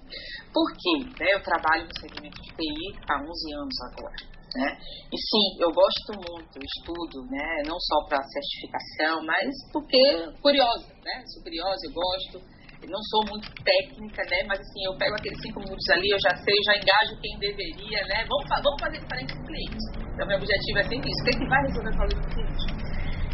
[0.52, 1.18] Por quê?
[1.18, 1.32] Né?
[1.32, 4.35] Eu trabalho no segmento de TI há 11 anos agora.
[4.56, 4.72] Né?
[5.12, 7.62] E sim, eu gosto muito, estudo, né?
[7.68, 10.00] não só para certificação, mas porque
[10.40, 11.22] curiosa, né?
[11.28, 12.56] Sou curiosa, eu gosto.
[12.88, 14.46] Não sou muito técnica, né?
[14.48, 18.00] Mas assim, eu pego aqueles cinco minutos ali, eu já sei, já engajo quem deveria,
[18.08, 18.24] né?
[18.24, 19.84] Vamos, vamos fazer diferente o cliente.
[20.14, 21.20] Então, meu objetivo é sempre isso.
[21.20, 22.64] O que, vai resolver o problema do cliente?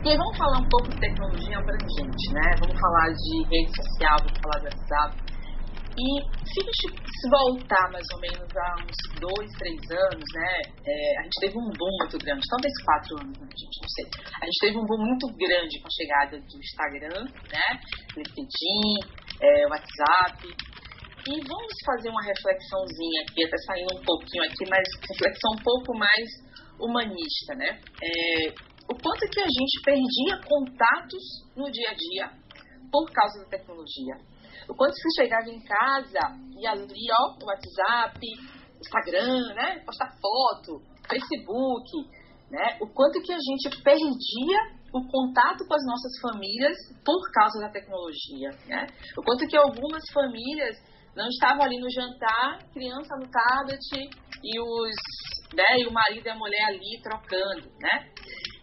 [0.03, 2.49] E aí, vamos falar um pouco de tecnologia abrangente, né?
[2.59, 5.32] Vamos falar de rede social, vamos falar de WhatsApp,
[5.93, 6.09] e
[6.49, 10.53] se a gente voltar mais ou menos a uns dois, três anos, né,
[10.87, 14.07] é, a gente teve um boom muito grande, talvez quatro anos, né, gente não sei.
[14.41, 17.69] A gente teve um boom muito grande com a chegada do Instagram, né,
[18.17, 18.89] LinkedIn,
[19.41, 20.49] é, WhatsApp.
[21.23, 25.97] E vamos fazer uma reflexãozinha aqui, até saindo um pouquinho aqui, mas reflexão um pouco
[25.97, 26.27] mais
[26.81, 27.79] humanista, né?
[28.03, 28.49] É,
[28.91, 31.23] o quanto que a gente perdia contatos
[31.55, 32.43] no dia a dia
[32.91, 34.32] por causa da tecnologia.
[34.69, 36.21] O quanto você chegava em casa
[36.59, 38.21] e ali, ó, o WhatsApp,
[38.81, 39.83] Instagram, né?
[39.85, 41.91] Postar foto, Facebook,
[42.51, 42.79] né?
[42.81, 44.59] O quanto que a gente perdia
[44.93, 48.87] o contato com as nossas famílias por causa da tecnologia, né?
[49.17, 50.77] O quanto que algumas famílias
[51.17, 54.11] não estavam ali no jantar, criança no tablet
[54.43, 54.97] e os,
[55.55, 58.11] né, e o marido e a mulher ali trocando, né?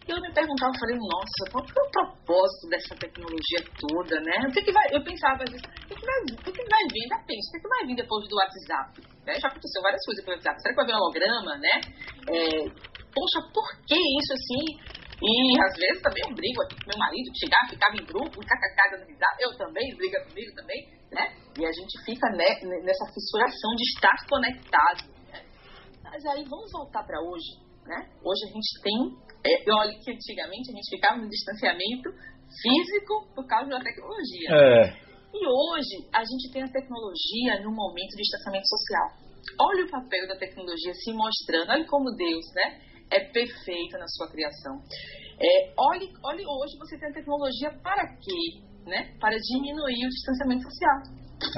[0.09, 4.41] Eu me perguntava, eu falei, nossa, qual é o propósito dessa tecnologia toda, né?
[4.41, 7.03] O que, que vai, eu pensava, o que, que, vai, o que, que vai vir?
[7.05, 8.89] Ainda penso, o que, que vai vir depois do WhatsApp?
[9.29, 9.37] Né?
[9.37, 10.57] Já aconteceu várias coisas pelo WhatsApp.
[10.57, 11.75] Será que vai vir um holograma, né?
[12.25, 12.65] É,
[13.13, 14.65] poxa, por que isso assim?
[15.21, 15.31] E
[15.61, 19.37] às vezes também eu brigo aqui com meu marido, chegar, ficava em grupo, dando risada,
[19.45, 21.37] eu também, briga comigo também, né?
[21.53, 22.49] E a gente fica né,
[22.81, 25.05] nessa fissuração de estar conectado.
[25.29, 25.43] Né?
[26.01, 28.05] Mas aí vamos voltar para hoje, né?
[28.21, 32.09] Hoje a gente tem é, olha que antigamente a gente ficava no distanciamento
[32.61, 34.49] físico por causa da tecnologia.
[34.51, 35.09] É.
[35.33, 39.07] E hoje a gente tem a tecnologia no momento de distanciamento social.
[39.61, 42.81] Olha o papel da tecnologia se mostrando, olha como Deus, né?
[43.11, 44.75] É perfeito na sua criação.
[45.39, 48.59] É, olhe, olhe hoje você tem a tecnologia para quê?
[48.85, 49.15] Né?
[49.19, 50.97] Para diminuir o distanciamento social.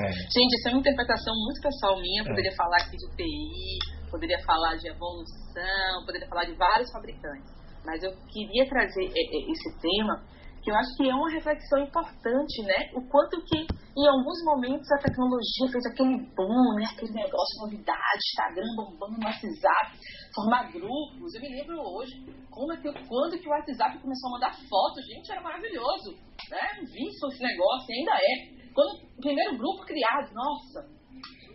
[0.05, 0.11] É.
[0.13, 2.23] Gente, essa é uma interpretação muito pessoal minha.
[2.23, 2.55] Poderia é.
[2.55, 3.79] falar aqui de TI,
[4.11, 10.23] poderia falar de evolução, poderia falar de vários fabricantes mas eu queria trazer esse tema
[10.63, 12.93] que eu acho que é uma reflexão importante, né?
[12.93, 16.85] O quanto que em alguns momentos a tecnologia fez aquele boom, né?
[16.85, 19.97] Aquele negócio, novidade, Instagram bombando WhatsApp,
[20.35, 21.33] formar grupos.
[21.33, 22.13] Eu me lembro hoje
[22.51, 26.13] como é que, quando que o WhatsApp começou a mandar fotos, gente, era maravilhoso,
[26.51, 26.61] né?
[26.93, 28.61] Vi esse negócio, ainda é.
[28.71, 30.87] Quando o primeiro grupo criado, nossa,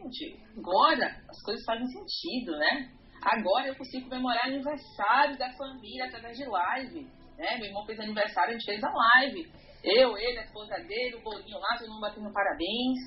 [0.05, 2.91] gente, agora as coisas fazem sentido, né?
[3.23, 7.07] Agora eu consigo comemorar aniversário da família através de live.
[7.37, 7.57] Né?
[7.59, 9.51] Meu irmão fez aniversário, a gente fez a live.
[9.83, 12.99] Eu, ele, a esposa dele, o bolinho lá, todo mundo batendo parabéns.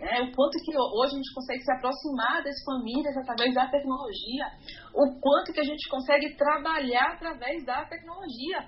[0.00, 0.20] Né?
[0.22, 4.46] O quanto que hoje a gente consegue se aproximar das famílias através da tecnologia.
[4.94, 8.66] O quanto que a gente consegue trabalhar através da tecnologia.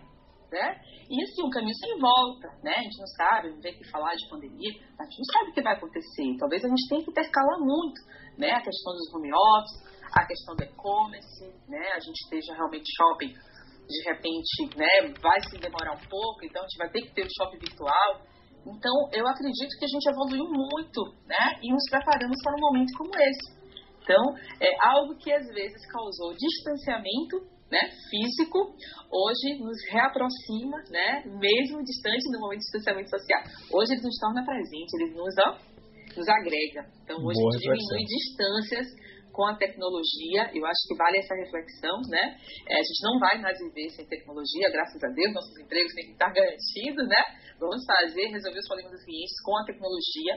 [0.51, 0.83] Né?
[1.09, 2.75] E assim, um caminho sem volta, né?
[2.75, 5.55] A gente não sabe, não tem que falar de pandemia, a gente não sabe o
[5.55, 6.37] que vai acontecer.
[6.39, 8.01] Talvez a gente tenha que intercalar muito,
[8.37, 8.51] né?
[8.51, 9.79] A questão dos home office,
[10.11, 11.93] a questão do e-commerce, né?
[11.95, 15.15] A gente esteja realmente shopping, de repente, né?
[15.23, 18.27] Vai se demorar um pouco, então a gente vai ter que ter o shopping virtual.
[18.67, 21.59] Então, eu acredito que a gente evoluiu muito, né?
[21.63, 23.61] E nos preparamos para um momento como esse.
[24.03, 24.23] Então,
[24.61, 27.81] é algo que às vezes causou distanciamento né,
[28.11, 28.75] físico,
[29.09, 33.43] hoje nos reaproxima, né, mesmo distante no momento de distanciamento social.
[33.73, 35.57] Hoje ele nos torna presente, ele nos, ó,
[36.17, 36.83] nos agrega.
[37.05, 37.97] Então, hoje Boa a gente reflexão.
[37.97, 38.87] diminui distâncias
[39.33, 40.51] com a tecnologia.
[40.53, 42.37] Eu acho que vale essa reflexão, né?
[42.69, 46.07] É, a gente não vai mais viver sem tecnologia, graças a Deus, nossos empregos têm
[46.07, 47.23] que estar garantidos, né?
[47.59, 50.35] Vamos fazer, resolver os problemas dos clientes com a tecnologia.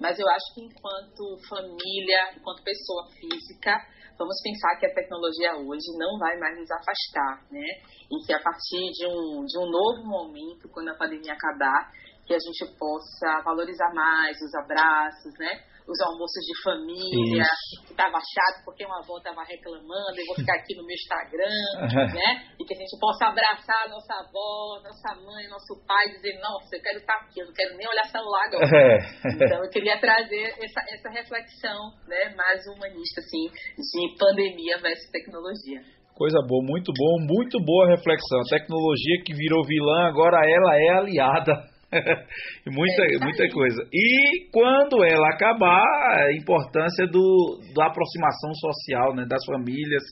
[0.00, 3.76] Mas eu acho que enquanto família, enquanto pessoa física,
[4.22, 7.66] vamos pensar que a tecnologia hoje não vai mais nos afastar, né?
[8.10, 11.90] E que a partir de um, de um novo momento, quando a pandemia acabar,
[12.24, 15.60] que a gente possa valorizar mais os abraços, né?
[15.82, 17.86] Os almoços de família, Isso.
[17.86, 21.58] que estava chato porque uma avó estava reclamando, eu vou ficar aqui no meu Instagram,
[22.14, 22.28] né?
[22.58, 26.76] E que a gente possa abraçar a nossa avó, nossa mãe, nosso pai, dizer, nossa,
[26.76, 28.62] eu quero estar aqui, eu não quero nem olhar celular agora.
[28.82, 28.98] É.
[29.24, 33.46] Então eu queria trazer essa, essa reflexão né, mais humanista, assim,
[33.76, 35.80] de pandemia versus tecnologia.
[36.14, 38.40] Coisa boa, muito bom, muito boa reflexão.
[38.40, 41.71] A tecnologia que virou vilã, agora ela é aliada.
[42.66, 43.82] E muita, É muita coisa.
[43.92, 45.84] E quando ela acabar,
[46.26, 50.02] a importância do, da aproximação social, né, das famílias,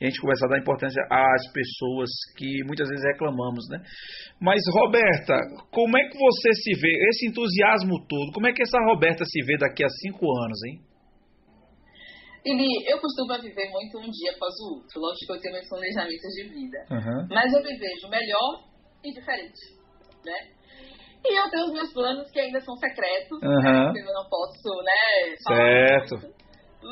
[0.00, 3.82] e a gente começar a dar importância às pessoas que muitas vezes reclamamos, né?
[4.40, 5.34] Mas, Roberta,
[5.72, 9.44] como é que você se vê, esse entusiasmo todo, como é que essa Roberta se
[9.44, 10.80] vê daqui a cinco anos, hein?
[12.44, 15.00] Eli, eu costumo viver muito um dia após o outro.
[15.00, 16.78] Lógico que eu tenho meus planejamentos de vida.
[16.90, 17.26] Uhum.
[17.28, 18.64] Mas eu me vejo melhor
[19.04, 19.74] e diferente,
[20.24, 20.57] né?
[21.26, 23.62] E eu tenho os meus planos que ainda são secretos, Uhum.
[23.62, 23.92] né?
[23.92, 25.34] Que eu não posso, né?
[25.46, 26.18] Certo.
[26.22, 26.38] muito.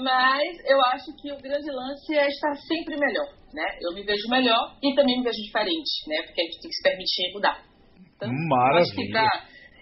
[0.03, 3.65] Mas eu acho que o grande lance é estar sempre melhor, né?
[3.81, 6.23] Eu me vejo melhor e também me vejo diferente, né?
[6.27, 7.63] Porque a gente tem que se permitir mudar.
[8.17, 9.31] Então, eu acho que Maravilha.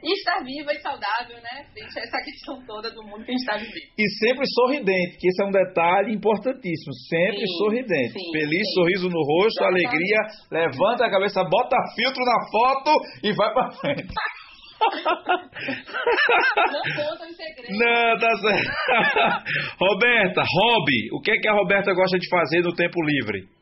[0.05, 1.65] Pra estar viva e saudável, né?
[1.73, 3.89] Frente a essa questão toda do mundo que a gente está vivendo.
[3.99, 6.93] E sempre sorridente, que esse é um detalhe importantíssimo.
[7.09, 8.13] Sempre Sim, sorridente.
[8.13, 8.75] sim, Feliz, sim.
[8.75, 9.87] sorriso no rosto, Exatamente.
[9.87, 10.21] alegria.
[10.51, 12.91] Levanta a cabeça, bota filtro na foto
[13.23, 14.13] e vai pra frente.
[14.85, 17.79] Não conta os segredos.
[17.79, 18.71] Não, tá certo.
[19.81, 21.09] Roberta, hobby.
[21.13, 23.54] O que é que a Roberta gosta de fazer no tempo livre?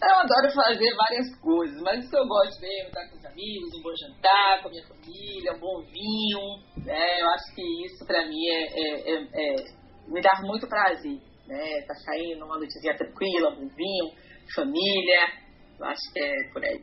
[0.00, 3.74] Eu adoro fazer várias coisas, mas o que eu gosto mesmo estar com os amigos,
[3.74, 6.86] um bom jantar, com a minha família, um bom vinho.
[6.86, 7.20] Né?
[7.20, 9.64] Eu acho que isso pra mim é, é- é- é-
[10.06, 11.18] me dá muito prazer.
[11.48, 11.82] Né?
[11.86, 14.14] Tá saindo uma noitezinha tranquila, um bom vinho,
[14.54, 15.20] família.
[15.80, 16.80] Eu acho que é por aí.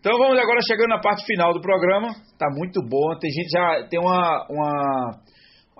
[0.00, 2.08] Então vamos agora chegando na parte final do programa.
[2.38, 3.18] Tá muito bom.
[3.20, 5.20] Tem gente já tem uma uma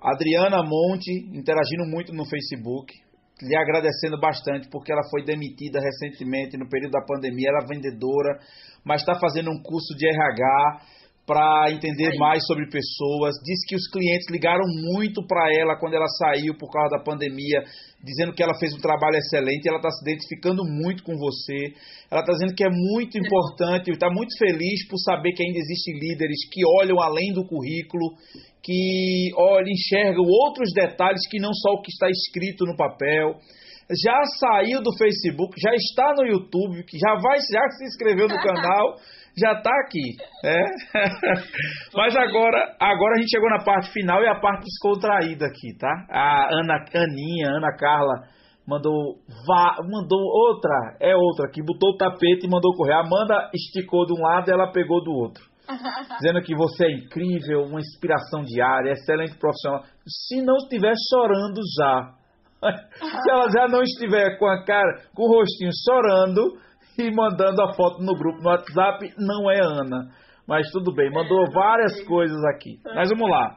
[0.03, 2.93] Adriana Monte interagindo muito no Facebook,
[3.43, 8.39] lhe agradecendo bastante porque ela foi demitida recentemente no período da pandemia, ela é vendedora,
[8.85, 10.81] mas está fazendo um curso de RH
[11.27, 13.35] para entender mais sobre pessoas.
[13.43, 17.65] Diz que os clientes ligaram muito para ela quando ela saiu por causa da pandemia,
[18.03, 19.69] dizendo que ela fez um trabalho excelente.
[19.69, 21.75] Ela está se identificando muito com você.
[22.09, 25.99] Ela está dizendo que é muito importante, está muito feliz por saber que ainda existem
[25.99, 28.15] líderes que olham além do currículo,
[28.63, 33.35] que olham, enxergam outros detalhes que não só o que está escrito no papel.
[34.03, 38.39] Já saiu do Facebook, já está no YouTube, que já vai, já se inscreveu no
[38.43, 38.97] canal,
[39.39, 40.63] já está aqui, né?
[41.95, 46.07] Mas agora, agora a gente chegou na parte final e a parte descontraída aqui, tá?
[46.11, 48.37] A Ana, Aninha, Ana Carla
[48.67, 52.95] mandou, vá, mandou outra, é outra que botou o tapete e mandou correr.
[52.95, 55.45] A Amanda esticou de um lado e ela pegou do outro.
[56.19, 59.85] Dizendo que você é incrível, uma inspiração diária, excelente profissional.
[60.07, 62.15] Se não estiver chorando já.
[63.23, 66.59] Se ela já não estiver com a cara, com o rostinho chorando
[66.99, 70.09] e mandando a foto no grupo no WhatsApp, não é Ana.
[70.47, 72.79] Mas tudo bem, mandou várias coisas aqui.
[72.95, 73.57] Mas vamos lá.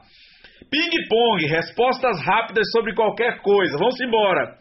[0.70, 3.76] Ping-pong, respostas rápidas sobre qualquer coisa.
[3.78, 4.58] Vamos embora.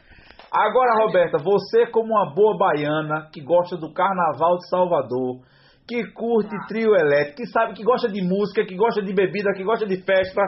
[0.52, 5.42] Agora, Roberta, você como uma boa baiana que gosta do Carnaval de Salvador,
[5.88, 9.64] que curte trio elétrico, que sabe que gosta de música, que gosta de bebida, que
[9.64, 10.42] gosta de festa,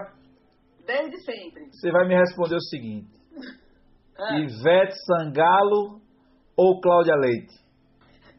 [0.86, 1.66] Desde sempre.
[1.72, 3.08] você vai me responder o seguinte:
[4.20, 6.00] Ah, Ivete Sangalo
[6.58, 7.61] ou Cláudia Leite?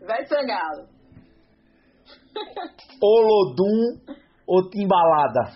[0.06, 0.88] Vai Sangalo.
[3.02, 4.00] Olodum
[4.46, 5.52] ou Timbalada?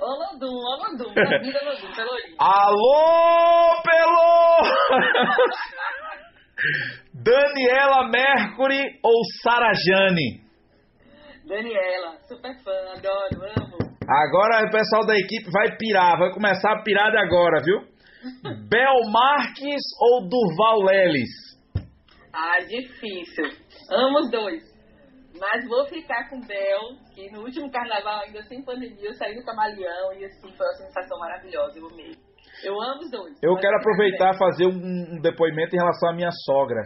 [0.00, 1.12] Olodum, Olodum.
[1.42, 2.36] Vida Olodum, Pelourinho.
[2.38, 4.62] Alô, Pelô!
[7.14, 10.40] Daniela Mercury ou Sarajane?
[11.46, 13.78] Daniela, super fã, adoro, amo.
[14.08, 17.80] Agora o pessoal da equipe vai pirar, vai começar a pirar de agora, viu?
[18.68, 21.47] Bel Marques ou Durval Leles?
[22.38, 23.44] Ah, difícil.
[23.90, 24.62] Amo os dois.
[25.40, 26.80] Mas vou ficar com Bel,
[27.14, 30.74] que no último carnaval, ainda sem pandemia, eu saí do camaleão e assim foi uma
[30.74, 31.78] sensação maravilhosa.
[31.78, 32.12] Eu amei.
[32.64, 33.34] Eu amo os dois.
[33.42, 36.82] Eu quero aproveitar e fazer um, um depoimento em relação à minha sogra.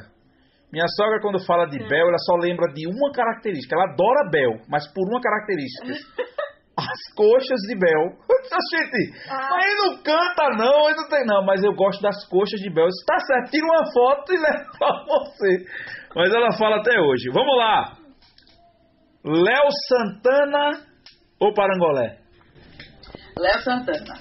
[0.72, 3.76] Minha sogra, quando fala de Bel, ela só lembra de uma característica.
[3.76, 6.32] Ela adora Bel, mas por uma característica.
[6.76, 8.16] As coxas de Bel.
[8.72, 9.48] Gente, ah.
[9.50, 12.70] mas ele não canta não, ele não tem não, mas eu gosto das coxas de
[12.70, 12.88] Bel.
[12.88, 15.66] Está certo, tira uma foto e leva pra você.
[16.14, 17.30] Mas ela fala até hoje.
[17.32, 17.96] Vamos lá.
[19.24, 20.86] Léo Santana
[21.38, 22.18] ou Parangolé?
[23.38, 24.14] Léo Santana.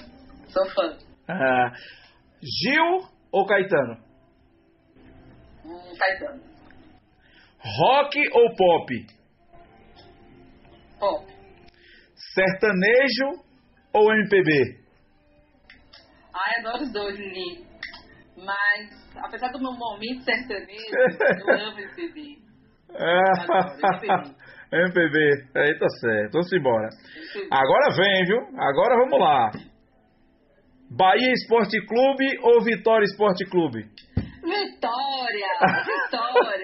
[0.48, 0.96] Sou fã.
[1.28, 1.72] Ah,
[2.42, 3.96] Gil ou Caetano?
[5.64, 6.42] Hum, Caetano.
[7.58, 9.06] Rock ou pop?
[10.98, 11.31] Pop.
[12.34, 13.42] Sertanejo
[13.92, 14.80] ou MPB?
[16.34, 17.66] Ai, adoro os dois, Lili.
[18.36, 20.94] Mas, apesar do meu momento sertanejo,
[21.46, 22.38] eu amo MPB.
[22.94, 24.34] Adoro,
[24.72, 25.18] MPB.
[25.60, 26.32] Aí tá certo.
[26.32, 26.88] Vamos embora.
[27.50, 28.38] Agora vem, viu?
[28.58, 29.50] Agora vamos lá.
[30.90, 33.82] Bahia Esporte Clube ou Vitória Esporte Clube?
[34.42, 35.48] Vitória!
[35.86, 36.61] Vitória!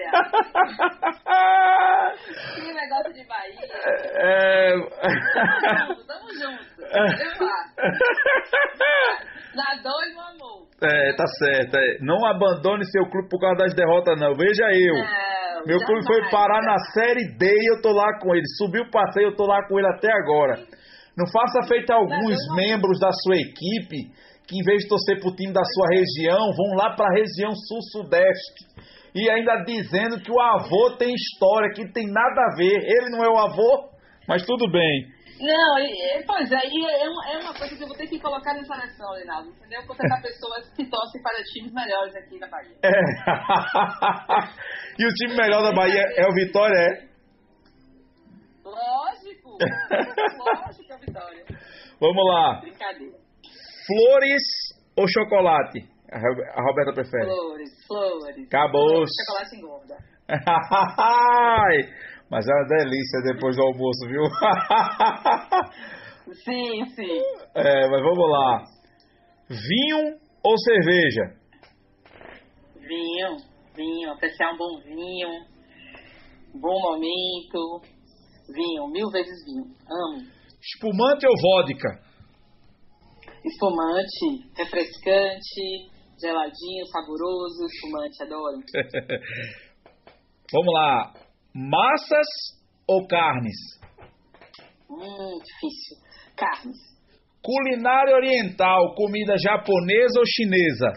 [2.55, 3.57] Que negócio de Bahia!
[4.15, 4.73] É...
[5.77, 6.63] Tamo tamo junto.
[9.55, 10.67] Na dois, meu amor.
[10.81, 11.77] É, tá certo.
[11.77, 11.97] É.
[12.01, 14.35] Não abandone seu clube por causa das derrotas, não.
[14.35, 14.95] Veja eu.
[14.95, 18.45] Não, meu clube foi parar na Série D e eu tô lá com ele.
[18.57, 20.59] Subiu o passeio, eu tô lá com ele até agora.
[21.17, 24.09] Não faça feito alguns membros da sua equipe
[24.49, 27.13] que em vez de torcer para o time da sua região, vão lá para a
[27.13, 28.65] região sul-sudeste.
[29.15, 32.77] E ainda dizendo que o avô tem história, que tem nada a ver.
[32.83, 33.89] Ele não é o avô,
[34.27, 35.19] mas tudo bem.
[35.39, 35.75] Não,
[36.27, 39.13] pois é, é uma, é uma coisa que eu vou ter que colocar nessa nação,
[39.15, 39.87] Reinaldo, entendeu?
[39.87, 42.75] Contratar pessoas que torcem para times melhores aqui na Bahia.
[42.83, 42.89] É.
[44.99, 47.07] e o time melhor da Bahia é o Vitória, é?
[48.65, 49.57] Lógico,
[50.37, 51.45] lógico que é o Vitória.
[52.01, 52.59] Vamos lá.
[52.59, 53.17] Brincadeira.
[53.87, 54.43] Flores
[54.97, 55.87] ou chocolate?
[56.11, 57.25] A Roberta prefere.
[57.25, 58.45] Flores, flores.
[58.47, 59.05] Acabou.
[59.05, 59.95] Chocolate engorda.
[62.31, 64.21] Mas é uma delícia depois do almoço, viu?
[66.43, 67.21] sim, sim.
[67.55, 68.63] É, mas vamos lá.
[69.49, 71.33] Vinho ou cerveja?
[72.75, 73.37] Vinho,
[73.75, 74.11] vinho.
[74.11, 75.29] Apreciar um bom vinho.
[76.53, 77.81] Bom momento.
[78.53, 79.65] Vinho, mil vezes vinho.
[79.89, 80.21] Amo.
[80.59, 82.09] Espumante ou vodka?
[83.43, 88.59] espumante, refrescante, geladinho, saboroso, espumante, adoro.
[90.51, 91.13] Vamos lá.
[91.53, 92.27] Massas
[92.87, 93.79] ou carnes?
[94.89, 95.97] Hum, difícil.
[96.35, 96.77] Carnes.
[97.41, 100.91] Culinária oriental, comida japonesa ou chinesa?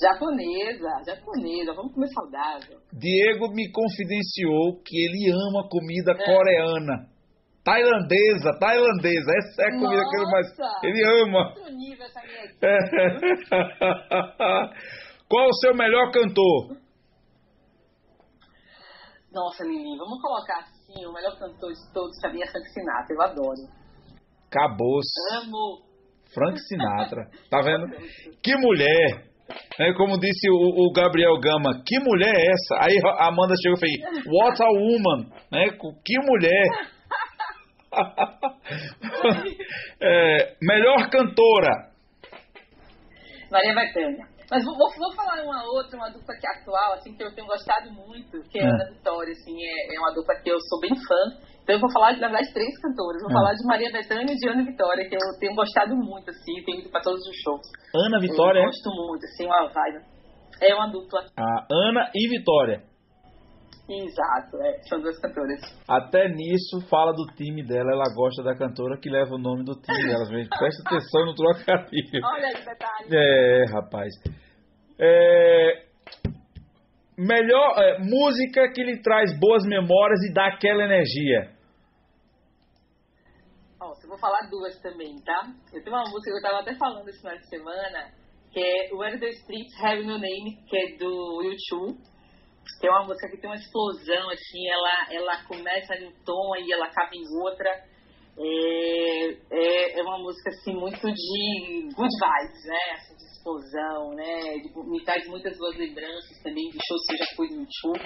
[0.00, 2.78] Japonesa, japonesa, vamos comer saudável.
[2.92, 6.24] Diego me confidenciou que ele ama comida é.
[6.24, 7.06] coreana.
[7.64, 9.32] Tailandesa, tailandesa.
[9.36, 10.46] Essa é a comida Nossa, que ele mais.
[10.82, 11.48] Ele ama.
[11.48, 12.40] Outro nível essa minha
[15.28, 16.78] Qual o seu melhor cantor?
[19.32, 23.14] Nossa, Lili, vamos colocar assim: o melhor cantor de todos pra mim é Frank Sinatra.
[23.14, 23.68] Eu adoro.
[24.48, 25.00] Acabou.
[25.34, 25.82] Amo.
[26.32, 27.28] Frank Sinatra.
[27.50, 27.86] Tá vendo?
[28.42, 29.28] Que mulher!
[29.80, 32.76] É, como disse o, o, Gabriel Gama, que mulher é essa?
[32.84, 35.70] Aí a Amanda chegou e fez, what a woman, né?
[36.04, 36.68] Que mulher!
[40.00, 41.90] é, melhor cantora.
[43.50, 44.30] Maria Bethânia.
[44.50, 47.46] Mas vou, vou, falar uma outra, uma dupla que é atual, assim, que eu tenho
[47.46, 48.66] gostado muito, que é, é.
[48.66, 51.22] Ana Vitória, assim, é, é uma dupla que eu sou bem fã.
[51.62, 53.22] Então eu vou falar, na verdade, três cantoras.
[53.22, 53.34] Vou é.
[53.34, 56.80] falar de Maria Bethânia e de Ana Vitória, que eu tenho gostado muito, assim, tenho
[56.80, 57.62] ido para todos os shows.
[57.94, 58.58] Ana Vitória?
[58.58, 60.04] Eu gosto muito, assim, uma vibe.
[60.62, 61.26] É uma dupla.
[61.38, 62.82] Ah, Ana e Vitória.
[63.92, 65.60] Exato, é, são duas cantoras.
[65.88, 69.74] Até nisso fala do time dela, ela gosta da cantora que leva o nome do
[69.74, 70.24] time dela.
[70.26, 72.24] Gente, presta atenção no trocadilho.
[72.24, 73.08] Olha que detalhe.
[73.10, 74.12] É, rapaz.
[74.96, 75.86] É,
[77.18, 81.50] melhor é, música que lhe traz boas memórias e dá aquela energia.
[83.80, 85.48] Ó, eu vou falar duas também, tá?
[85.72, 88.12] Eu tenho uma música que eu tava até falando esse final de semana,
[88.52, 92.09] que é Where the Streets Have No Name, que é do YouTube
[92.78, 96.56] que é uma música que tem uma explosão, assim, ela, ela começa em um tom
[96.56, 97.70] e ela acaba em outra.
[98.38, 102.92] É, é, é, uma música, assim, muito de good vibes, né?
[102.94, 104.54] Assim, de explosão, né?
[104.86, 108.00] Me traz muitas boas lembranças também de shows que eu já fui no YouTube.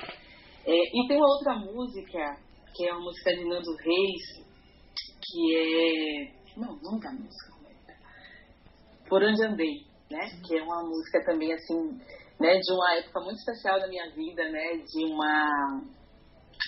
[0.66, 2.36] É, e tem uma outra música,
[2.74, 4.44] que é uma música de Nando Reis,
[5.22, 6.44] que é...
[6.56, 7.54] Não, não da música.
[9.08, 10.20] Por Onde Andei, né?
[10.46, 12.00] Que é uma música também, assim
[12.40, 15.82] né, de uma época muito especial da minha vida, né, de uma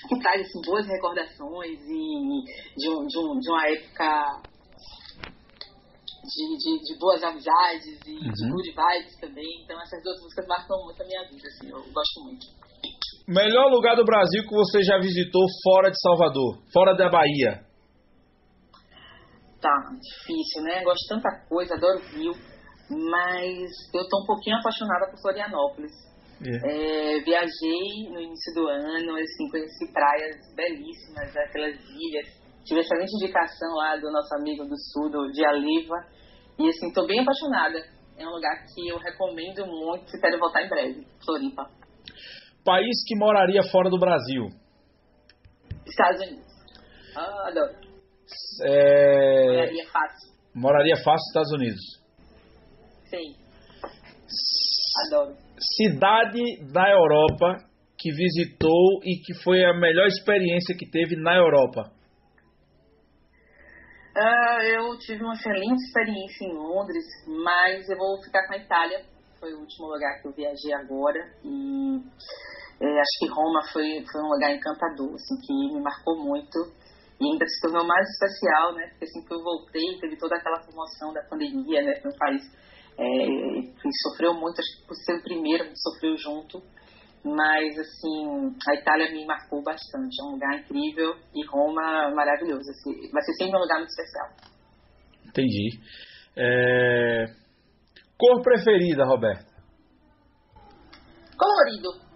[0.09, 4.43] que traz assim, boas recordações e de, um, de, um, de uma época
[6.26, 8.32] de, de, de boas amizades e uhum.
[8.32, 9.62] de good vibes também.
[9.64, 12.47] Então essas duas músicas marcam muito a minha vida, assim, eu gosto muito.
[13.28, 17.64] Melhor lugar do Brasil que você já visitou fora de Salvador, fora da Bahia?
[19.60, 20.84] Tá, difícil, né?
[20.84, 22.32] Gosto de tanta coisa, adoro Rio,
[22.90, 25.92] mas eu tô um pouquinho apaixonada por Florianópolis.
[26.44, 27.16] É.
[27.16, 32.28] É, viajei no início do ano, assim, conheci praias belíssimas, aquelas ilhas.
[32.64, 35.96] Tive excelente indicação lá do nosso amigo do sul, do de Aliva.
[36.58, 37.78] E assim, tô bem apaixonada.
[38.18, 41.70] É um lugar que eu recomendo muito se quero voltar em breve, Floripa.
[42.64, 44.48] País que moraria fora do Brasil?
[45.86, 46.46] Estados Unidos.
[47.16, 47.72] Ah, adoro.
[48.64, 49.46] É...
[49.46, 50.32] Moraria fácil.
[50.54, 52.05] Moraria fácil nos Estados Unidos.
[53.08, 53.34] Sim.
[55.06, 55.36] Adoro.
[55.58, 56.42] Cidade
[56.72, 57.64] da Europa
[57.98, 61.90] que visitou e que foi a melhor experiência que teve na Europa.
[64.16, 69.04] Uh, eu tive uma excelente experiência em Londres, mas eu vou ficar com a Itália.
[69.38, 71.20] Foi o último lugar que eu viajei agora.
[71.44, 72.00] E
[72.80, 76.58] é, acho que Roma foi, foi um lugar encantador, assim, que me marcou muito.
[77.20, 78.88] E ainda se tornou mais especial, né?
[78.88, 82.00] Porque assim que eu voltei, teve toda aquela promoção da pandemia, né?
[82.04, 82.42] Um país
[82.98, 86.62] é, que sofreu muito, acho que por ser o primeiro, sofreu junto.
[87.24, 90.14] Mas, assim, a Itália me marcou bastante.
[90.20, 92.70] É um lugar incrível e Roma maravilhoso.
[92.70, 94.28] Assim, vai ser sempre um lugar muito especial.
[95.27, 95.81] Entendi.
[96.36, 97.27] É...
[98.16, 99.44] Cor preferida, Roberto?
[101.36, 102.06] Colorido.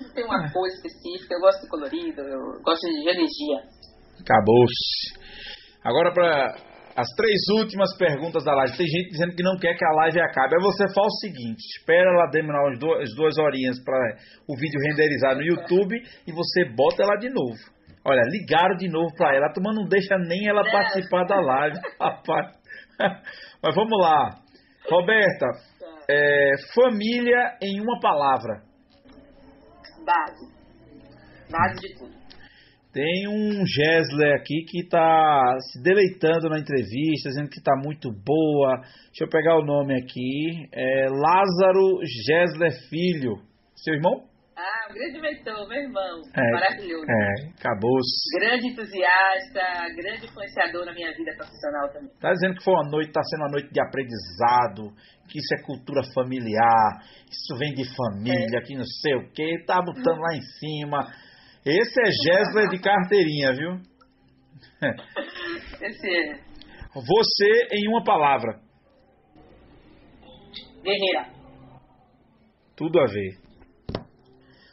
[0.00, 0.52] Não tem uma é.
[0.52, 1.34] cor específica.
[1.34, 3.58] Eu gosto de colorido, eu gosto de energia.
[4.20, 5.14] Acabou-se.
[5.84, 8.76] Agora, para as três últimas perguntas da live.
[8.76, 10.56] Tem gente dizendo que não quer que a live acabe.
[10.56, 13.96] Aí você faz o seguinte: espera ela demorar as duas, as duas horinhas para
[14.48, 15.96] o vídeo renderizar no YouTube
[16.26, 17.58] e você bota ela de novo.
[18.04, 19.46] Olha, ligaram de novo para ela.
[19.46, 22.56] A turma não deixa nem ela participar da live, rapaz.
[23.62, 24.38] Mas vamos lá.
[24.90, 25.46] Roberta,
[26.10, 28.62] é, família em uma palavra.
[30.04, 30.52] Base.
[31.50, 32.21] Base de tudo.
[32.92, 38.82] Tem um Gessler aqui que está se deleitando na entrevista, dizendo que está muito boa.
[39.08, 40.68] Deixa eu pegar o nome aqui.
[40.70, 43.36] É Lázaro Gessler Filho.
[43.74, 44.28] Seu irmão?
[44.54, 46.20] Ah, um grande mentor, meu irmão.
[46.36, 47.06] É, Maravilhoso.
[47.08, 48.38] É, acabou-se.
[48.38, 49.64] Grande entusiasta,
[49.96, 52.12] grande influenciador na minha vida profissional também.
[52.12, 54.92] Está dizendo que foi uma noite, está sendo uma noite de aprendizado,
[55.30, 58.60] que isso é cultura familiar, isso vem de família, é.
[58.60, 59.56] que não sei o quê.
[59.60, 61.08] Está botando lá em cima
[61.64, 63.92] esse é Gessler de carteirinha, viu?
[65.80, 66.52] Esse é.
[66.94, 68.60] Você em uma palavra.
[70.82, 71.32] Guerreira.
[72.76, 73.38] Tudo a ver.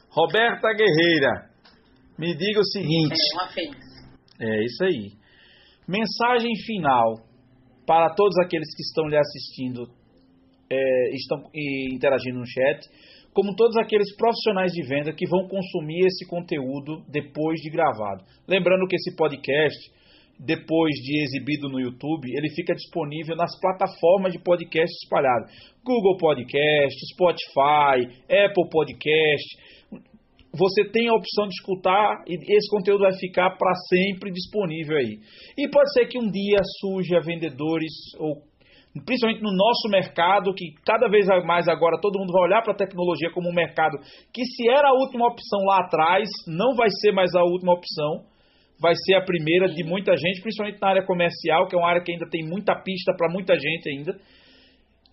[0.09, 1.49] Roberta Guerreira,
[2.17, 3.13] me diga o seguinte.
[3.13, 3.77] É, uma fênix.
[4.41, 5.11] É isso aí.
[5.87, 7.29] Mensagem final
[7.85, 9.87] para todos aqueles que estão lhe assistindo,
[10.71, 12.81] é, estão interagindo no chat
[13.33, 18.23] como todos aqueles profissionais de venda que vão consumir esse conteúdo depois de gravado.
[18.47, 19.77] Lembrando que esse podcast,
[20.39, 25.51] depois de exibido no YouTube, ele fica disponível nas plataformas de podcast espalhadas:
[25.83, 29.69] Google Podcast, Spotify, Apple Podcast.
[30.51, 35.19] Você tem a opção de escutar e esse conteúdo vai ficar para sempre disponível aí.
[35.55, 38.48] E pode ser que um dia surja vendedores ou
[39.05, 42.77] principalmente no nosso mercado, que cada vez mais agora todo mundo vai olhar para a
[42.77, 43.97] tecnologia como um mercado
[44.33, 48.25] que, se era a última opção lá atrás, não vai ser mais a última opção,
[48.81, 52.01] vai ser a primeira de muita gente, principalmente na área comercial, que é uma área
[52.01, 54.17] que ainda tem muita pista para muita gente ainda.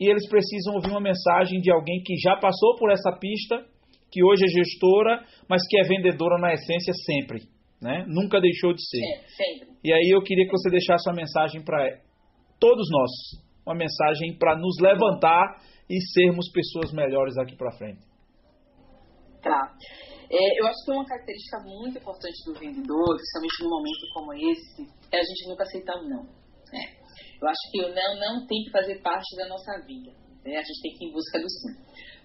[0.01, 3.65] E eles precisam ouvir uma mensagem de alguém que já passou por essa pista,
[4.11, 7.41] que hoje é gestora, mas que é vendedora na essência sempre.
[7.83, 8.05] Né?
[8.09, 9.03] Nunca deixou de ser.
[9.03, 9.21] É.
[9.85, 11.99] E aí eu queria que você deixasse uma mensagem para
[12.61, 15.61] todos nós, uma mensagem para nos levantar
[15.91, 18.07] e sermos pessoas melhores aqui para frente.
[19.43, 19.75] Tá.
[20.31, 24.83] É, eu acho que uma característica muito importante do vendedor, principalmente num momento como esse,
[25.13, 26.25] é a gente nunca aceitar o não.
[26.73, 26.83] Né?
[27.41, 30.11] Eu acho que o não não tem que fazer parte da nossa vida.
[30.45, 30.57] Né?
[30.57, 31.75] A gente tem que ir em busca do sim.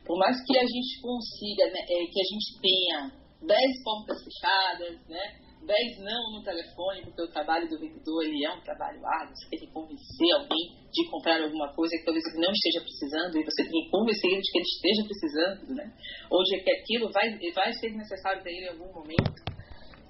[0.06, 5.08] Por mais que a gente consiga, né, é, que a gente tenha 10 portas fechadas,
[5.08, 5.51] né?
[5.66, 9.50] 10 não no telefone, porque o trabalho do vendedor ele é um trabalho árduo, você
[9.50, 13.46] tem que convencer alguém de comprar alguma coisa que talvez ele não esteja precisando e
[13.46, 15.94] você tem que convencer ele de que ele esteja precisando, né?
[16.30, 19.51] Ou de que aquilo vai, vai ser necessário para ele em algum momento.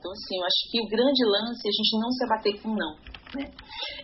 [0.01, 2.73] Então, assim, eu acho que o grande lance é a gente não se abater com
[2.73, 2.93] não.
[3.37, 3.45] Né?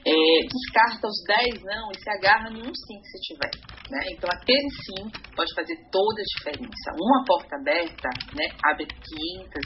[0.06, 0.16] É,
[0.46, 3.52] descarta os 10 não e se agarra num sim que você tiver.
[3.90, 4.00] Né?
[4.14, 6.94] Então, aquele sim pode fazer toda a diferença.
[7.02, 9.02] Uma porta aberta né, abre 500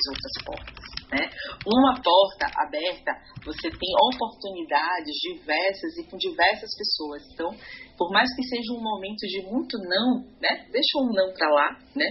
[0.07, 0.85] outras portas.
[1.11, 1.27] Né?
[1.67, 3.11] Uma porta aberta,
[3.43, 7.21] você tem oportunidades diversas e com diversas pessoas.
[7.33, 7.51] Então,
[7.99, 10.63] por mais que seja um momento de muito não, né?
[10.71, 12.07] deixa um não para lá né?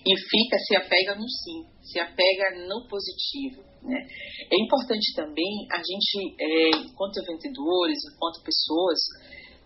[0.00, 3.62] e fica, se apega no sim se apega no positivo.
[3.82, 4.06] Né?
[4.50, 8.98] É importante também a gente, é, enquanto vendedores, enquanto pessoas,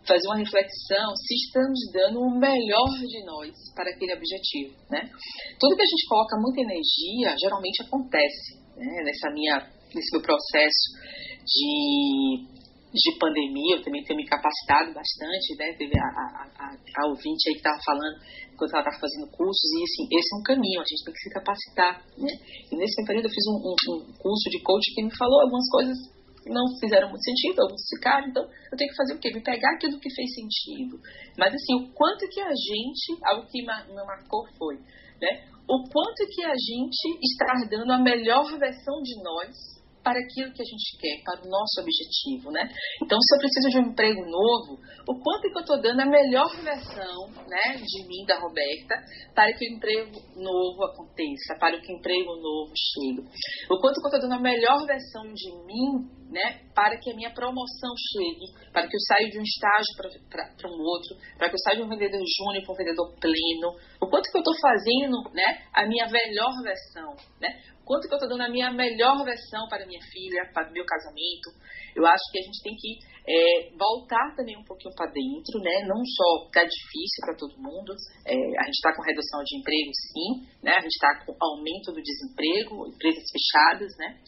[0.06, 4.76] fazer uma reflexão se estamos dando o melhor de nós para aquele objetivo.
[4.90, 5.10] Né?
[5.58, 9.02] Tudo que a gente coloca muita energia geralmente acontece né?
[9.04, 10.84] nessa minha, nesse meu processo
[11.44, 12.54] de
[12.94, 15.74] de pandemia, eu também tenho me capacitado bastante, né?
[15.74, 18.22] Teve a, a, a, ouvinte aí que estava falando
[18.54, 21.24] enquanto ela estava fazendo cursos, e assim, esse é um caminho, a gente tem que
[21.26, 22.32] se capacitar, né?
[22.70, 25.66] E nesse período eu fiz um, um, um curso de coach que me falou algumas
[25.74, 25.98] coisas
[26.38, 29.34] que não fizeram muito sentido, alguns ficaram, então eu tenho que fazer o quê?
[29.34, 30.94] Me pegar aquilo que fez sentido.
[31.34, 34.78] Mas assim, o quanto que a gente, algo que me marcou foi,
[35.18, 35.50] né?
[35.66, 39.73] O quanto que a gente está dando a melhor versão de nós
[40.05, 42.68] para aquilo que a gente quer, para o nosso objetivo, né?
[43.02, 44.78] Então, se eu preciso de um emprego novo,
[45.09, 48.94] o quanto que eu estou dando a melhor versão, né, de mim, da Roberta,
[49.35, 53.26] para que o emprego novo aconteça, para que o emprego novo chegue.
[53.70, 56.05] O quanto que eu estou dando a melhor versão de mim,
[56.35, 60.69] né, para que a minha promoção chegue, para que eu saia de um estágio para
[60.69, 63.70] um outro, para que eu saia de um vendedor júnior para um vendedor pleno.
[64.02, 67.62] O quanto que eu estou fazendo, né, a minha melhor versão, né?
[67.85, 70.85] quanto que eu estou dando a minha melhor versão para minha filha, para o meu
[70.85, 71.52] casamento.
[71.94, 75.88] Eu acho que a gente tem que é, voltar também um pouquinho para dentro, né?
[75.88, 77.92] Não só está difícil para todo mundo,
[78.26, 80.30] é, a gente está com redução de emprego, sim,
[80.62, 80.72] né?
[80.76, 84.20] A gente está com aumento do desemprego, empresas fechadas, né?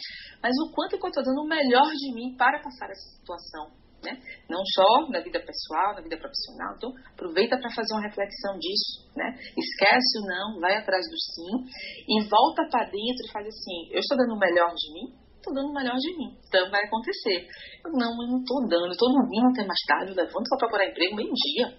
[0.43, 3.87] Mas o quanto que eu estou dando o melhor de mim para passar essa situação
[4.07, 4.23] né?
[4.49, 6.75] Não só na vida pessoal, na vida profissional.
[6.77, 9.35] Então, aproveita para fazer uma reflexão disso, né?
[9.57, 11.67] Esquece o não, vai atrás do sim
[12.07, 15.26] e volta para dentro e faz assim: eu estou dando o melhor de mim?
[15.47, 16.35] Estou dando o melhor de mim.
[16.43, 17.47] Então, vai acontecer.
[17.87, 18.91] Eu, não, eu não estou dando.
[18.91, 21.71] Estou dormindo até mais tarde, eu levanto para procurar emprego meio-dia.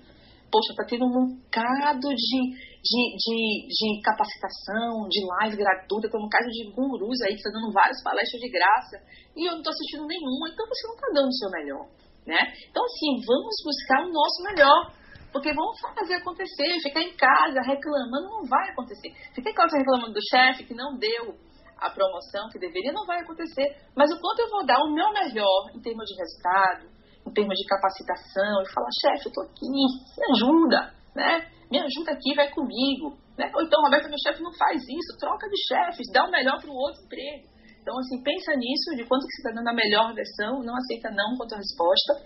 [0.48, 2.40] Poxa, está tendo um bocado de,
[2.80, 7.52] de, de, de, capacitação, de live gratuita, tem um caso de gurus aí que estão
[7.52, 8.96] dando várias palestras de graça
[9.36, 11.84] e eu não estou assistindo nenhuma, então você não está dando o seu melhor
[12.28, 12.38] né?
[12.70, 14.92] Então, assim, vamos buscar o nosso melhor.
[15.32, 16.80] Porque vamos fazer acontecer.
[16.84, 19.14] Ficar em casa reclamando não vai acontecer.
[19.34, 21.36] Ficar em casa reclamando do chefe que não deu
[21.80, 23.76] a promoção que deveria, não vai acontecer.
[23.96, 26.90] Mas o quanto eu vou dar o meu melhor em termos de resultado,
[27.26, 29.86] em termos de capacitação, e falar, chefe, eu tô aqui, me
[30.34, 31.50] ajuda, né?
[31.70, 33.18] Me ajuda aqui, vai comigo.
[33.38, 33.52] Né?
[33.54, 36.72] Ou então, Roberto, meu chefe não faz isso, troca de chefes, dá o melhor para
[36.72, 37.58] o outro emprego.
[37.88, 41.10] Então, assim, pensa nisso, de quanto que você está dando a melhor versão, não aceita
[41.12, 42.20] não quanto a resposta.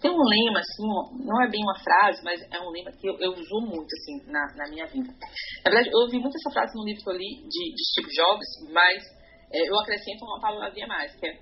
[0.00, 0.86] Tem um lema, assim,
[1.24, 4.30] não é bem uma frase, mas é um lema que eu, eu uso muito, assim,
[4.30, 5.12] na, na, minha vida.
[5.64, 8.10] Na verdade, eu ouvi muito essa frase no livro que eu li de, de Steve
[8.14, 9.02] Jobs, mas
[9.52, 11.38] é, eu acrescento uma palavrinha mais, que é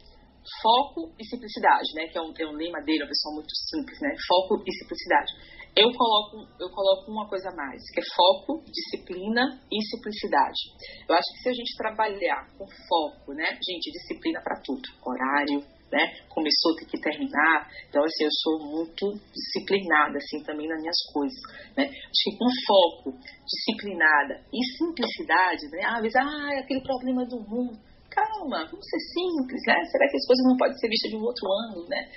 [0.62, 2.06] foco e simplicidade, né?
[2.08, 4.10] Que é um, é um lema dele, uma pessoa muito simples, né?
[4.26, 5.32] Foco e simplicidade
[5.74, 10.60] eu coloco, eu coloco uma coisa a mais, que é foco, disciplina e simplicidade.
[11.08, 15.64] Eu acho que se a gente trabalhar com foco, né, gente, disciplina para tudo, horário,
[15.92, 20.96] né, começou, tem que terminar, então assim, eu sou muito disciplinada, assim, também nas minhas
[21.12, 21.40] coisas,
[21.76, 27.24] né, acho que com foco, disciplinada e simplicidade, né, às vezes, ah, é aquele problema
[27.26, 27.78] do mundo,
[28.10, 31.22] calma, vamos ser simples, né, será que as coisas não podem ser vistas de um
[31.22, 32.08] outro ângulo, né,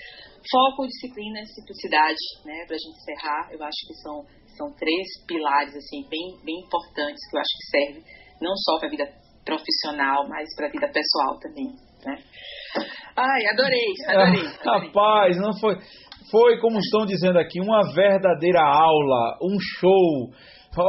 [0.46, 2.66] Foco, disciplina e simplicidade, né?
[2.68, 4.24] Para a gente encerrar, eu acho que são,
[4.56, 8.04] são três pilares assim bem, bem importantes que eu acho que servem
[8.40, 9.10] não só para a vida
[9.44, 11.74] profissional, mas para a vida pessoal também,
[12.06, 12.22] né?
[13.18, 14.90] Ai, adorei, adorei, adorei.
[14.90, 15.78] Rapaz, não foi,
[16.32, 20.32] foi como estão dizendo aqui, uma verdadeira aula, um show.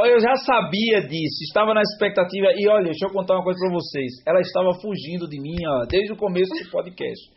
[0.06, 2.48] Eu já sabia disso, estava na expectativa.
[2.56, 4.12] E olha, deixa eu contar uma coisa para vocês.
[4.26, 7.30] Ela estava fugindo de mim ó, desde o começo do podcast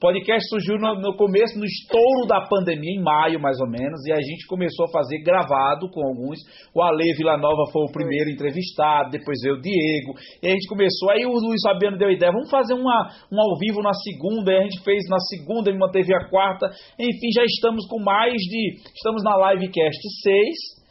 [0.00, 4.12] podcast surgiu no, no, começo, no estouro da pandemia, em maio mais ou menos, e
[4.12, 6.38] a gente começou a fazer gravado com alguns.
[6.74, 10.12] O Ale Villanova foi o primeiro entrevistado, depois veio o Diego,
[10.42, 11.10] e a gente começou.
[11.10, 14.52] Aí o Luiz Fabiano deu a ideia: vamos fazer uma, um ao vivo na segunda,
[14.52, 16.70] e a gente fez na segunda, ele manteve a quarta.
[16.98, 18.80] Enfim, já estamos com mais de.
[18.94, 20.84] Estamos na Livecast 6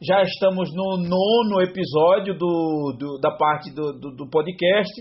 [0.00, 4.94] já estamos no nono episódio do, do da parte do, do, do, podcast.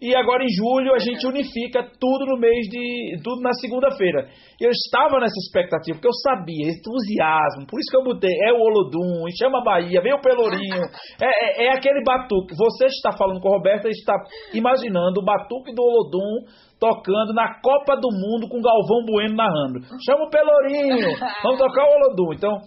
[0.00, 3.20] E agora em julho a gente unifica tudo no mês de.
[3.22, 4.28] tudo na segunda-feira.
[4.60, 8.60] Eu estava nessa expectativa, porque eu sabia, entusiasmo, por isso que eu botei, é o
[8.60, 10.82] Olodum, chama Bahia, vem o Pelourinho,
[11.20, 12.54] é, é, é, aquele batuque.
[12.56, 14.14] Você está falando com a Roberta, está
[14.52, 16.46] imaginando o batuque do Olodum
[16.78, 19.80] tocando na Copa do Mundo com Galvão Bueno narrando.
[20.04, 22.32] Chama o Pelourinho, vamos tocar o Olodum.
[22.34, 22.58] Então,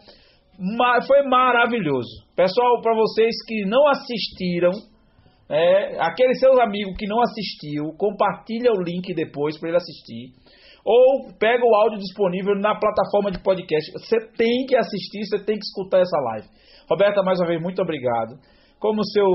[1.05, 2.09] foi maravilhoso.
[2.35, 4.71] Pessoal, para vocês que não assistiram,
[5.49, 10.33] é, aqueles seus amigos que não assistiu, compartilha o link depois para ele assistir.
[10.83, 13.91] Ou pega o áudio disponível na plataforma de podcast.
[13.91, 16.47] Você tem que assistir, você tem que escutar essa live.
[16.89, 18.39] Roberta, mais uma vez, muito obrigado.
[18.79, 19.27] Como seu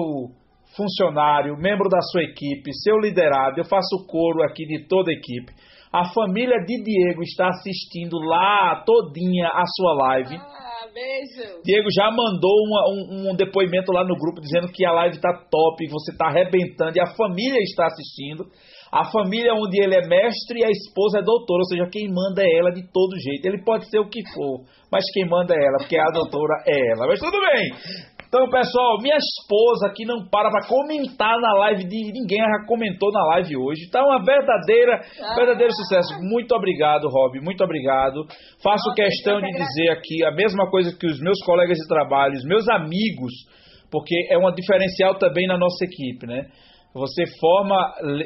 [0.77, 5.53] funcionário, membro da sua equipe, seu liderado, eu faço coro aqui de toda a equipe.
[5.93, 10.39] A família de Diego está assistindo lá todinha a sua live.
[10.93, 11.63] Beijo.
[11.65, 15.33] Diego já mandou uma, um, um, depoimento lá no grupo dizendo que a live está
[15.51, 18.45] top, você está arrebentando e a família está assistindo.
[18.93, 22.43] A família onde ele é mestre e a esposa é doutora, ou seja, quem manda
[22.43, 23.47] é ela de todo jeito.
[23.47, 26.93] Ele pode ser o que for, mas quem manda é ela, porque a doutora é
[26.93, 27.07] ela.
[27.07, 27.73] Mas tudo bem.
[28.35, 33.13] Então, pessoal, minha esposa que não para para comentar na live de ninguém já comentou
[33.13, 33.91] na live hoje.
[33.91, 35.35] Tá uma verdadeira, ah.
[35.35, 36.15] verdadeiro sucesso.
[36.19, 37.39] Muito obrigado, Rob.
[37.45, 38.25] Muito obrigado.
[38.63, 42.33] Faço Nossa, questão de dizer aqui a mesma coisa que os meus colegas de trabalho,
[42.33, 43.35] os meus amigos,
[43.91, 46.47] porque é um diferencial também na nossa equipe, né?
[46.95, 47.77] Você forma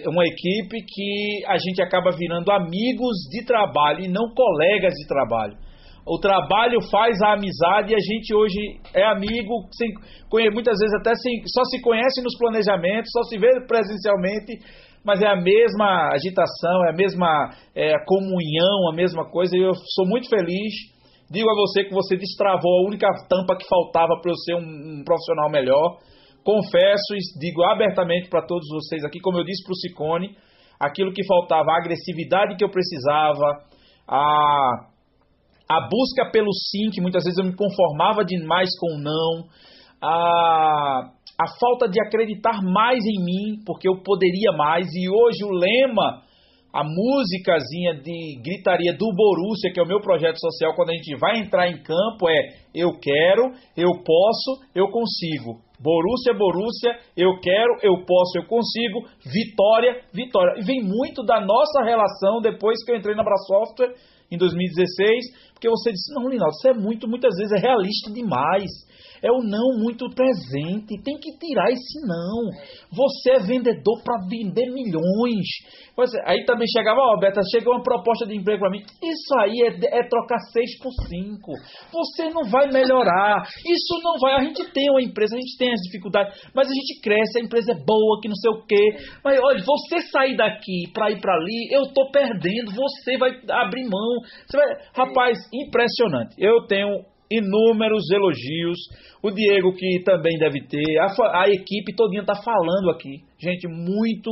[0.06, 5.65] uma equipe que a gente acaba virando amigos de trabalho e não colegas de trabalho
[6.06, 9.90] o trabalho faz a amizade e a gente hoje é amigo, sem,
[10.52, 14.62] muitas vezes até sem, só se conhece nos planejamentos, só se vê presencialmente,
[15.04, 19.56] mas é a mesma agitação, é a mesma é, comunhão, a mesma coisa.
[19.56, 20.74] E eu sou muito feliz.
[21.28, 25.00] Digo a você que você destravou a única tampa que faltava para eu ser um,
[25.00, 25.98] um profissional melhor.
[26.44, 30.36] Confesso e digo abertamente para todos vocês aqui, como eu disse para o Sicone,
[30.78, 33.64] aquilo que faltava, a agressividade que eu precisava,
[34.06, 34.95] a
[35.68, 39.48] a busca pelo sim, que muitas vezes eu me conformava demais com o não,
[40.00, 45.50] a, a falta de acreditar mais em mim, porque eu poderia mais, e hoje o
[45.50, 46.22] lema,
[46.72, 51.16] a músicazinha de gritaria do Borussia, que é o meu projeto social, quando a gente
[51.18, 52.38] vai entrar em campo, é
[52.74, 55.64] eu quero, eu posso, eu consigo.
[55.80, 60.60] Borussia, Borussia, eu quero, eu posso, eu consigo, vitória, vitória.
[60.60, 63.94] E vem muito da nossa relação depois que eu entrei na Brasoftware
[64.30, 68.70] em 2016, porque você disse, não, Linaldo, você é muito, muitas vezes é realista demais
[69.22, 71.02] é o não muito presente.
[71.02, 72.50] Tem que tirar esse não.
[72.92, 75.46] Você é vendedor para vender milhões.
[76.26, 78.82] Aí também chegava, ó, oh, Beta, chegou uma proposta de emprego para mim.
[79.02, 81.52] Isso aí é, é trocar 6 por 5.
[81.92, 83.42] Você não vai melhorar.
[83.64, 84.34] Isso não vai.
[84.34, 87.44] A gente tem uma empresa, a gente tem as dificuldades, mas a gente cresce, a
[87.44, 88.96] empresa é boa, que não sei o quê.
[89.24, 92.72] Mas olha, você sair daqui para ir para ali, eu tô perdendo.
[92.72, 94.20] Você vai abrir mão.
[94.46, 94.66] Você vai...
[94.94, 96.34] Rapaz, impressionante.
[96.38, 98.78] Eu tenho inúmeros elogios.
[99.22, 100.98] O Diego, que também deve ter.
[100.98, 103.22] A, a equipe todinha está falando aqui.
[103.38, 104.30] Gente, muito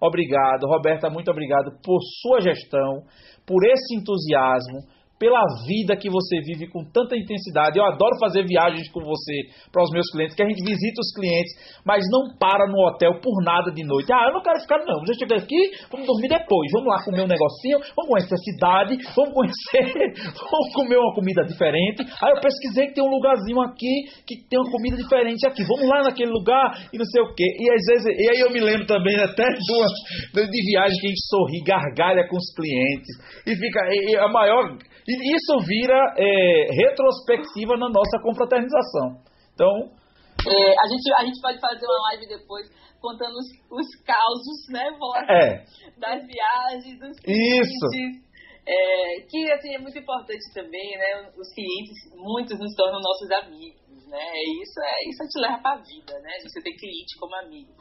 [0.00, 0.66] obrigado.
[0.66, 3.02] Roberta, muito obrigado por sua gestão,
[3.46, 4.80] por esse entusiasmo
[5.22, 7.78] pela vida que você vive com tanta intensidade.
[7.78, 11.14] Eu adoro fazer viagens com você para os meus clientes, que a gente visita os
[11.14, 14.12] clientes, mas não para no hotel por nada de noite.
[14.12, 14.98] Ah, eu não quero ficar, não.
[15.06, 15.62] Já cheguei aqui,
[15.92, 16.66] vamos dormir depois.
[16.74, 19.94] Vamos lá comer um negocinho, vamos conhecer a cidade, vamos conhecer,
[20.50, 22.02] vamos comer uma comida diferente.
[22.02, 25.62] Aí eu pesquisei que tem um lugarzinho aqui que tem uma comida diferente aqui.
[25.62, 27.46] Vamos lá naquele lugar e não sei o quê.
[27.46, 31.26] E às vezes, e aí eu me lembro também até de, viagem que a gente
[31.30, 33.06] sorri, gargalha com os clientes.
[33.46, 34.66] E fica, e a maior
[35.08, 39.18] e isso vira é, retrospectiva na nossa confraternização.
[39.54, 40.02] Então.
[40.42, 42.66] É, a, gente, a gente pode fazer uma live depois
[43.00, 44.86] contando os, os causos, né,
[45.28, 45.64] é.
[45.98, 47.68] das viagens, dos clientes.
[47.68, 48.32] Isso.
[48.64, 51.32] É, que assim, é muito importante também, né?
[51.36, 54.22] Os clientes, muitos nos tornam nossos amigos, né?
[54.62, 56.30] Isso é isso te leva para a vida, né?
[56.42, 57.72] Você ter cliente como amigo.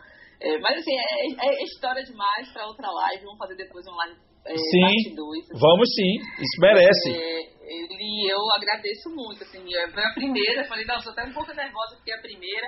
[0.41, 3.25] É, mas assim, é, é história demais para outra live.
[3.25, 5.59] Vamos fazer depois uma live é, sim, dois, assim.
[5.59, 7.11] vamos sim, isso merece.
[7.11, 9.63] É, ele, eu agradeço muito, assim,
[9.93, 12.67] foi a primeira, falei, não, sou até um pouco nervosa porque é a primeira,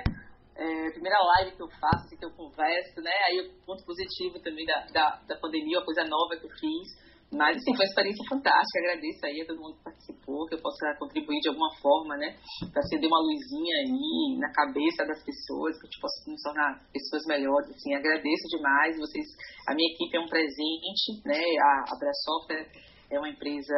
[0.56, 3.84] é, a primeira live que eu faço, assim, que eu converso, né, aí o ponto
[3.84, 7.84] positivo também da, da, da pandemia, uma coisa nova que eu fiz, mas, assim, foi
[7.84, 8.78] uma experiência fantástica.
[8.78, 12.36] Agradeço aí a todo mundo que participou, que eu possa contribuir de alguma forma, né?
[12.70, 16.70] Para acender uma luzinha aí na cabeça das pessoas, que a gente possa nos tornar
[16.92, 17.70] pessoas melhores.
[17.70, 18.96] Assim, agradeço demais.
[18.98, 19.26] Vocês,
[19.66, 21.42] a minha equipe é um presente, né?
[21.42, 22.70] A, a Brasoftware
[23.10, 23.74] é uma empresa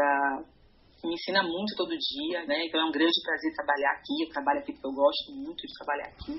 [1.00, 2.66] que me ensina muito todo dia, né?
[2.66, 4.14] Então é um grande prazer trabalhar aqui.
[4.20, 6.32] Eu trabalho aqui porque eu gosto muito de trabalhar aqui.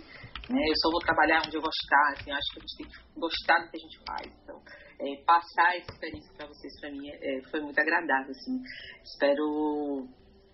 [0.50, 0.62] Né?
[0.64, 3.58] Eu só vou trabalhar onde eu gostar, assim, acho que a gente tem que gostar
[3.60, 4.28] do que a gente faz.
[4.44, 4.58] Então,
[5.00, 8.32] é, passar essa experiência para vocês, para mim, é, foi muito agradável.
[8.32, 8.62] Assim.
[9.04, 10.08] Espero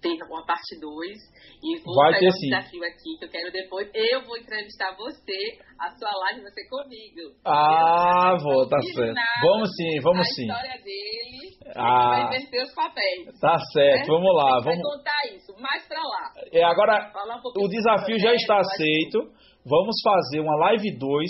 [0.03, 1.17] ter uma parte 2
[1.63, 2.49] e vou Vai pegar um sim.
[2.51, 3.89] desafio aqui que eu quero depois.
[3.95, 7.31] Eu vou entrevistar você, a sua live você comigo.
[7.45, 9.15] Ah, vou, tá certo.
[9.41, 10.51] Vamos sim, vamos a sim.
[10.51, 13.39] A história dele, ah, vai inverter os papéis.
[13.39, 14.13] Tá certo, né?
[14.13, 14.59] vamos lá.
[14.59, 16.33] Vamos contar isso, mais pra lá.
[16.51, 17.11] É, agora,
[17.55, 19.19] um o desafio já está aceito.
[19.65, 21.29] Vamos fazer uma live 2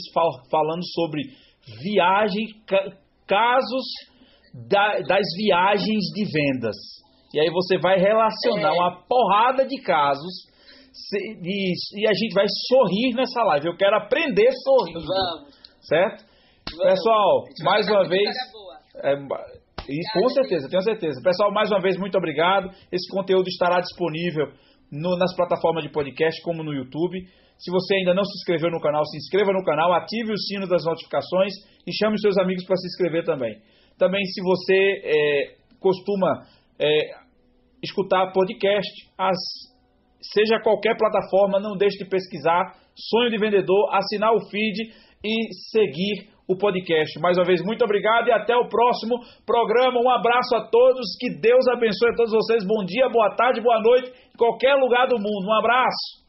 [0.49, 1.21] falando sobre
[1.79, 2.45] viagem,
[3.33, 3.85] casos
[4.69, 6.75] da, das viagens de vendas.
[7.33, 8.71] E aí você vai relacionar é.
[8.71, 10.53] uma porrada de casos
[11.41, 13.67] e, e, a gente vai sorrir nessa live.
[13.67, 14.99] Eu quero aprender sorrindo.
[14.99, 15.55] Vamos.
[15.81, 16.23] Certo?
[16.77, 16.93] Vamos.
[16.93, 18.29] Pessoal, mais uma vez.
[19.03, 19.13] É,
[19.89, 21.19] e, com certeza, tenho certeza.
[21.23, 22.69] Pessoal, mais uma vez, muito obrigado.
[22.91, 24.53] Esse conteúdo estará disponível
[24.91, 27.17] no, nas plataformas de podcast, como no YouTube.
[27.57, 30.67] Se você ainda não se inscreveu no canal, se inscreva no canal, ative o sino
[30.67, 31.53] das notificações
[31.87, 33.57] e chame os seus amigos para se inscrever também.
[33.97, 36.45] Também, se você é, costuma
[36.79, 36.87] é,
[37.81, 39.37] escutar podcast, as,
[40.33, 44.93] seja qualquer plataforma, não deixe de pesquisar Sonho de Vendedor, assinar o feed
[45.23, 47.19] e seguir o podcast.
[47.19, 49.15] Mais uma vez, muito obrigado e até o próximo
[49.45, 49.99] programa.
[49.99, 52.65] Um abraço a todos, que Deus abençoe a todos vocês.
[52.65, 55.47] Bom dia, boa tarde, boa noite, em qualquer lugar do mundo.
[55.47, 56.22] Um abraço.